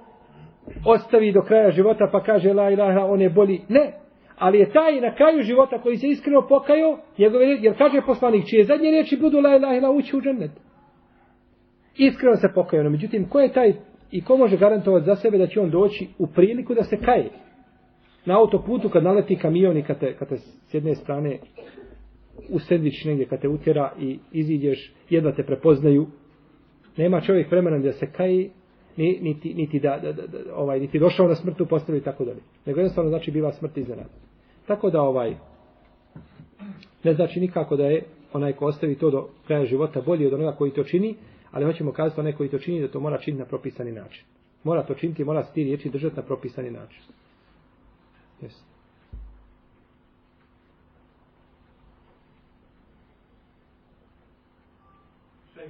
ostavi 0.85 1.31
do 1.31 1.41
kraja 1.41 1.71
života 1.71 2.09
pa 2.11 2.23
kaže 2.23 2.53
la 2.53 2.69
ilaha, 2.69 3.05
on 3.05 3.21
je 3.21 3.29
bolji. 3.29 3.61
Ne, 3.69 3.93
ali 4.37 4.59
je 4.59 4.71
taj 4.71 5.01
na 5.01 5.15
kraju 5.15 5.41
života 5.41 5.81
koji 5.81 5.97
se 5.97 6.07
iskreno 6.07 6.47
pokajao, 6.47 6.99
njegove, 7.17 7.45
jer 7.45 7.77
kaže 7.77 8.01
poslanik, 8.05 8.45
čije 8.49 8.63
zadnje 8.63 8.91
riječi 8.91 9.17
budu 9.21 9.39
la 9.39 9.55
ilaha 9.55 9.75
ila 9.75 9.91
ući 9.91 10.17
u 10.17 10.21
džennet. 10.21 10.51
Iskreno 11.97 12.35
se 12.35 12.47
pokajao, 12.55 12.83
no 12.83 12.89
međutim, 12.89 13.29
ko 13.29 13.39
je 13.39 13.53
taj 13.53 13.73
I 14.15 14.21
ko 14.21 14.37
može 14.37 14.57
garantovati 14.57 15.05
za 15.05 15.15
sebe 15.15 15.37
da 15.37 15.47
će 15.47 15.61
on 15.61 15.69
doći 15.69 16.07
u 16.17 16.27
priliku 16.27 16.73
da 16.73 16.83
se 16.83 16.97
kaje? 16.97 17.29
Na 18.25 18.39
autoputu 18.39 18.89
kad 18.89 19.03
naleti 19.03 19.35
kamion 19.35 19.77
i 19.77 19.83
kad 19.83 19.99
te, 19.99 20.13
kad 20.13 20.29
te 20.29 20.37
s 20.37 20.73
jedne 20.73 20.95
strane 20.95 21.39
u 22.49 22.59
sandvič 22.59 23.05
negdje 23.05 23.25
kad 23.25 23.41
te 23.41 23.47
utjera 23.47 23.91
i 23.99 24.19
iziđeš, 24.31 24.93
jedva 25.09 25.31
te 25.31 25.43
prepoznaju, 25.43 26.07
nema 26.97 27.21
čovjek 27.21 27.51
vremena 27.51 27.77
da 27.77 27.91
se 27.91 28.11
kaje, 28.11 28.49
ni, 28.97 29.19
niti, 29.21 29.53
niti, 29.53 29.79
da, 29.79 29.99
da, 30.03 30.11
da, 30.11 30.27
da, 30.27 30.55
ovaj, 30.55 30.79
niti 30.79 30.99
došao 30.99 31.27
na 31.27 31.35
smrtu 31.35 31.65
postavi 31.65 32.01
tako 32.01 32.25
dalje. 32.25 32.39
Nego 32.65 32.79
jednostavno 32.79 33.09
znači 33.09 33.31
biva 33.31 33.51
smrt 33.51 33.77
iznenad. 33.77 34.07
Tako 34.67 34.89
da 34.89 35.01
ovaj, 35.01 35.35
ne 37.03 37.13
znači 37.13 37.39
nikako 37.39 37.75
da 37.75 37.85
je 37.85 38.03
onaj 38.33 38.53
ko 38.53 38.65
ostavi 38.65 38.95
to 38.95 39.11
do 39.11 39.27
kraja 39.47 39.65
života 39.65 40.01
bolji 40.01 40.27
od 40.27 40.33
onoga 40.33 40.51
koji 40.51 40.71
to 40.71 40.83
čini, 40.83 41.15
ali 41.55 41.65
hoćemo 41.65 41.91
kazati 41.93 42.19
onaj 42.19 42.33
koji 42.33 42.49
to 42.49 42.59
čini 42.59 42.81
da 42.81 42.87
to 42.91 42.99
mora 42.99 43.17
činiti 43.17 43.39
na 43.39 43.45
propisani 43.45 43.91
način. 43.91 44.23
Mora 44.63 44.83
to 44.83 44.93
činiti, 44.93 45.23
mora 45.23 45.43
se 45.43 45.53
ti 45.53 45.63
riječi 45.63 45.89
držati 45.89 46.15
na 46.15 46.21
propisani 46.21 46.71
način. 46.71 47.01
Yes. 48.41 48.55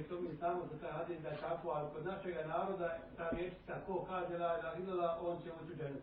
To 0.08 0.20
mi 0.20 0.34
znamo 0.38 0.60
za 0.72 0.78
taj 0.78 0.92
hadis 0.92 1.18
da 1.22 1.28
je 1.28 1.36
tako, 1.36 1.68
ali 1.70 1.88
kod 1.94 2.04
našega 2.04 2.46
naroda 2.46 2.98
ta 3.16 3.30
riječica 3.30 3.74
ko 3.86 4.04
kaže 4.08 4.38
la 4.38 4.58
ilaha 4.58 4.78
illallah, 4.78 5.22
on 5.22 5.36
će 5.42 5.48
ući 5.62 5.72
u 5.72 5.76
dženet. 5.76 6.02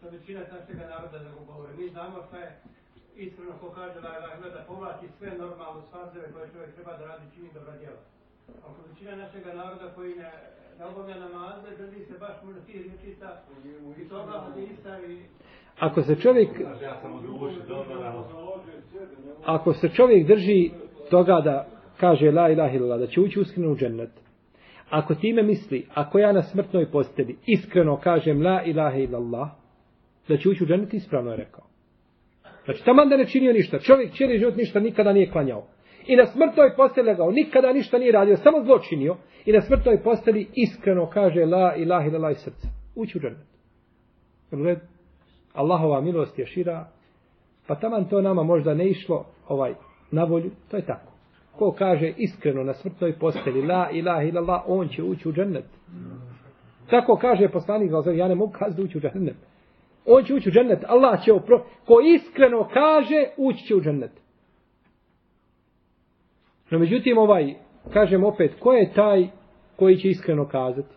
To 0.00 0.10
većina 0.10 0.40
našega 0.40 0.86
naroda 0.88 1.18
da 1.18 1.30
govore. 1.46 1.72
Mi 1.78 1.88
znamo 1.88 2.22
šta 2.28 2.38
je 2.38 2.60
iskreno 3.16 3.52
ko 3.60 3.70
kaže 3.70 4.00
la 4.00 4.18
ilaha 4.18 4.34
illallah, 4.34 4.54
da 4.54 4.64
povlači 4.68 5.06
sve 5.18 5.38
normalne 5.38 5.82
stvari 5.88 6.32
koje 6.32 6.50
čovjek 6.52 6.74
treba 6.74 6.96
da 6.96 7.06
radi 7.06 7.24
čini 7.34 7.48
dobra 7.54 7.76
djela 7.76 8.14
ako 8.62 8.82
većina 8.88 9.16
našega 9.16 9.54
naroda 9.54 9.92
koji 9.94 10.14
ne, 10.14 10.30
ne 10.78 10.84
obavlja 10.84 11.14
namaze, 11.18 11.76
drži 11.76 12.04
se 12.04 12.18
baš 12.20 12.36
možda 12.44 12.60
tih 12.60 12.76
rječita 12.76 13.42
i 14.04 14.08
toga 14.08 14.44
hadisa 14.46 14.98
i... 15.08 15.22
Ako 15.78 16.02
se 16.02 16.16
čovjek 16.16 16.48
ako 19.44 19.72
se 19.72 19.88
čovjek 19.88 20.26
drži 20.26 20.70
toga 21.10 21.40
da 21.44 21.66
kaže 22.00 22.30
la 22.30 22.48
ilaha 22.48 22.74
illallah 22.74 23.00
da 23.00 23.06
će 23.06 23.20
ući 23.20 23.40
uskreno 23.40 23.72
u 23.72 23.76
džennet 23.76 24.10
ako 24.90 25.14
time 25.14 25.42
misli 25.42 25.86
ako 25.94 26.18
ja 26.18 26.32
na 26.32 26.42
smrtnoj 26.42 26.90
posteli 26.90 27.36
iskreno 27.46 27.96
kažem 27.96 28.42
la 28.42 28.62
ilaha 28.62 28.96
illallah 28.96 29.48
da 30.28 30.36
će 30.36 30.48
ući 30.48 30.64
u 30.64 30.66
džennet 30.66 30.94
ispravno 30.94 31.30
je 31.30 31.36
rekao. 31.36 31.64
Znači 32.64 32.84
tamo 32.84 33.04
da 33.04 33.16
ne 33.16 33.26
činio 33.26 33.52
ništa. 33.52 33.78
Čovjek 33.78 34.12
cijeli 34.12 34.38
život 34.38 34.56
ništa 34.56 34.80
nikada 34.80 35.12
nije 35.12 35.30
klanjao 35.30 35.66
I 36.06 36.16
na 36.16 36.26
smrtnoj 36.26 36.76
posteli 36.76 37.08
legao, 37.08 37.30
nikada 37.30 37.72
ništa 37.72 37.98
nije 37.98 38.12
radio, 38.12 38.36
samo 38.36 38.64
zločinio. 38.64 39.16
I 39.46 39.52
na 39.52 39.60
smrtnoj 39.60 40.02
posteli 40.02 40.48
iskreno 40.54 41.06
kaže 41.06 41.44
la 41.44 41.74
ilaha 41.76 42.06
ila 42.06 42.30
iz 42.30 42.36
srca. 42.36 42.68
Ući 42.94 43.18
u 43.18 43.20
džennet. 43.20 43.46
Red. 44.50 44.78
Allahova 45.52 46.00
milost 46.00 46.38
je 46.38 46.46
šira, 46.46 46.86
pa 47.66 47.74
taman 47.74 48.04
to 48.08 48.20
nama 48.20 48.42
možda 48.42 48.74
ne 48.74 48.88
išlo 48.88 49.26
ovaj 49.48 49.74
na 50.10 50.24
volju, 50.24 50.50
to 50.70 50.76
je 50.76 50.86
tako. 50.86 51.12
Ko 51.58 51.72
kaže 51.78 52.12
iskreno 52.16 52.64
na 52.64 52.74
smrtnoj 52.74 53.18
posteli 53.18 53.66
la 53.66 53.90
ilaha 53.90 54.22
illallah, 54.22 54.62
on 54.66 54.88
će 54.88 55.02
ući 55.02 55.28
u 55.28 55.32
džennet. 55.32 55.64
Tako 56.90 57.16
kaže 57.16 57.48
poslanik, 57.48 57.90
ja 58.14 58.28
ne 58.28 58.34
mogu 58.34 58.52
kazati 58.52 58.82
ući 58.82 58.98
u 58.98 59.00
džennet. 59.00 59.36
On 60.06 60.24
će 60.24 60.34
ući 60.34 60.48
u 60.48 60.52
džennet, 60.52 60.84
Allah 60.86 61.24
će 61.24 61.32
opro... 61.32 61.64
Ko 61.86 62.00
iskreno 62.00 62.68
kaže, 62.72 63.26
ući 63.36 63.64
će 63.66 63.74
u 63.74 63.80
džennet. 63.80 64.23
No 66.74 66.80
međutim, 66.80 67.18
ovaj, 67.18 67.54
kažem 67.92 68.24
opet, 68.24 68.54
ko 68.58 68.72
je 68.72 68.92
taj 68.92 69.28
koji 69.76 69.96
će 69.96 70.08
iskreno 70.08 70.48
kazati? 70.48 70.94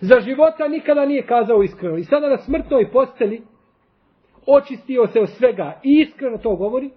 Za 0.00 0.20
života 0.20 0.68
nikada 0.68 1.06
nije 1.06 1.26
kazao 1.26 1.62
iskreno. 1.62 1.96
I 1.96 2.04
sada 2.04 2.28
na 2.28 2.38
smrtnoj 2.38 2.90
posteli 2.90 3.42
očistio 4.46 5.06
se 5.06 5.20
od 5.20 5.28
svega 5.28 5.80
i 5.84 6.00
iskreno 6.00 6.38
to 6.38 6.56
govori, 6.56 6.90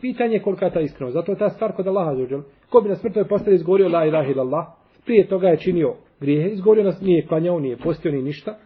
pitanje 0.00 0.34
je 0.34 0.42
kolika 0.42 0.64
je 0.64 0.72
ta 0.72 0.80
iskreno. 0.80 1.10
Zato 1.10 1.32
je 1.32 1.38
ta 1.38 1.48
stvar 1.48 1.72
kod 1.72 1.86
Allaha 1.86 2.14
zaođel. 2.14 2.40
Ko 2.70 2.80
bi 2.80 2.88
na 2.88 2.96
smrtnoj 2.96 3.28
posteli 3.28 3.56
izgovorio 3.56 3.88
la 3.88 4.04
ilaha 4.06 4.30
illallah, 4.30 4.66
prije 5.04 5.28
toga 5.28 5.48
je 5.48 5.56
činio 5.56 5.94
grijehe, 6.20 6.48
izgovorio 6.48 6.84
nas, 6.84 7.00
nije 7.00 7.26
klanjao, 7.26 7.60
nije 7.60 7.76
postio 7.76 8.12
ni 8.12 8.22
ništa, 8.22 8.58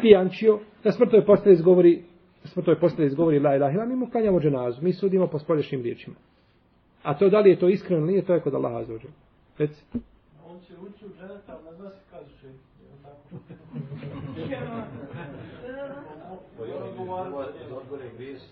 pijančio, 0.00 0.58
na 0.84 0.92
smrtoj 0.92 1.24
posteli 1.24 1.54
izgovori, 1.54 2.02
na 2.44 2.50
smrtoj 2.50 2.80
posteli 2.80 3.06
izgovori 3.06 3.38
la 3.38 3.56
ilaha 3.56 3.72
illallah, 3.72 3.88
mi 3.88 3.96
mu 3.96 4.10
klanjamo 4.10 4.40
dženazu, 4.40 4.82
mi 4.82 4.92
sudimo 4.92 5.26
po 5.26 5.38
spolješnjim 5.38 5.82
riječima. 5.82 6.16
A 7.02 7.18
to 7.18 7.28
da 7.28 7.40
li 7.40 7.50
je 7.50 7.58
to 7.58 7.68
iskreno 7.68 8.02
ili 8.02 8.12
nije, 8.12 8.24
to 8.24 8.34
je 8.34 8.40
kod 8.40 8.54
Allaha 8.54 8.84
zaođel. 8.84 9.10
Reci. 9.58 9.84
On 10.46 10.60
će 10.60 10.72
ući 10.72 11.06
u 11.06 11.08
dženeta, 11.08 11.52
ali 11.56 11.64
ne 11.64 11.72
zna 11.72 11.90
se 11.90 12.00
kaže 12.10 12.28
će. 12.40 12.48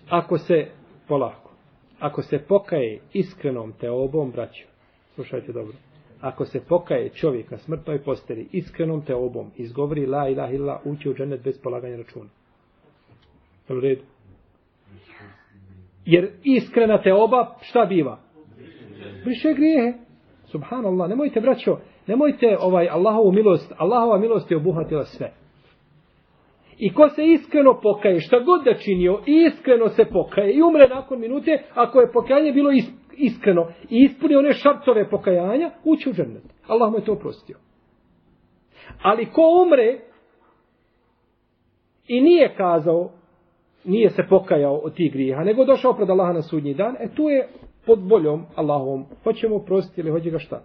Ako 0.09 0.39
se, 0.39 0.67
polako, 1.09 1.51
ako 1.99 2.23
se 2.23 2.39
pokaje 2.39 3.01
iskrenom 3.13 3.73
teobom, 3.73 4.31
braćo, 4.31 4.67
slušajte 5.15 5.53
dobro, 5.53 5.75
ako 6.21 6.45
se 6.45 6.61
pokaje 6.61 7.09
čovjek 7.09 7.51
na 7.51 7.59
smrtnoj 7.59 8.03
posteli 8.03 8.49
iskrenom 8.53 9.03
teobom, 9.03 9.51
izgovori 9.57 10.07
la 10.07 10.29
ilaha 10.29 10.53
illa, 10.53 10.81
ući 10.85 11.11
u 11.11 11.15
džennet 11.15 11.45
bez 11.45 11.59
polaganja 11.63 11.97
računa. 11.97 12.31
U 13.69 13.81
redu. 13.81 14.03
Jer 16.05 16.31
iskrena 16.43 17.03
teoba, 17.03 17.57
šta 17.61 17.85
biva? 17.85 18.19
Briše 19.25 19.55
grijehe. 19.55 19.93
Subhanallah, 20.47 21.09
nemojte, 21.09 21.41
braćo, 21.41 21.79
nemojte 22.07 22.57
ovaj 22.61 22.89
Allahovu 22.89 23.33
milost, 23.33 23.73
Allahova 23.77 24.19
milost 24.19 24.51
je 24.51 24.57
obuhvatila 24.57 25.05
sve. 25.05 25.33
I 26.79 26.95
ko 26.95 27.09
se 27.09 27.27
iskreno 27.27 27.81
pokaje, 27.83 28.21
šta 28.21 28.41
god 28.41 28.65
da 28.65 28.75
činio, 28.75 29.21
iskreno 29.27 29.89
se 29.89 30.05
pokaje 30.05 30.53
i 30.53 30.63
umre 30.63 30.89
nakon 30.89 31.21
minute, 31.21 31.63
ako 31.75 32.01
je 32.01 32.13
pokajanje 32.13 32.53
bilo 32.53 32.71
iskreno 33.17 33.69
i 33.91 34.03
ispuni 34.05 34.37
one 34.37 34.53
šartove 34.53 35.11
pokajanja, 35.11 35.71
ući 35.85 36.11
u 36.11 36.13
džennet. 36.13 36.43
Allah 36.67 36.93
mu 36.93 36.99
je 36.99 37.05
to 37.05 37.13
oprostio. 37.13 37.57
Ali 39.03 39.27
ko 39.27 39.43
umre 39.67 39.99
i 42.09 42.21
nije 42.21 42.55
kazao, 42.57 43.11
nije 43.85 44.11
se 44.11 44.23
pokajao 44.29 44.75
od 44.75 44.95
tih 44.95 45.13
grijeha, 45.13 45.45
nego 45.45 45.65
došao 45.65 45.95
pred 45.95 46.11
Allaha 46.11 46.33
na 46.33 46.43
sudnji 46.43 46.75
dan, 46.75 46.97
e 47.01 47.09
tu 47.15 47.29
je 47.29 47.49
pod 47.89 48.11
voljom 48.11 48.45
Allahom. 48.55 49.05
Pa 49.09 49.17
Hoćemo 49.25 49.59
prostiti 49.59 50.01
ili 50.01 50.11
hoće 50.11 50.31
ga 50.31 50.39
šta? 50.39 50.63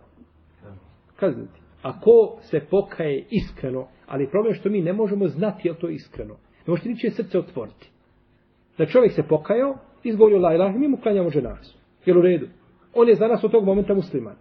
Kazniti. 1.15 1.59
A 1.83 1.99
ko 1.99 2.37
se 2.41 2.59
pokaje 2.69 3.25
iskreno, 3.29 3.87
ali 4.07 4.29
problem 4.29 4.53
je 4.53 4.59
što 4.59 4.69
mi 4.69 4.81
ne 4.81 4.93
možemo 4.93 5.27
znati 5.27 5.67
je 5.67 5.79
to 5.79 5.89
iskreno. 5.89 6.33
Ne 6.33 6.71
možete 6.71 6.89
ničije 6.89 7.11
srce 7.11 7.39
otvoriti. 7.39 7.89
Da 8.77 8.85
čovjek 8.85 9.11
se 9.11 9.23
pokajao, 9.23 9.77
izgovorio 10.03 10.39
la 10.39 10.53
ilaha, 10.53 10.77
mi 10.77 10.87
mu 10.87 10.97
klanjamo 10.97 11.29
dženazu. 11.29 11.73
Jel 12.05 12.17
u 12.17 12.21
redu? 12.21 12.47
On 12.93 13.09
je 13.09 13.15
za 13.15 13.27
nas 13.27 13.43
od 13.43 13.51
tog 13.51 13.65
momenta 13.65 13.93
musliman. 13.93 14.35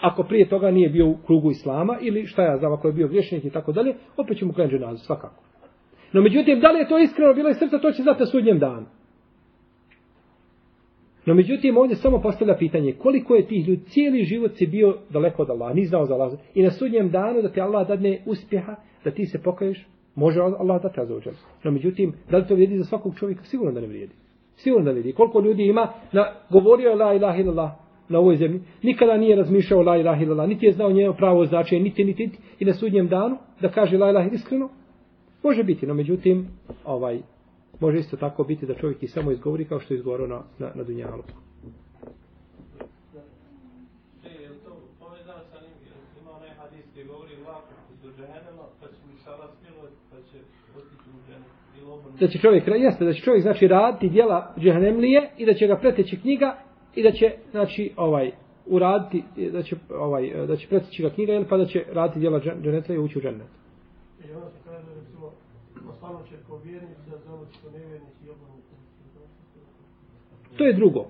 Ako 0.00 0.22
prije 0.22 0.48
toga 0.48 0.70
nije 0.70 0.88
bio 0.88 1.08
u 1.08 1.16
krugu 1.26 1.50
islama, 1.50 1.98
ili 2.00 2.26
šta 2.26 2.42
ja 2.42 2.56
znam, 2.56 2.72
ako 2.72 2.88
je 2.88 2.92
bio 2.92 3.08
griješnik 3.08 3.44
i 3.44 3.50
tako 3.50 3.72
dalje, 3.72 3.94
opet 4.16 4.38
ćemo 4.38 4.52
klanjati 4.52 4.76
dženazu, 4.76 5.04
svakako. 5.04 5.42
No 6.12 6.22
međutim, 6.22 6.60
da 6.60 6.70
li 6.70 6.78
je 6.78 6.88
to 6.88 6.98
iskreno 6.98 7.34
bilo 7.34 7.50
iz 7.50 7.56
srca, 7.56 7.78
to 7.78 7.92
će 7.92 8.02
znati 8.02 8.26
sudnjem 8.26 8.58
danu. 8.58 8.86
No 11.26 11.34
međutim, 11.34 11.76
ovdje 11.76 11.96
samo 11.96 12.20
postavlja 12.20 12.56
pitanje, 12.56 12.92
koliko 12.92 13.34
je 13.34 13.46
tih 13.46 13.68
ljudi, 13.68 13.82
cijeli 13.84 14.24
život 14.24 14.52
si 14.54 14.66
bio 14.66 14.96
daleko 15.10 15.42
od 15.42 15.50
Allaha, 15.50 15.74
ni 15.74 15.84
znao 15.84 16.06
za 16.06 16.14
Allah. 16.14 16.32
I 16.54 16.62
na 16.62 16.70
sudnjem 16.70 17.10
danu 17.10 17.42
da 17.42 17.48
ti 17.48 17.60
Allah 17.60 17.88
dadne 17.88 18.22
uspjeha, 18.26 18.76
da 19.04 19.10
ti 19.10 19.26
se 19.26 19.42
pokaješ, 19.42 19.86
može 20.14 20.40
Allah 20.40 20.82
da 20.82 20.88
te. 20.88 21.00
No 21.64 21.70
međutim, 21.70 22.12
da 22.30 22.36
li 22.36 22.46
to 22.46 22.54
vrijedi 22.54 22.78
za 22.78 22.84
svakog 22.84 23.14
čovjeka? 23.18 23.44
Sigurno 23.44 23.72
da 23.72 23.80
ne 23.80 23.86
vrijedi. 23.86 24.12
Sigurno 24.56 24.84
da 24.84 24.90
vrijedi. 24.90 25.12
Koliko 25.12 25.40
ljudi 25.40 25.62
ima, 25.62 25.88
na, 26.12 26.26
govorio 26.50 26.90
je 26.90 26.96
la 26.96 27.14
ilaha 27.14 27.38
illallah 27.38 27.70
na 28.08 28.18
ovoj 28.18 28.36
zemlji, 28.36 28.60
nikada 28.82 29.16
nije 29.16 29.36
razmišljao 29.36 29.82
la 29.82 29.96
ilaha 29.96 30.22
illallah, 30.22 30.48
niti 30.48 30.66
je 30.66 30.72
znao 30.72 30.92
njeno 30.92 31.12
pravo 31.12 31.46
značenje, 31.46 31.82
niti, 31.82 32.04
niti, 32.04 32.26
niti, 32.26 32.38
i 32.58 32.64
na 32.64 32.74
sudnjem 32.74 33.08
danu, 33.08 33.36
da 33.60 33.68
kaže 33.68 33.98
la 33.98 34.10
ilaha 34.10 34.28
iskreno, 34.32 34.68
može 35.42 35.62
biti, 35.62 35.86
no 35.86 35.94
međutim, 35.94 36.48
ovaj, 36.84 37.20
može 37.82 37.98
isto 37.98 38.16
tako 38.16 38.44
biti 38.44 38.66
da 38.66 38.74
čovjek 38.74 39.02
i 39.02 39.08
samo 39.08 39.30
izgovori 39.30 39.64
kao 39.64 39.80
što 39.80 39.94
je 39.94 39.98
izgovorio 39.98 40.26
na, 40.26 40.42
na, 40.58 40.72
na 40.74 40.82
dunjalu. 40.82 41.22
da 52.20 52.28
će 52.28 52.38
čovjek, 52.38 52.64
jeste, 52.68 53.04
da 53.04 53.12
će 53.12 53.22
čovjek 53.22 53.42
znači 53.42 53.68
raditi 53.68 54.08
djela 54.08 54.54
džehennemlije 54.58 55.30
i 55.38 55.46
da 55.46 55.54
će 55.54 55.66
ga 55.66 55.76
preteći 55.76 56.20
knjiga 56.20 56.56
i 56.94 57.02
da 57.02 57.12
će 57.12 57.32
znači 57.50 57.92
ovaj 57.96 58.30
uraditi 58.66 59.24
da 59.52 59.62
će 59.62 59.76
ovaj 59.90 60.46
da 60.46 60.56
će 60.56 60.68
preteći 60.68 61.02
ga 61.02 61.10
knjiga 61.10 61.32
ili 61.32 61.46
pa 61.48 61.56
da 61.56 61.66
će 61.66 61.84
raditi 61.92 62.20
djela 62.20 62.40
dženeta 62.40 62.94
i 62.94 62.98
ući 62.98 63.18
u 63.18 63.22
džennet. 63.22 63.46
I 64.28 64.32
ono 64.32 64.50
se 64.50 64.58
kaže 64.64 64.94
recimo 65.00 65.30
poslano 65.86 66.22
će 66.28 66.36
ko 66.48 66.58
To 70.56 70.64
je 70.64 70.72
drugo. 70.72 71.06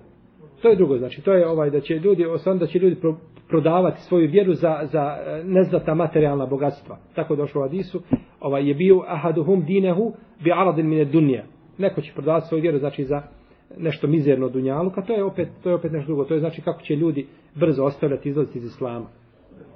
To 0.61 0.69
je 0.69 0.75
drugo, 0.75 0.97
znači 0.97 1.21
to 1.21 1.33
je 1.33 1.47
ovaj 1.47 1.69
da 1.69 1.81
će 1.81 1.95
ljudi 1.95 2.25
osam 2.25 2.59
da 2.59 2.67
će 2.67 2.79
ljudi 2.79 2.95
pro, 2.95 3.15
prodavati 3.47 4.01
svoju 4.01 4.29
vjeru 4.31 4.53
za 4.53 4.79
za 4.83 5.17
e, 5.25 5.43
neznata 5.43 5.93
materijalna 5.93 6.45
bogatstva. 6.45 6.97
Tako 7.15 7.35
došlo 7.35 7.61
u 7.61 7.63
hadisu, 7.63 8.01
ovaj 8.39 8.67
je 8.67 8.73
bio 8.73 9.03
ahaduhum 9.07 9.65
dinehu 9.65 10.13
bi 10.43 10.51
aradin 10.51 10.89
min 10.89 11.11
dunya. 11.11 11.43
Neko 11.77 12.01
će 12.01 12.13
prodavati 12.13 12.47
svoju 12.47 12.61
vjeru 12.61 12.79
znači 12.79 13.03
za 13.03 13.21
nešto 13.77 14.07
mizerno 14.07 14.49
dunjalu, 14.49 14.89
ka 14.89 15.01
to 15.01 15.13
je 15.13 15.23
opet 15.23 15.49
to 15.63 15.69
je 15.69 15.75
opet 15.75 15.91
nešto 15.91 16.07
drugo. 16.07 16.25
To 16.25 16.33
je 16.33 16.39
znači 16.39 16.61
kako 16.61 16.81
će 16.81 16.95
ljudi 16.95 17.27
brzo 17.55 17.83
ostavljati 17.83 18.29
izlaziti 18.29 18.57
iz 18.57 18.65
islama. 18.65 19.05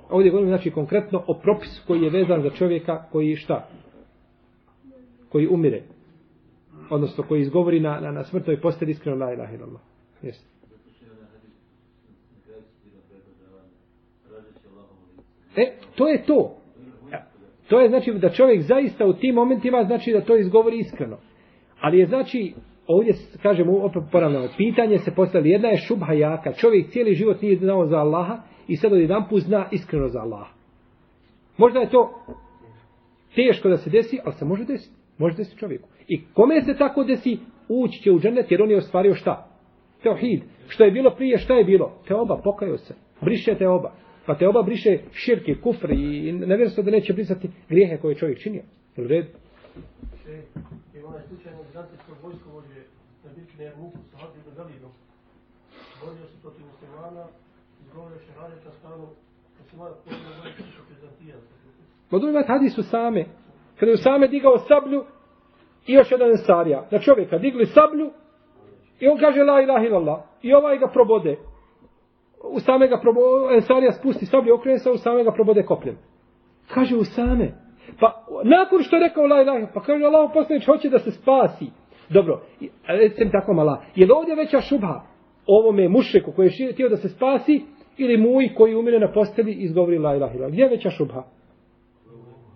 Ovdje 0.10 0.32
govorimo 0.32 0.52
znači 0.52 0.72
konkretno 0.72 1.24
o 1.28 1.34
propisu 1.34 1.84
koji 1.88 2.02
je 2.02 2.10
vezan 2.10 2.42
za 2.42 2.50
čovjeka 2.50 3.04
koji 3.12 3.36
šta? 3.36 3.68
Koji 5.30 5.48
umire. 5.48 5.82
Odnosno 6.90 7.24
koji 7.24 7.42
izgovori 7.42 7.80
na, 7.80 8.00
na, 8.00 8.12
na 8.12 8.24
smrtoj 8.24 8.62
posteli 8.62 8.92
iskreno 8.92 9.26
la 9.26 9.34
ilaha 9.34 9.54
illallah. 9.54 9.82
Jeste. 10.22 10.46
E, 15.56 15.72
to 15.96 16.08
je 16.08 16.26
to. 16.26 16.58
To 17.70 17.80
je 17.80 17.90
znači 17.90 18.14
da 18.14 18.30
čovjek 18.30 18.62
zaista 18.62 19.06
u 19.06 19.14
tim 19.14 19.36
momentima 19.36 19.84
znači 19.84 20.12
da 20.12 20.22
to 20.22 20.38
izgovori 20.38 20.78
iskreno. 20.78 21.18
Ali 21.80 22.00
je 22.00 22.06
znači 22.06 22.54
ovdje 22.88 23.14
kažemo 23.42 23.78
opet 23.78 24.04
ponavljamo 24.12 24.48
pitanje 24.58 24.98
se 24.98 25.16
postavili 25.16 25.50
jedna 25.50 25.70
je 25.70 25.78
šubha 25.78 26.14
jaka. 26.14 26.54
Čovjek 26.54 26.90
cijeli 26.90 27.14
život 27.14 27.42
nije 27.42 27.56
znao 27.56 27.86
za 27.86 27.98
Allaha 27.98 28.38
i 28.68 28.76
sad 28.76 28.94
od 28.94 29.00
jedan 29.00 29.30
put 29.30 29.42
zna 29.42 29.66
iskreno 29.72 30.08
za 30.08 30.20
Allaha. 30.20 30.54
Možda 31.58 31.80
je 31.80 31.90
to 31.90 32.26
teško 33.36 33.70
da 33.70 33.78
se 33.78 33.90
desi, 33.90 34.20
ali 34.26 34.36
se 34.36 34.46
može 34.46 34.66
desiti. 34.66 34.97
Može 35.18 35.36
desiti 35.36 35.58
čovjeku. 35.58 35.90
I 36.08 36.22
kome 36.34 36.62
se 36.62 36.78
tako 36.78 37.04
desi, 37.04 37.38
ući 37.70 38.02
će 38.02 38.12
u 38.12 38.20
džennet 38.20 38.52
jer 38.52 38.62
on 38.62 38.72
je 38.72 38.78
ostvario 38.78 39.16
šta? 39.16 39.48
Teohid. 40.04 40.44
Što 40.68 40.84
je 40.84 40.92
bilo 40.92 41.16
prije, 41.16 41.38
šta 41.38 41.54
je 41.54 41.64
bilo? 41.64 42.02
Teoba, 42.08 42.42
oba, 42.46 42.78
se. 42.78 42.94
Briše 43.22 43.56
te 43.56 43.68
oba. 43.68 43.92
Pa 44.26 44.36
teoba 44.36 44.64
briše 44.64 44.98
širke, 45.12 45.56
kufr 45.64 45.92
i 45.92 46.32
nevjerstvo 46.32 46.84
da 46.84 46.92
neće 46.92 47.14
brisati 47.14 47.50
grijehe 47.70 47.98
koje 47.98 48.12
je 48.12 48.16
čovjek 48.16 48.40
činio. 48.40 48.64
Je 48.96 49.04
li 49.04 49.08
red? 49.08 49.26
I 50.96 51.00
onaj 51.04 51.22
slučaj 51.28 51.52
na 51.52 51.64
Bizantijskog 51.68 52.18
vojsko 52.24 52.50
vođe 52.50 52.82
na 53.24 53.30
bitki 53.36 53.58
na 53.58 53.64
Jermuku 53.64 53.98
sa 54.12 54.18
Hadid 54.18 54.42
na 54.48 54.54
Galibu. 54.58 54.90
Borio 56.02 56.26
se 56.32 56.38
protiv 56.42 56.66
muslimana, 56.72 57.26
izgovorio 57.86 58.20
še 58.20 58.32
radeta 58.42 58.72
stanu, 58.80 59.08
muslimana 59.60 59.96
počeo 60.04 60.32
vojiti 60.42 60.64
sa 60.76 60.82
Bizantijanska. 60.90 61.54
Modu 62.12 62.30
imati 62.30 62.48
hadisu 62.48 62.84
same. 62.84 63.26
Kada 63.80 63.92
je 63.92 63.94
Usame 63.94 64.28
digao 64.28 64.58
sablju 64.58 65.04
i 65.88 65.94
još 65.94 66.12
jedan 66.12 66.30
ensarija. 66.30 66.88
Na 66.92 67.00
čovjeka 67.00 67.38
digli 67.38 67.66
sablju 67.66 68.12
i 69.00 69.08
on 69.08 69.18
kaže 69.18 69.44
la 69.44 69.62
ilaha 69.62 69.86
illallah. 69.86 70.20
I 70.42 70.54
ovaj 70.54 70.78
ga 70.78 70.88
probode. 70.88 71.38
Usame 72.44 72.88
ga 72.88 73.00
probode, 73.02 73.56
Ensarija 73.56 73.92
spusti 73.92 74.26
sablju, 74.26 74.56
okrene 74.56 74.80
se, 74.80 74.90
Usame 74.90 75.24
ga 75.24 75.32
probode 75.32 75.64
kopljem. 75.64 75.98
Kaže 76.74 76.96
Usame. 76.96 77.54
Pa 78.00 78.26
nakon 78.44 78.84
što 78.84 78.96
je 78.96 79.00
rekao 79.00 79.28
la 79.28 79.42
ilaha, 79.42 79.68
pa 79.74 79.82
kaže 79.82 80.06
Allah 80.06 80.32
poslanič 80.34 80.66
hoće 80.66 80.90
da 80.90 81.00
se 81.00 81.12
spasi. 81.12 81.66
Dobro, 82.10 82.42
recim 82.88 83.32
tako 83.32 83.54
mala, 83.54 83.84
je 83.96 84.06
li 84.06 84.12
ovdje 84.12 84.36
veća 84.36 84.62
šubha 84.62 85.02
ovome 85.48 85.90
mušeku 85.90 86.32
koji 86.32 86.52
je 86.58 86.74
htio 86.74 86.90
da 86.90 86.98
se 86.98 87.10
spasi 87.10 87.62
ili 87.98 88.18
muj 88.18 88.54
koji 88.54 88.76
umire 88.76 89.00
na 89.00 89.12
posteli 89.12 89.52
izgovori 89.52 89.98
la 89.98 90.16
ilaha 90.16 90.34
ilaha. 90.34 90.50
Gdje 90.50 90.64
je 90.64 90.70
veća 90.70 90.90
šubha? 90.90 91.24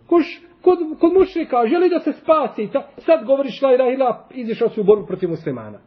Kuš, 0.10 0.42
kod, 0.62 0.80
kod 1.00 1.14
mušrika 1.14 1.68
želi 1.68 1.90
da 1.90 2.00
se 2.00 2.14
spasi, 2.14 2.70
ta, 2.74 2.88
sad 2.98 3.26
govoriš 3.26 3.62
la 3.62 3.74
ilaha 3.74 3.92
ila, 3.92 4.28
izišao 4.34 4.70
si 4.70 4.82
u 4.82 4.84
borbu 4.84 5.06
protiv 5.06 5.30
muslimana. 5.30 5.80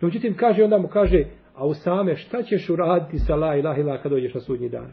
No, 0.00 0.08
međutim, 0.08 0.36
kaže, 0.36 0.64
onda 0.64 0.78
mu 0.78 0.88
kaže, 0.88 1.24
a 1.54 1.66
u 1.66 1.74
same, 1.74 2.16
šta 2.16 2.42
ćeš 2.42 2.70
uraditi 2.70 3.18
sa 3.18 3.34
la 3.36 3.56
ilaha 3.56 3.80
ila 3.80 3.98
kad 4.02 4.12
dođeš 4.12 4.34
na 4.34 4.40
sudnji 4.40 4.68
dan? 4.68 4.92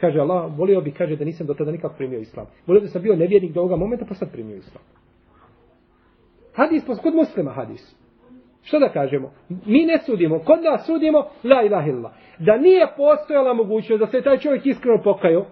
Kaže 0.00 0.20
Allah, 0.20 0.58
volio 0.58 0.80
bi, 0.80 0.92
kaže, 0.92 1.16
da 1.16 1.24
nisam 1.24 1.46
do 1.46 1.54
tada 1.54 1.70
nikako 1.70 1.94
primio 1.96 2.20
islam. 2.20 2.46
Volio 2.66 2.80
da 2.80 2.88
sam 2.88 3.02
bio 3.02 3.16
nevjernik 3.16 3.52
do 3.52 3.60
ovoga 3.60 3.76
momenta, 3.76 4.04
pa 4.08 4.14
sad 4.14 4.32
primio 4.32 4.56
islam. 4.56 4.84
Hadis, 6.54 6.84
pa 6.86 6.96
kod 6.96 7.14
muslima 7.14 7.50
hadis. 7.50 7.96
Što 8.62 8.78
da 8.78 8.88
kažemo? 8.88 9.32
Mi 9.48 9.86
ne 9.86 9.98
sudimo. 10.06 10.38
Kod 10.38 10.62
nas 10.62 10.86
sudimo, 10.86 11.18
la 11.44 11.62
ilaha 11.62 11.88
illa. 11.88 12.12
Da 12.38 12.56
nije 12.56 12.86
postojala 12.96 13.54
mogućnost 13.54 14.00
da 14.00 14.06
se 14.06 14.22
taj 14.22 14.38
čovjek 14.38 14.66
iskreno 14.66 15.02
pokajao, 15.02 15.46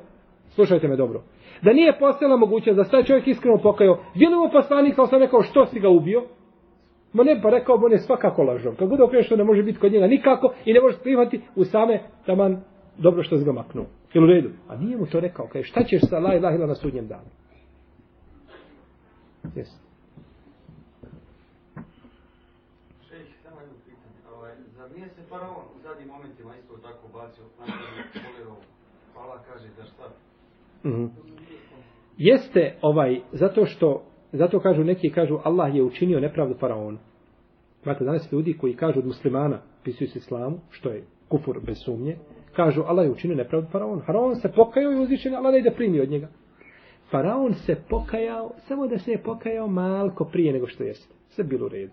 slušajte 0.48 0.88
me 0.88 0.96
dobro, 0.96 1.22
da 1.62 1.72
nije 1.72 1.98
postojala 1.98 2.36
mogućnost 2.36 2.76
da 2.76 2.84
se 2.84 2.90
taj 2.90 3.04
čovjek 3.04 3.26
iskreno 3.26 3.58
pokajao, 3.58 3.98
bilo 4.14 4.36
mu 4.38 4.50
poslanik, 4.52 4.94
kao 4.94 5.06
sam 5.06 5.20
rekao, 5.20 5.42
što 5.42 5.66
si 5.66 5.80
ga 5.80 5.88
ubio? 5.88 6.24
Ma 7.12 7.24
ne, 7.24 7.40
pa 7.42 7.50
rekao, 7.50 7.76
on 7.76 7.92
je 7.92 7.98
svakako 7.98 8.42
lažom. 8.42 8.76
Kad 8.76 8.88
bude 8.88 9.02
okrenut 9.02 9.26
što 9.26 9.36
ne 9.36 9.44
može 9.44 9.62
biti 9.62 9.78
kod 9.78 9.92
njega 9.92 10.06
nikako 10.06 10.52
i 10.64 10.72
ne 10.72 10.80
može 10.80 10.96
sprihvati 10.96 11.40
u 11.56 11.64
same 11.64 12.00
taman 12.26 12.60
dobro 12.98 13.22
što 13.22 13.38
se 13.38 13.44
ga 13.44 13.52
maknuo. 13.52 13.86
Jel 14.14 14.24
u 14.24 14.26
redu? 14.26 14.50
A 14.68 14.76
nije 14.76 14.96
mu 14.96 15.06
to 15.06 15.20
rekao. 15.20 15.46
Kaj, 15.46 15.62
šta 15.62 15.84
ćeš 15.84 16.00
sa 16.00 16.18
la 16.18 16.34
ilaha 16.34 16.54
illallah 16.54 16.68
na 16.68 16.74
sudnjem 16.74 17.08
danu? 17.08 17.28
Jesi. 19.54 19.88
nije 24.98 25.08
se 25.08 25.22
faraon 25.28 25.64
u 25.76 25.80
zadnjim 25.82 26.08
momentima 26.08 26.56
isto 26.56 26.76
tako 26.76 27.08
bacio 27.12 27.44
na 27.58 27.66
kolerom. 28.22 28.56
Kaže 29.48 29.68
da 29.76 29.84
šta? 29.84 30.08
Mm 30.84 30.90
-hmm. 30.90 31.37
Jeste 32.18 32.74
ovaj, 32.82 33.20
zato 33.32 33.66
što, 33.66 34.02
zato 34.32 34.60
kažu 34.60 34.84
neki, 34.84 35.10
kažu 35.10 35.38
Allah 35.44 35.74
je 35.74 35.82
učinio 35.82 36.20
nepravdu 36.20 36.54
faraonu. 36.54 36.98
Imate 37.84 38.04
danas 38.04 38.32
ljudi 38.32 38.56
koji 38.60 38.76
kažu 38.76 38.98
od 38.98 39.06
muslimana, 39.06 39.58
pisuju 39.84 40.08
se 40.08 40.18
islamu, 40.18 40.58
što 40.70 40.90
je 40.90 41.04
kufur 41.28 41.60
bez 41.66 41.76
sumnje, 41.84 42.16
kažu 42.56 42.82
Allah 42.82 43.06
je 43.06 43.10
učinio 43.10 43.36
nepravdu 43.36 43.68
faraonu. 43.70 44.02
Faraon 44.06 44.36
se 44.36 44.52
pokajao 44.52 44.92
i 44.92 44.98
uzvišen, 44.98 45.34
Allah 45.34 45.52
da 45.52 45.58
ide 45.58 45.70
primi 45.70 46.00
od 46.00 46.10
njega. 46.10 46.28
Faraon 47.10 47.54
se 47.54 47.76
pokajao, 47.88 48.50
samo 48.58 48.86
da 48.86 48.98
se 48.98 49.10
je 49.10 49.22
pokajao 49.22 49.68
malko 49.68 50.24
prije 50.24 50.52
nego 50.52 50.66
što 50.66 50.84
jeste. 50.84 51.14
Sve 51.28 51.44
bilo 51.44 51.66
u 51.66 51.68
redu. 51.68 51.92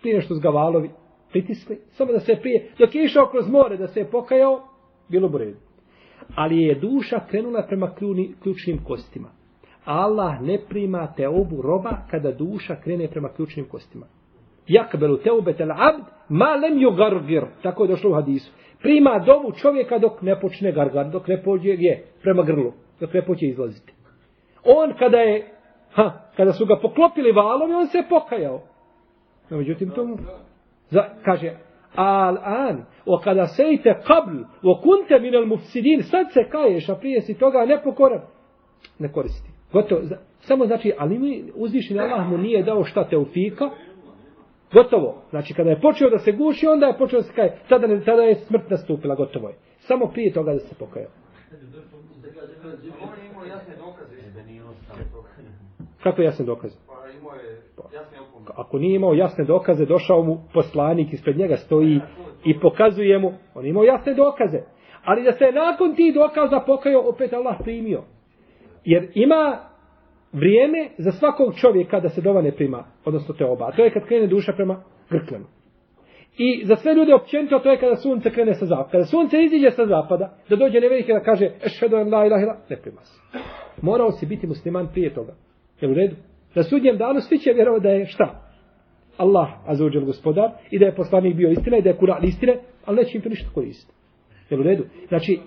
Prije 0.00 0.20
što 0.20 0.34
gavalovi 0.34 0.90
pritisli, 1.30 1.78
samo 1.90 2.12
da 2.12 2.20
se 2.20 2.36
prije, 2.42 2.70
dok 2.78 2.94
je 2.94 3.04
išao 3.04 3.28
kroz 3.30 3.48
more 3.48 3.76
da 3.76 3.86
se 3.86 4.00
je 4.00 4.10
pokajao, 4.10 4.68
bilo 5.08 5.28
u 5.34 5.38
redu. 5.38 5.56
Ali 6.34 6.62
je 6.62 6.74
duša 6.74 7.20
krenula 7.30 7.66
prema 7.68 7.94
kljuni, 7.94 8.34
ključnim 8.42 8.84
kostima. 8.84 9.35
Allah 9.86 10.40
ne 10.40 10.58
prima 10.68 11.06
teobu 11.16 11.62
roba 11.62 11.90
kada 12.10 12.32
duša 12.32 12.76
krene 12.84 13.08
prema 13.08 13.28
ključnim 13.28 13.68
kostima. 13.68 14.06
Jakbelu 14.68 15.16
teubet 15.16 15.60
el 15.60 15.72
abd 15.72 16.04
ma 16.28 16.54
lem 16.54 16.78
ju 16.78 16.90
gargir. 16.90 17.44
Tako 17.62 17.84
je 17.84 17.88
došlo 17.88 18.10
u 18.10 18.14
hadisu. 18.14 18.52
Prima 18.82 19.18
dovu 19.18 19.52
čovjeka 19.52 19.98
dok 19.98 20.22
ne 20.22 20.40
počne 20.40 20.72
gargar, 20.72 21.10
dok 21.10 21.28
ne 21.28 21.42
pođe 21.42 21.70
je, 21.70 22.04
prema 22.22 22.42
grlu, 22.42 22.72
dok 23.00 23.12
ne 23.12 23.22
počne 23.22 23.48
izlaziti. 23.48 23.92
On 24.64 24.94
kada 24.98 25.18
je, 25.18 25.46
ha, 25.92 26.12
kada 26.36 26.52
su 26.52 26.66
ga 26.66 26.76
poklopili 26.82 27.32
valovi, 27.32 27.72
on 27.72 27.86
se 27.86 27.98
je 27.98 28.08
pokajao. 28.08 28.62
No, 29.50 29.56
međutim, 29.56 29.90
tomu, 29.90 30.16
Za, 30.90 31.04
kaže, 31.24 31.56
al 31.94 32.36
an, 32.44 32.84
o 33.06 33.18
kada 33.18 33.46
sejte 33.46 34.00
kabl, 34.06 34.42
o 34.62 34.80
kunte 34.82 35.18
minel 35.18 35.46
mufsidin, 35.46 36.02
sad 36.02 36.26
se 36.32 36.50
kaješ, 36.50 36.88
a 36.88 36.94
prije 36.94 37.20
si 37.20 37.38
toga 37.38 37.66
nepokoran, 37.66 38.20
ne 38.98 39.12
koristi. 39.12 39.55
Gotovo, 39.76 40.00
samo 40.40 40.66
znači, 40.66 40.92
ali 40.98 41.18
mi 41.18 41.44
uzvišeni 41.54 42.00
Allah 42.00 42.28
mu 42.28 42.38
nije 42.38 42.62
dao 42.62 42.84
šta 42.84 43.08
te 43.08 43.16
ufika, 43.16 43.70
gotovo. 44.72 45.22
Znači, 45.30 45.54
kada 45.54 45.70
je 45.70 45.80
počeo 45.80 46.10
da 46.10 46.18
se 46.18 46.32
guši, 46.32 46.66
onda 46.66 46.86
je 46.86 46.98
počeo 46.98 47.20
da 47.20 47.22
se 47.22 47.32
kaje. 47.34 47.58
Tada, 47.68 47.86
ne, 47.86 48.04
tada 48.04 48.22
je 48.22 48.34
smrt 48.34 48.70
nastupila, 48.70 49.14
gotovo 49.14 49.48
je. 49.48 49.54
Samo 49.78 50.06
prije 50.06 50.32
toga 50.32 50.52
da 50.52 50.58
se 50.58 50.74
pokajao. 50.78 51.10
Kako 56.02 56.20
je 56.22 56.24
jasne 56.24 56.44
dokaze? 56.44 56.76
Pa 56.86 56.94
imao 57.18 57.34
je 57.34 57.62
jasne 57.94 58.18
ako 58.54 58.78
nije 58.78 58.96
imao 58.96 59.14
jasne 59.14 59.44
dokaze, 59.44 59.84
došao 59.84 60.22
mu 60.22 60.38
poslanik, 60.54 61.12
ispred 61.12 61.38
njega 61.38 61.56
stoji 61.56 62.00
i 62.44 62.60
pokazuje 62.60 63.18
mu, 63.18 63.32
on 63.54 63.64
je 63.64 63.70
imao 63.70 63.84
jasne 63.84 64.14
dokaze. 64.14 64.58
Ali 65.04 65.22
da 65.22 65.32
se 65.32 65.52
nakon 65.52 65.94
ti 65.94 66.12
dokaza 66.14 66.60
pokajao, 66.66 67.08
opet 67.08 67.32
Allah 67.32 67.56
primio. 67.64 68.02
Jer 68.86 69.08
ima 69.14 69.58
vrijeme 70.32 70.88
za 70.98 71.12
svakog 71.12 71.54
čovjeka 71.60 72.00
da 72.00 72.08
se 72.08 72.20
dova 72.20 72.42
ne 72.42 72.52
prima, 72.52 72.84
odnosno 73.04 73.34
te 73.34 73.44
oba. 73.44 73.66
A 73.66 73.72
to 73.76 73.84
je 73.84 73.90
kad 73.90 74.06
krene 74.06 74.26
duša 74.26 74.52
prema 74.52 74.82
grklenu. 75.10 75.44
I 76.38 76.64
za 76.64 76.76
sve 76.76 76.94
ljude 76.94 77.14
općenito 77.14 77.58
to 77.58 77.70
je 77.70 77.80
kada 77.80 77.96
sunce 77.96 78.30
krene 78.30 78.54
sa 78.54 78.66
zapada. 78.66 78.90
Kada 78.90 79.04
sunce 79.04 79.42
iziđe 79.42 79.70
sa 79.70 79.86
zapada, 79.86 80.36
da 80.48 80.56
dođe 80.56 80.80
nevelike 80.80 81.12
da 81.12 81.20
kaže 81.20 81.50
ešhedu 81.64 81.96
en 81.96 82.14
la 82.14 82.26
ilaha 82.26 82.42
ila, 82.42 82.56
ne 82.70 82.76
prima 82.76 83.00
se. 83.04 83.20
Morao 83.82 84.12
si 84.12 84.26
biti 84.26 84.46
musliman 84.46 84.88
prije 84.92 85.14
toga. 85.14 85.34
Je 85.80 85.88
u 85.88 85.94
redu? 85.94 86.16
Na 86.54 86.62
sudnjem 86.62 86.98
danu 86.98 87.20
svi 87.20 87.38
će 87.38 87.52
vjerovati 87.52 87.82
da 87.82 87.88
je 87.88 88.06
šta? 88.06 88.42
Allah, 89.16 89.48
azuđel 89.66 90.04
gospodar, 90.04 90.50
i 90.70 90.78
da 90.78 90.86
je 90.86 90.94
poslanik 90.94 91.36
bio 91.36 91.50
istina, 91.50 91.76
i 91.76 91.82
da 91.82 91.88
je 91.88 91.96
kuran 91.96 92.24
istine, 92.24 92.58
ali 92.84 92.96
neće 92.96 93.18
im 93.18 93.22
to 93.22 93.28
ništa 93.28 93.50
koristiti. 93.54 93.92
Jel 94.50 94.60
u 94.60 94.62
redu? 94.62 94.84
Znači, 95.08 95.40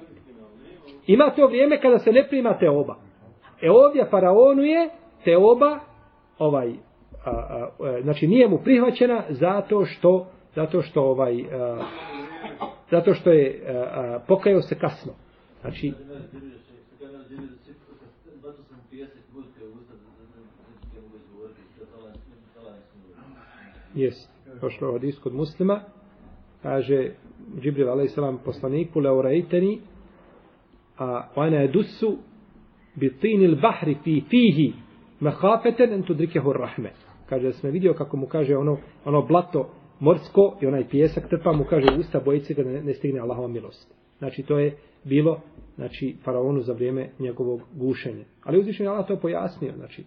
ima 1.07 1.29
to 1.35 1.47
vrijeme 1.47 1.81
kada 1.81 1.99
se 1.99 2.11
ne 2.11 2.27
prima 2.29 2.57
te 2.57 2.69
oba. 2.69 3.08
E 3.61 3.71
ovdje 3.71 4.05
faraonu 4.09 4.63
je 4.63 4.89
te 5.23 5.37
oba, 5.37 5.79
ovaj, 6.37 6.73
a, 7.25 7.29
a, 7.29 7.69
a, 7.79 8.01
znači 8.01 8.27
nije 8.27 8.47
mu 8.47 8.57
prihvaćena 8.63 9.23
zato 9.29 9.85
što, 9.85 10.27
zato 10.55 10.81
što 10.81 11.01
ovaj, 11.01 11.45
a, 11.53 11.85
zato 12.91 13.13
što 13.13 13.31
je 13.31 13.63
a, 13.67 13.71
a, 13.71 14.19
pokajao 14.27 14.61
se 14.61 14.75
kasno. 14.79 15.13
Znači, 15.61 15.93
Jes, 23.95 24.29
došlo 24.61 24.89
od 24.89 25.03
iskod 25.03 25.33
muslima, 25.33 25.81
kaže 26.63 27.11
Džibril 27.59 27.89
a.s. 27.89 28.15
poslaniku, 28.45 28.99
leorejteni, 28.99 29.81
a 30.97 31.27
ona 31.35 31.57
je 31.57 31.67
dusu 31.67 32.17
bitinil 32.99 33.55
bahri 33.61 33.97
fi 34.03 34.23
fihi 34.29 34.73
mahafeten 35.19 35.93
en 35.93 36.03
tudrikehu 36.03 36.53
rahme. 36.53 36.91
Kaže 37.29 37.47
da 37.47 37.53
sam 37.53 37.71
vidio 37.71 37.93
kako 37.93 38.17
mu 38.17 38.27
kaže 38.27 38.57
ono, 38.57 38.77
ono 39.05 39.21
blato 39.21 39.69
morsko 39.99 40.57
i 40.61 40.67
onaj 40.67 40.89
pjesak 40.89 41.29
trpa 41.29 41.51
mu 41.51 41.63
kaže 41.69 41.87
usta 41.99 42.19
bojice 42.19 42.53
da 42.53 42.63
ne, 42.63 42.83
ne 42.83 42.93
stigne 42.93 43.19
Allahova 43.19 43.47
milost. 43.47 43.93
Znači 44.17 44.43
to 44.43 44.59
je 44.59 44.77
bilo 45.03 45.41
znači 45.75 46.15
faraonu 46.23 46.61
za 46.61 46.73
vrijeme 46.73 47.09
njegovog 47.19 47.61
gušenja. 47.75 48.23
Ali 48.43 48.59
uzvišen 48.59 48.85
je 48.85 48.89
Allah 48.89 49.07
to 49.07 49.19
pojasnio, 49.19 49.73
znači. 49.75 50.03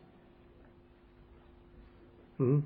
Mhm. 2.41 2.59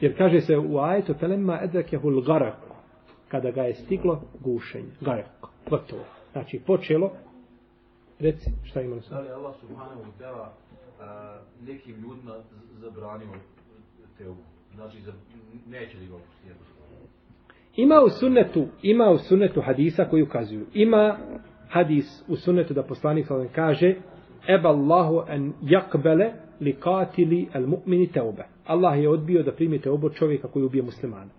Jer 0.00 0.18
kaže 0.18 0.40
se 0.40 0.58
u 0.58 0.78
ajetu 0.78 1.14
felemma 1.14 1.58
edrekehul 1.62 2.20
garak 2.20 2.56
kada 3.28 3.50
ga 3.50 3.62
je 3.62 3.74
stiglo 3.74 4.22
gušenje. 4.40 4.90
Garak. 5.00 5.26
Gotovo. 5.70 6.19
Znači 6.32 6.60
počelo 6.66 7.10
reci 8.18 8.50
šta 8.64 8.80
ima 8.80 8.96
Da 9.10 9.20
li 9.20 9.28
Allah 9.28 9.54
subhanahu 9.60 10.00
wa 10.00 10.24
ta'ala 10.24 10.46
nekim 11.66 11.94
ljudima 11.94 12.34
zabranio 12.78 13.28
teobu? 14.18 14.40
Znači 14.74 15.00
za, 15.00 15.12
neće 15.66 15.98
li 15.98 16.06
ga 16.06 16.14
opustiti 16.14 16.50
Ima 17.76 18.00
u 18.06 18.10
sunnetu, 18.10 18.66
ima 18.82 19.10
u 19.10 19.18
sunnetu 19.18 19.60
hadisa 19.60 20.04
koji 20.04 20.22
ukazuju. 20.22 20.66
Ima 20.74 21.18
hadis 21.68 22.24
u 22.28 22.36
sunnetu 22.36 22.74
da 22.74 22.82
poslanik 22.82 23.26
kaže 23.54 23.94
Eba 24.48 24.68
Allahu 24.68 25.22
en 25.28 25.52
jakbele 25.62 26.32
li 26.60 26.72
katili 26.72 27.48
al 27.52 27.66
mu'mini 27.66 28.12
teube. 28.12 28.44
Allah 28.66 28.98
je 28.98 29.08
odbio 29.08 29.42
da 29.42 29.52
primi 29.52 29.80
teubu 29.80 30.10
čovjeka 30.10 30.48
koji 30.48 30.64
ubije 30.64 30.82
muslimana. 30.82 31.30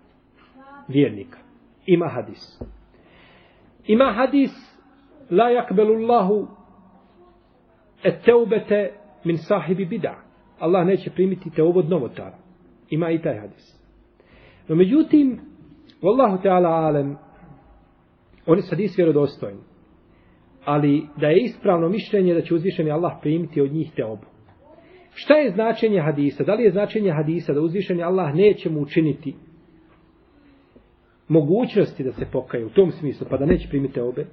Vjernika. 0.87 1.37
Ima 1.85 2.07
hadis. 2.07 2.61
Ima 3.87 4.13
hadis 4.13 4.70
la 5.31 5.49
yakbelu 5.49 5.95
Allahu 5.95 6.47
et 8.03 8.21
teubete 8.25 8.91
min 9.25 9.37
sahibi 9.37 9.85
bida. 9.85 10.15
Allah 10.59 10.85
neće 10.85 11.09
primiti 11.09 11.49
teubu 11.49 11.79
od 11.79 11.89
novotara. 11.89 12.37
Ima 12.89 13.11
i 13.11 13.21
taj 13.21 13.39
hadis. 13.39 13.81
No 14.67 14.75
međutim, 14.75 15.39
Wallahu 16.01 16.41
ta'ala 16.43 16.67
alem, 16.67 17.17
on 18.45 18.57
je 18.57 18.63
hadis 18.69 18.97
vjerodostojen. 18.97 19.57
Ali 20.65 21.07
da 21.17 21.27
je 21.27 21.43
ispravno 21.43 21.89
mišljenje 21.89 22.33
da 22.33 22.41
će 22.41 22.55
uzvišeni 22.55 22.91
Allah 22.91 23.13
primiti 23.21 23.61
od 23.61 23.73
njih 23.73 23.91
te 23.95 24.05
obu. 24.05 24.25
Šta 25.13 25.33
je 25.33 25.51
značenje 25.51 26.01
hadisa? 26.01 26.43
Da 26.43 26.53
li 26.53 26.63
je 26.63 26.71
značenje 26.71 27.11
hadisa 27.11 27.53
da 27.53 27.61
uzvišeni 27.61 28.03
Allah 28.03 28.35
neće 28.35 28.69
mu 28.69 28.81
učiniti 28.81 29.35
mogućnosti 31.27 32.03
da 32.03 32.11
se 32.11 32.25
pokaje 32.31 32.65
u 32.65 32.69
tom 32.69 32.91
smislu, 32.91 33.27
pa 33.29 33.37
da 33.37 33.45
neće 33.45 33.69
primiti 33.69 33.99
obe? 33.99 34.25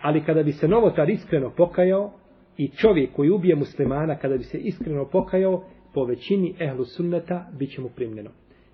Ali 0.00 0.24
kada 0.24 0.42
bi 0.42 0.52
se 0.52 0.68
novotar 0.68 1.10
iskreno 1.10 1.50
pokajao 1.50 2.12
i 2.56 2.68
čovjek 2.68 3.12
koji 3.12 3.30
ubije 3.30 3.56
muslimana, 3.56 4.18
kada 4.18 4.36
bi 4.36 4.44
se 4.44 4.58
iskreno 4.58 5.04
pokajao, 5.04 5.64
po 5.94 6.04
većini 6.04 6.54
ehlu 6.60 6.84
sunneta 6.84 7.46
bit 7.58 7.70
će 7.70 7.80
mu 7.80 7.88
primljeno. 7.88 8.30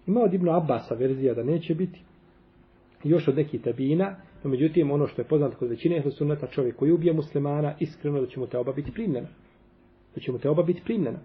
Ima 0.07 0.21
od 0.21 0.35
Ibnu 0.35 0.53
Abasa 0.53 0.95
verzija 0.95 1.35
da 1.35 1.43
neće 1.43 1.75
biti, 1.75 2.01
još 3.05 3.29
od 3.29 3.37
nekih 3.37 3.63
tabina, 3.63 4.17
no 4.45 4.51
međutim 4.51 4.91
ono 4.91 5.07
što 5.07 5.23
je 5.23 5.29
poznato 5.29 5.57
kod 5.59 5.69
većine 5.69 5.97
ehlu 5.97 6.11
sunneta, 6.11 6.47
čovjek 6.47 6.77
koji 6.77 6.93
ubije 6.93 7.13
muslimana, 7.13 7.75
iskreno 7.81 8.21
da 8.21 8.27
će 8.27 8.41
mu 8.41 8.47
te 8.47 8.59
oba 8.59 8.73
biti 8.73 8.93
primljena. 8.93 9.29
Da 10.15 10.21
će 10.21 10.33
mu 10.33 10.39
te 10.39 10.51
oba 10.51 10.63
biti 10.63 10.83
primljena. 10.85 11.19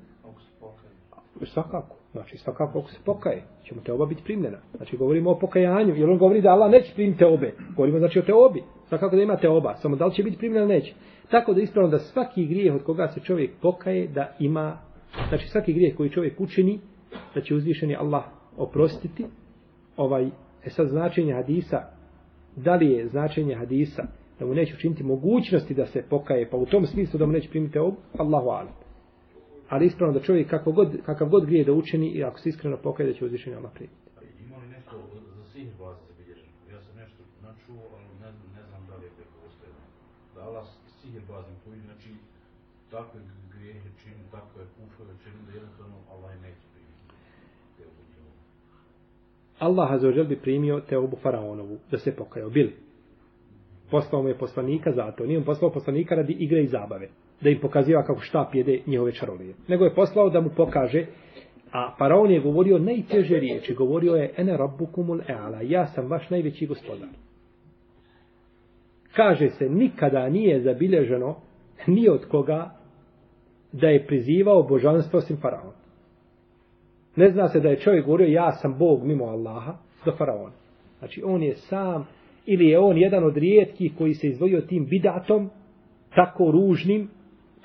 Svakako. 1.45 1.95
Znači, 2.12 2.38
svakako 2.38 2.80
ako 2.80 2.89
se 2.89 2.97
pokaje, 3.06 3.43
će 3.64 3.76
mu 3.76 3.82
te 3.82 3.93
oba 3.93 4.06
biti 4.06 4.24
primljena. 4.24 4.58
Znači, 4.78 4.97
govorimo 4.97 5.32
o 5.32 5.39
pokajanju, 5.39 5.95
jer 5.95 6.10
on 6.10 6.18
govori 6.18 6.41
da 6.41 6.50
Allah 6.50 6.72
neće 6.72 6.93
primiti 6.93 7.20
te 7.20 7.26
obe. 7.26 7.54
Govorimo 7.76 8.00
znači 8.00 8.20
o 8.20 8.22
te 8.22 8.34
obi. 8.34 8.64
Svakako 8.90 9.16
da 9.16 9.22
imate 9.22 9.50
oba. 9.50 9.76
Samo 9.76 9.96
da 9.96 10.06
li 10.06 10.14
će 10.14 10.24
biti 10.24 10.38
primljena 10.38 10.66
neće. 10.66 10.94
Tako 11.32 11.54
da 11.54 11.62
ispravno 11.62 11.92
da 11.92 12.00
svaki 12.00 12.46
grijeh 12.46 12.76
od 12.76 12.84
koga 12.84 13.08
se 13.08 13.20
čovjek 13.20 13.52
pokaje, 13.62 14.08
da 14.08 14.36
ima, 14.40 14.78
znači 15.30 15.48
svaki 15.48 15.74
grijeh 15.74 15.96
koji 15.96 16.10
čovjek 16.10 16.42
učini, 16.42 16.80
da 17.36 17.42
će 17.42 17.56
uzvišeni 17.56 17.96
Allah 17.96 18.24
oprostiti. 18.58 19.26
Ovaj, 19.98 20.30
e 20.66 20.70
sad 20.70 20.88
značenje 20.88 21.34
hadisa, 21.34 21.84
da 22.56 22.76
li 22.76 22.92
je 22.92 23.08
značenje 23.08 23.56
hadisa, 23.56 24.04
da 24.40 24.46
mu 24.46 24.54
neće 24.54 24.74
učiniti 24.74 25.04
mogućnosti 25.04 25.74
da 25.74 25.86
se 25.86 26.04
pokaje, 26.10 26.50
pa 26.50 26.58
u 26.58 26.66
tom 26.66 26.86
smislu 26.86 27.18
da 27.18 27.26
mu 27.26 27.32
neće 27.32 27.50
primiti 27.50 27.80
obu, 27.80 27.98
Allahu 28.18 28.50
alam 28.50 28.90
ali 29.70 29.86
ispravno 29.86 30.20
da 30.20 30.26
čovjek 30.26 30.50
kako 30.50 30.72
god, 30.72 31.02
kakav 31.06 31.30
god 31.30 31.46
grije 31.46 31.64
da 31.64 31.74
učini 31.74 32.08
i 32.10 32.24
ako 32.24 32.40
se 32.40 32.50
iskreno 32.50 32.78
pokaje 32.78 33.10
da 33.10 33.14
će 33.14 33.26
uzvišenje 33.26 33.56
Allah 33.56 33.72
primiti. 33.74 33.96
Ima 34.46 34.58
li 34.58 34.68
nešto 34.68 34.96
za 35.36 35.44
sihr 35.54 35.74
vas 35.80 35.98
zabilježeno? 36.08 36.52
Ja 36.72 36.82
sam 36.82 36.96
nešto 36.96 37.24
načuo, 37.42 37.84
ali 37.96 38.06
ne, 38.22 38.30
ne 38.56 38.64
znam 38.70 38.82
da 38.90 38.96
li 38.96 39.06
je 39.06 39.12
preko 39.18 39.38
ostaje. 39.48 39.72
Da 40.36 40.39
Allah 40.50 40.66
sihir 41.02 41.22
bazim 41.30 41.56
koji, 41.64 41.80
znači, 41.80 42.10
takve 42.91 43.20
grijehe 43.54 43.89
čini, 44.04 44.24
takve 44.32 44.64
kufove 44.76 45.14
čini, 45.24 45.39
da 45.47 45.52
jednostavno 45.54 45.95
Allah 46.14 46.32
neće 46.41 46.66
primiti. 46.74 47.00
Allah 49.60 49.91
azzawajal 49.91 50.28
bi 50.28 50.36
primio 50.36 50.80
teobu 50.80 51.18
faraonovu, 51.22 51.78
da 51.91 51.97
se 51.97 52.16
pokajao, 52.16 52.50
bili. 52.50 52.76
Poslao 53.91 54.22
mu 54.22 54.30
je 54.30 54.38
poslanika 54.38 54.91
zato, 54.91 55.26
nije 55.26 55.39
mu 55.39 55.45
poslao 55.45 55.72
poslanika 55.72 56.16
radi 56.16 56.34
igre 56.34 56.64
i 56.64 56.68
zabave 56.68 57.10
da 57.41 57.50
im 57.50 57.60
pokaziva 57.60 58.04
kako 58.04 58.22
štap 58.22 58.56
jede 58.56 58.80
njihove 58.86 59.12
čarolije. 59.12 59.54
Nego 59.68 59.86
je 59.86 59.95
poslao 59.95 60.30
da 60.30 60.41
mu 60.41 60.50
pokaže, 60.58 61.06
a 61.72 61.95
faraon 61.97 62.32
je 62.32 62.39
govorio 62.39 62.78
najteže 62.78 63.39
riječi, 63.39 63.74
govorio 63.74 64.16
je 64.16 64.34
ene 64.38 64.58
rabbukumul 64.58 65.22
eala, 65.28 65.62
ja 65.62 65.88
sam 65.88 66.08
vaš 66.08 66.30
najveći 66.30 66.66
gospodar. 66.66 67.08
Kaže 69.16 69.49
se, 69.49 69.70
nikada 69.70 70.30
nije 70.30 70.62
zabilježeno 70.62 71.36
ni 71.88 72.10
od 72.10 72.26
koga 72.26 72.76
da 73.72 73.88
je 73.88 74.07
prizivao 74.07 74.64
božanstvo 74.64 75.20
osim 75.20 75.38
faraona. 75.38 75.80
Ne 77.16 77.30
zna 77.30 77.47
se 77.47 77.60
da 77.60 77.70
je 77.70 77.80
čovjek 77.80 78.05
govorio, 78.05 78.28
ja 78.28 78.51
sam 78.51 78.78
Bog 78.78 79.03
mimo 79.03 79.26
Allaha, 79.26 79.78
do 80.05 80.12
faraona. 80.18 80.55
Znači, 80.99 81.24
on 81.26 81.43
je 81.43 81.55
sam, 81.55 82.07
ili 82.45 82.68
je 82.68 82.80
on 82.80 82.97
jedan 82.97 83.24
od 83.24 83.38
rijetkih 83.38 83.91
koji 83.97 84.14
se 84.14 84.28
izdvojio 84.28 84.62
tim 84.62 84.86
bidatom, 84.86 85.49
tako 86.16 86.51
ružnim, 86.51 87.10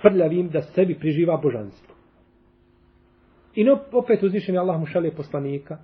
prljavim 0.02 0.48
da 0.48 0.62
sebi 0.62 0.98
priživa 0.98 1.36
božanstvo. 1.36 1.94
I 3.54 3.64
no, 3.64 3.78
opet 3.92 4.22
uzvišen 4.22 4.54
je 4.54 4.58
Allah 4.60 4.80
mu 4.80 4.86
šalje 4.86 5.10
poslanika 5.10 5.78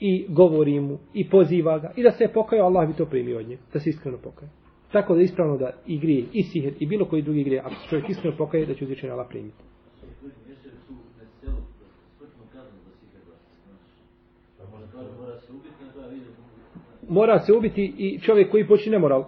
i 0.00 0.26
govori 0.28 0.80
mu 0.80 0.98
i 1.14 1.28
poziva 1.30 1.78
ga 1.78 1.92
i 1.96 2.02
da 2.02 2.10
se 2.10 2.28
pokaje, 2.34 2.62
Allah 2.62 2.88
bi 2.88 2.94
to 2.94 3.06
primio 3.06 3.38
od 3.38 3.48
nje, 3.48 3.58
da 3.72 3.80
se 3.80 3.90
iskreno 3.90 4.18
pokaje. 4.18 4.50
Tako 4.92 5.14
da 5.14 5.20
je 5.20 5.24
ispravno 5.24 5.56
da 5.56 5.70
i 5.86 5.98
grije 5.98 6.24
i 6.32 6.42
siher 6.42 6.72
i 6.80 6.86
bilo 6.86 7.04
koji 7.04 7.22
drugi 7.22 7.44
grije, 7.44 7.60
ako 7.60 7.74
se 7.74 7.88
čovjek 7.88 8.08
iskreno 8.08 8.36
pokaje, 8.36 8.66
da 8.66 8.74
će 8.74 8.84
uzvišen 8.84 9.10
Allah 9.10 9.26
primiti. 9.28 9.62
Mora 17.08 17.38
se 17.38 17.52
ubiti 17.52 17.94
i 17.98 18.18
čovjek 18.20 18.50
koji 18.50 18.68
počine 18.68 18.98
moral. 18.98 19.24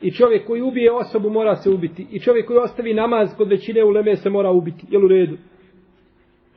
I 0.00 0.10
čovjek 0.10 0.46
koji 0.46 0.62
ubije 0.62 0.92
osobu 0.92 1.30
mora 1.30 1.56
se 1.56 1.70
ubiti. 1.70 2.06
I 2.10 2.20
čovjek 2.20 2.46
koji 2.46 2.58
ostavi 2.58 2.94
namaz 2.94 3.28
kod 3.36 3.48
većine 3.48 3.84
uleme 3.84 4.16
se 4.16 4.30
mora 4.30 4.50
ubiti. 4.50 4.86
Jel 4.90 5.04
u 5.04 5.08
redu? 5.08 5.36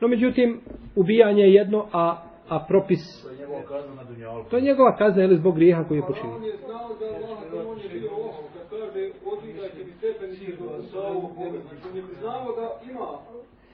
No 0.01 0.07
međutim, 0.07 0.59
ubijanje 0.95 1.43
je 1.43 1.53
jedno, 1.53 1.85
a, 1.93 2.28
a 2.49 2.65
propis... 2.67 2.99
To 3.23 3.29
je 3.29 3.37
njegova 3.37 3.61
kazna 3.61 3.95
na 3.95 4.03
dunjalku. 4.03 4.49
To 4.49 4.55
je 4.57 4.61
njegova 4.61 4.95
kazna, 4.95 5.23
ili 5.23 5.37
zbog 5.37 5.55
grijeha 5.55 5.83
koji 5.83 5.97
je 5.97 6.07
počinio. 6.07 6.35
On 6.35 6.43
je 6.43 6.57
znao 6.65 6.89
da 6.99 7.05
Allah 7.05 7.39
to 7.51 7.69
on 7.71 7.79
je 7.79 7.89
bio 7.99 8.11
ohom. 8.11 8.45
Kad 8.53 8.69
kaže, 8.69 9.09
odvidajte 9.25 9.83
mi 9.85 9.91
stepenice 9.91 10.63
do 10.63 10.83
Savu 10.83 11.29
Znači, 11.35 11.87
on 11.89 11.97
je 11.97 12.03
priznavao 12.03 12.55
da 12.55 12.91
ima 12.91 13.07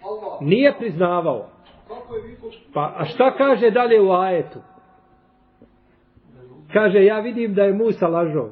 Allah. 0.03 0.41
Nije 0.41 0.73
priznavao. 0.79 1.49
Kako 1.87 2.15
je 2.15 2.21
vi 2.21 2.35
to... 2.35 2.51
Pa, 2.73 2.93
a 2.97 3.05
šta 3.05 3.37
kaže 3.37 3.71
dalje 3.71 4.01
u 4.01 4.11
ajetu? 4.11 4.59
Kaže, 6.73 7.03
ja 7.03 7.19
vidim 7.19 7.53
da 7.53 7.63
je 7.63 7.73
Musa 7.73 8.07
lažao. 8.07 8.49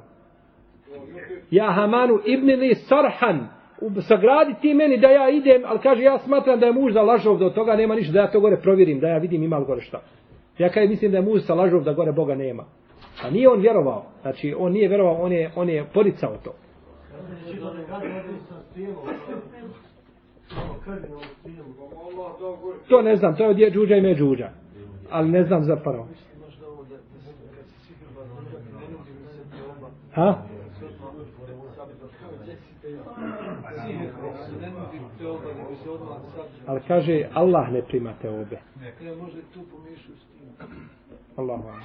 Ja 1.51 1.71
Hamanu 1.71 2.19
ibn 2.25 2.47
li 2.47 2.75
sarhan. 2.75 3.47
Sagradi 4.01 4.53
ti 4.61 4.73
meni 4.73 4.97
da 4.97 5.07
ja 5.07 5.29
idem, 5.29 5.61
ali 5.65 5.79
kaže 5.79 6.03
ja 6.03 6.19
smatram 6.19 6.59
da 6.59 6.65
je 6.65 6.73
muž 6.73 6.93
za 6.93 7.01
lažov, 7.01 7.37
da 7.37 7.45
od 7.45 7.53
toga 7.53 7.75
nema 7.75 7.95
ništa, 7.95 8.13
da 8.13 8.19
ja 8.19 8.31
to 8.31 8.39
gore 8.39 8.57
provjerim, 8.57 8.99
da 8.99 9.07
ja 9.07 9.17
vidim 9.17 9.43
ima 9.43 9.57
li 9.57 9.65
gore 9.65 9.81
šta. 9.81 10.01
Ja 10.57 10.69
kaj 10.69 10.87
mislim 10.87 11.11
da 11.11 11.17
je 11.17 11.23
muž 11.23 11.41
sa 11.41 11.53
lažov, 11.53 11.83
da 11.83 11.93
gore 11.93 12.11
Boga 12.11 12.35
nema. 12.35 12.63
A 13.23 13.29
nije 13.29 13.49
on 13.49 13.59
vjerovao. 13.59 14.05
Znači, 14.21 14.55
on 14.57 14.71
nije 14.71 14.87
vjerovao, 14.87 15.13
on 15.21 15.31
je, 15.31 15.51
on 15.55 15.69
je 15.69 15.85
poricao 15.93 16.37
to. 16.43 16.53
To 22.89 23.01
ne 23.01 23.15
znam, 23.15 23.35
to 23.35 23.43
je 23.43 23.49
od 23.49 23.73
džuđa 23.73 23.95
i 23.95 24.01
me 24.01 24.15
džuđa. 24.15 24.49
Ali 25.09 25.29
ne 25.29 25.43
znam 25.43 25.63
za 25.63 25.75
pravo. 25.75 26.07
Ha? 30.13 30.52
Ali 36.65 36.81
kaže, 36.87 37.29
Allah 37.33 37.71
ne 37.71 37.81
prima 37.81 38.13
te 38.21 38.29
obe. 38.29 38.59
Ja 39.01 39.15
može 39.15 39.41
tu 39.53 39.59
pomišu 39.71 40.11
s 40.11 40.25
tim. 40.25 40.67
Allah 41.37 41.65
vam. 41.65 41.81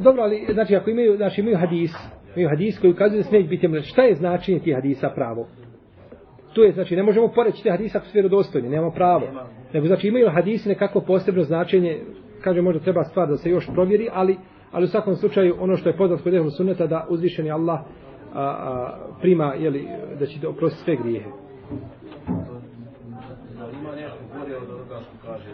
Dobro, 0.00 0.22
ali, 0.22 0.46
znači, 0.52 0.76
ako 0.76 0.90
imaju, 0.90 1.16
znači, 1.16 1.40
imaju 1.40 1.56
hadis, 1.56 1.90
imaju 2.36 2.48
hadis 2.48 2.78
koji 2.78 2.92
ukazuje 2.92 3.22
da 3.22 3.30
neće 3.30 3.48
biti 3.48 3.68
mreč, 3.68 3.84
šta 3.84 4.02
je 4.02 4.14
značenje 4.14 4.58
tih 4.58 4.74
hadisa 4.74 5.10
pravo? 5.14 5.46
Tu 6.52 6.62
je, 6.62 6.72
znači, 6.72 6.96
ne 6.96 7.02
možemo 7.02 7.28
poreći 7.28 7.62
te 7.62 7.70
hadisa 7.70 7.98
ako 7.98 8.06
su 8.06 8.12
vjerodostojni, 8.14 8.68
nemamo 8.68 8.90
pravo. 8.90 9.26
Nego, 9.72 9.86
znači, 9.86 10.08
imaju 10.08 10.30
hadisi 10.30 10.68
nekako 10.68 11.00
posebno 11.00 11.42
značenje, 11.42 12.00
kaže, 12.40 12.60
možda 12.60 12.80
treba 12.80 13.04
stvar 13.04 13.28
da 13.28 13.36
se 13.36 13.50
još 13.50 13.66
provjeri, 13.74 14.08
ali, 14.12 14.36
ali 14.72 14.84
u 14.84 14.88
svakom 14.88 15.16
slučaju, 15.16 15.56
ono 15.60 15.76
što 15.76 15.88
je 15.88 15.96
poznat 15.96 16.22
kod 16.22 16.34
Ehlu 16.34 16.50
Sunneta, 16.50 16.86
da 16.86 17.06
uzvišeni 17.08 17.50
Allah 17.50 17.80
a, 18.34 18.42
a, 18.42 18.98
prima, 19.20 19.54
jeli, 19.54 19.88
da 20.18 20.26
će 20.26 20.48
oprostiti 20.48 20.84
sve 20.84 20.96
grijehe. 20.96 21.28
Ima 23.80 23.90
nešto 23.96 24.18
gore 24.38 24.56
od 24.56 24.70
onoga 24.70 25.00
što 25.00 25.26
kaže 25.26 25.50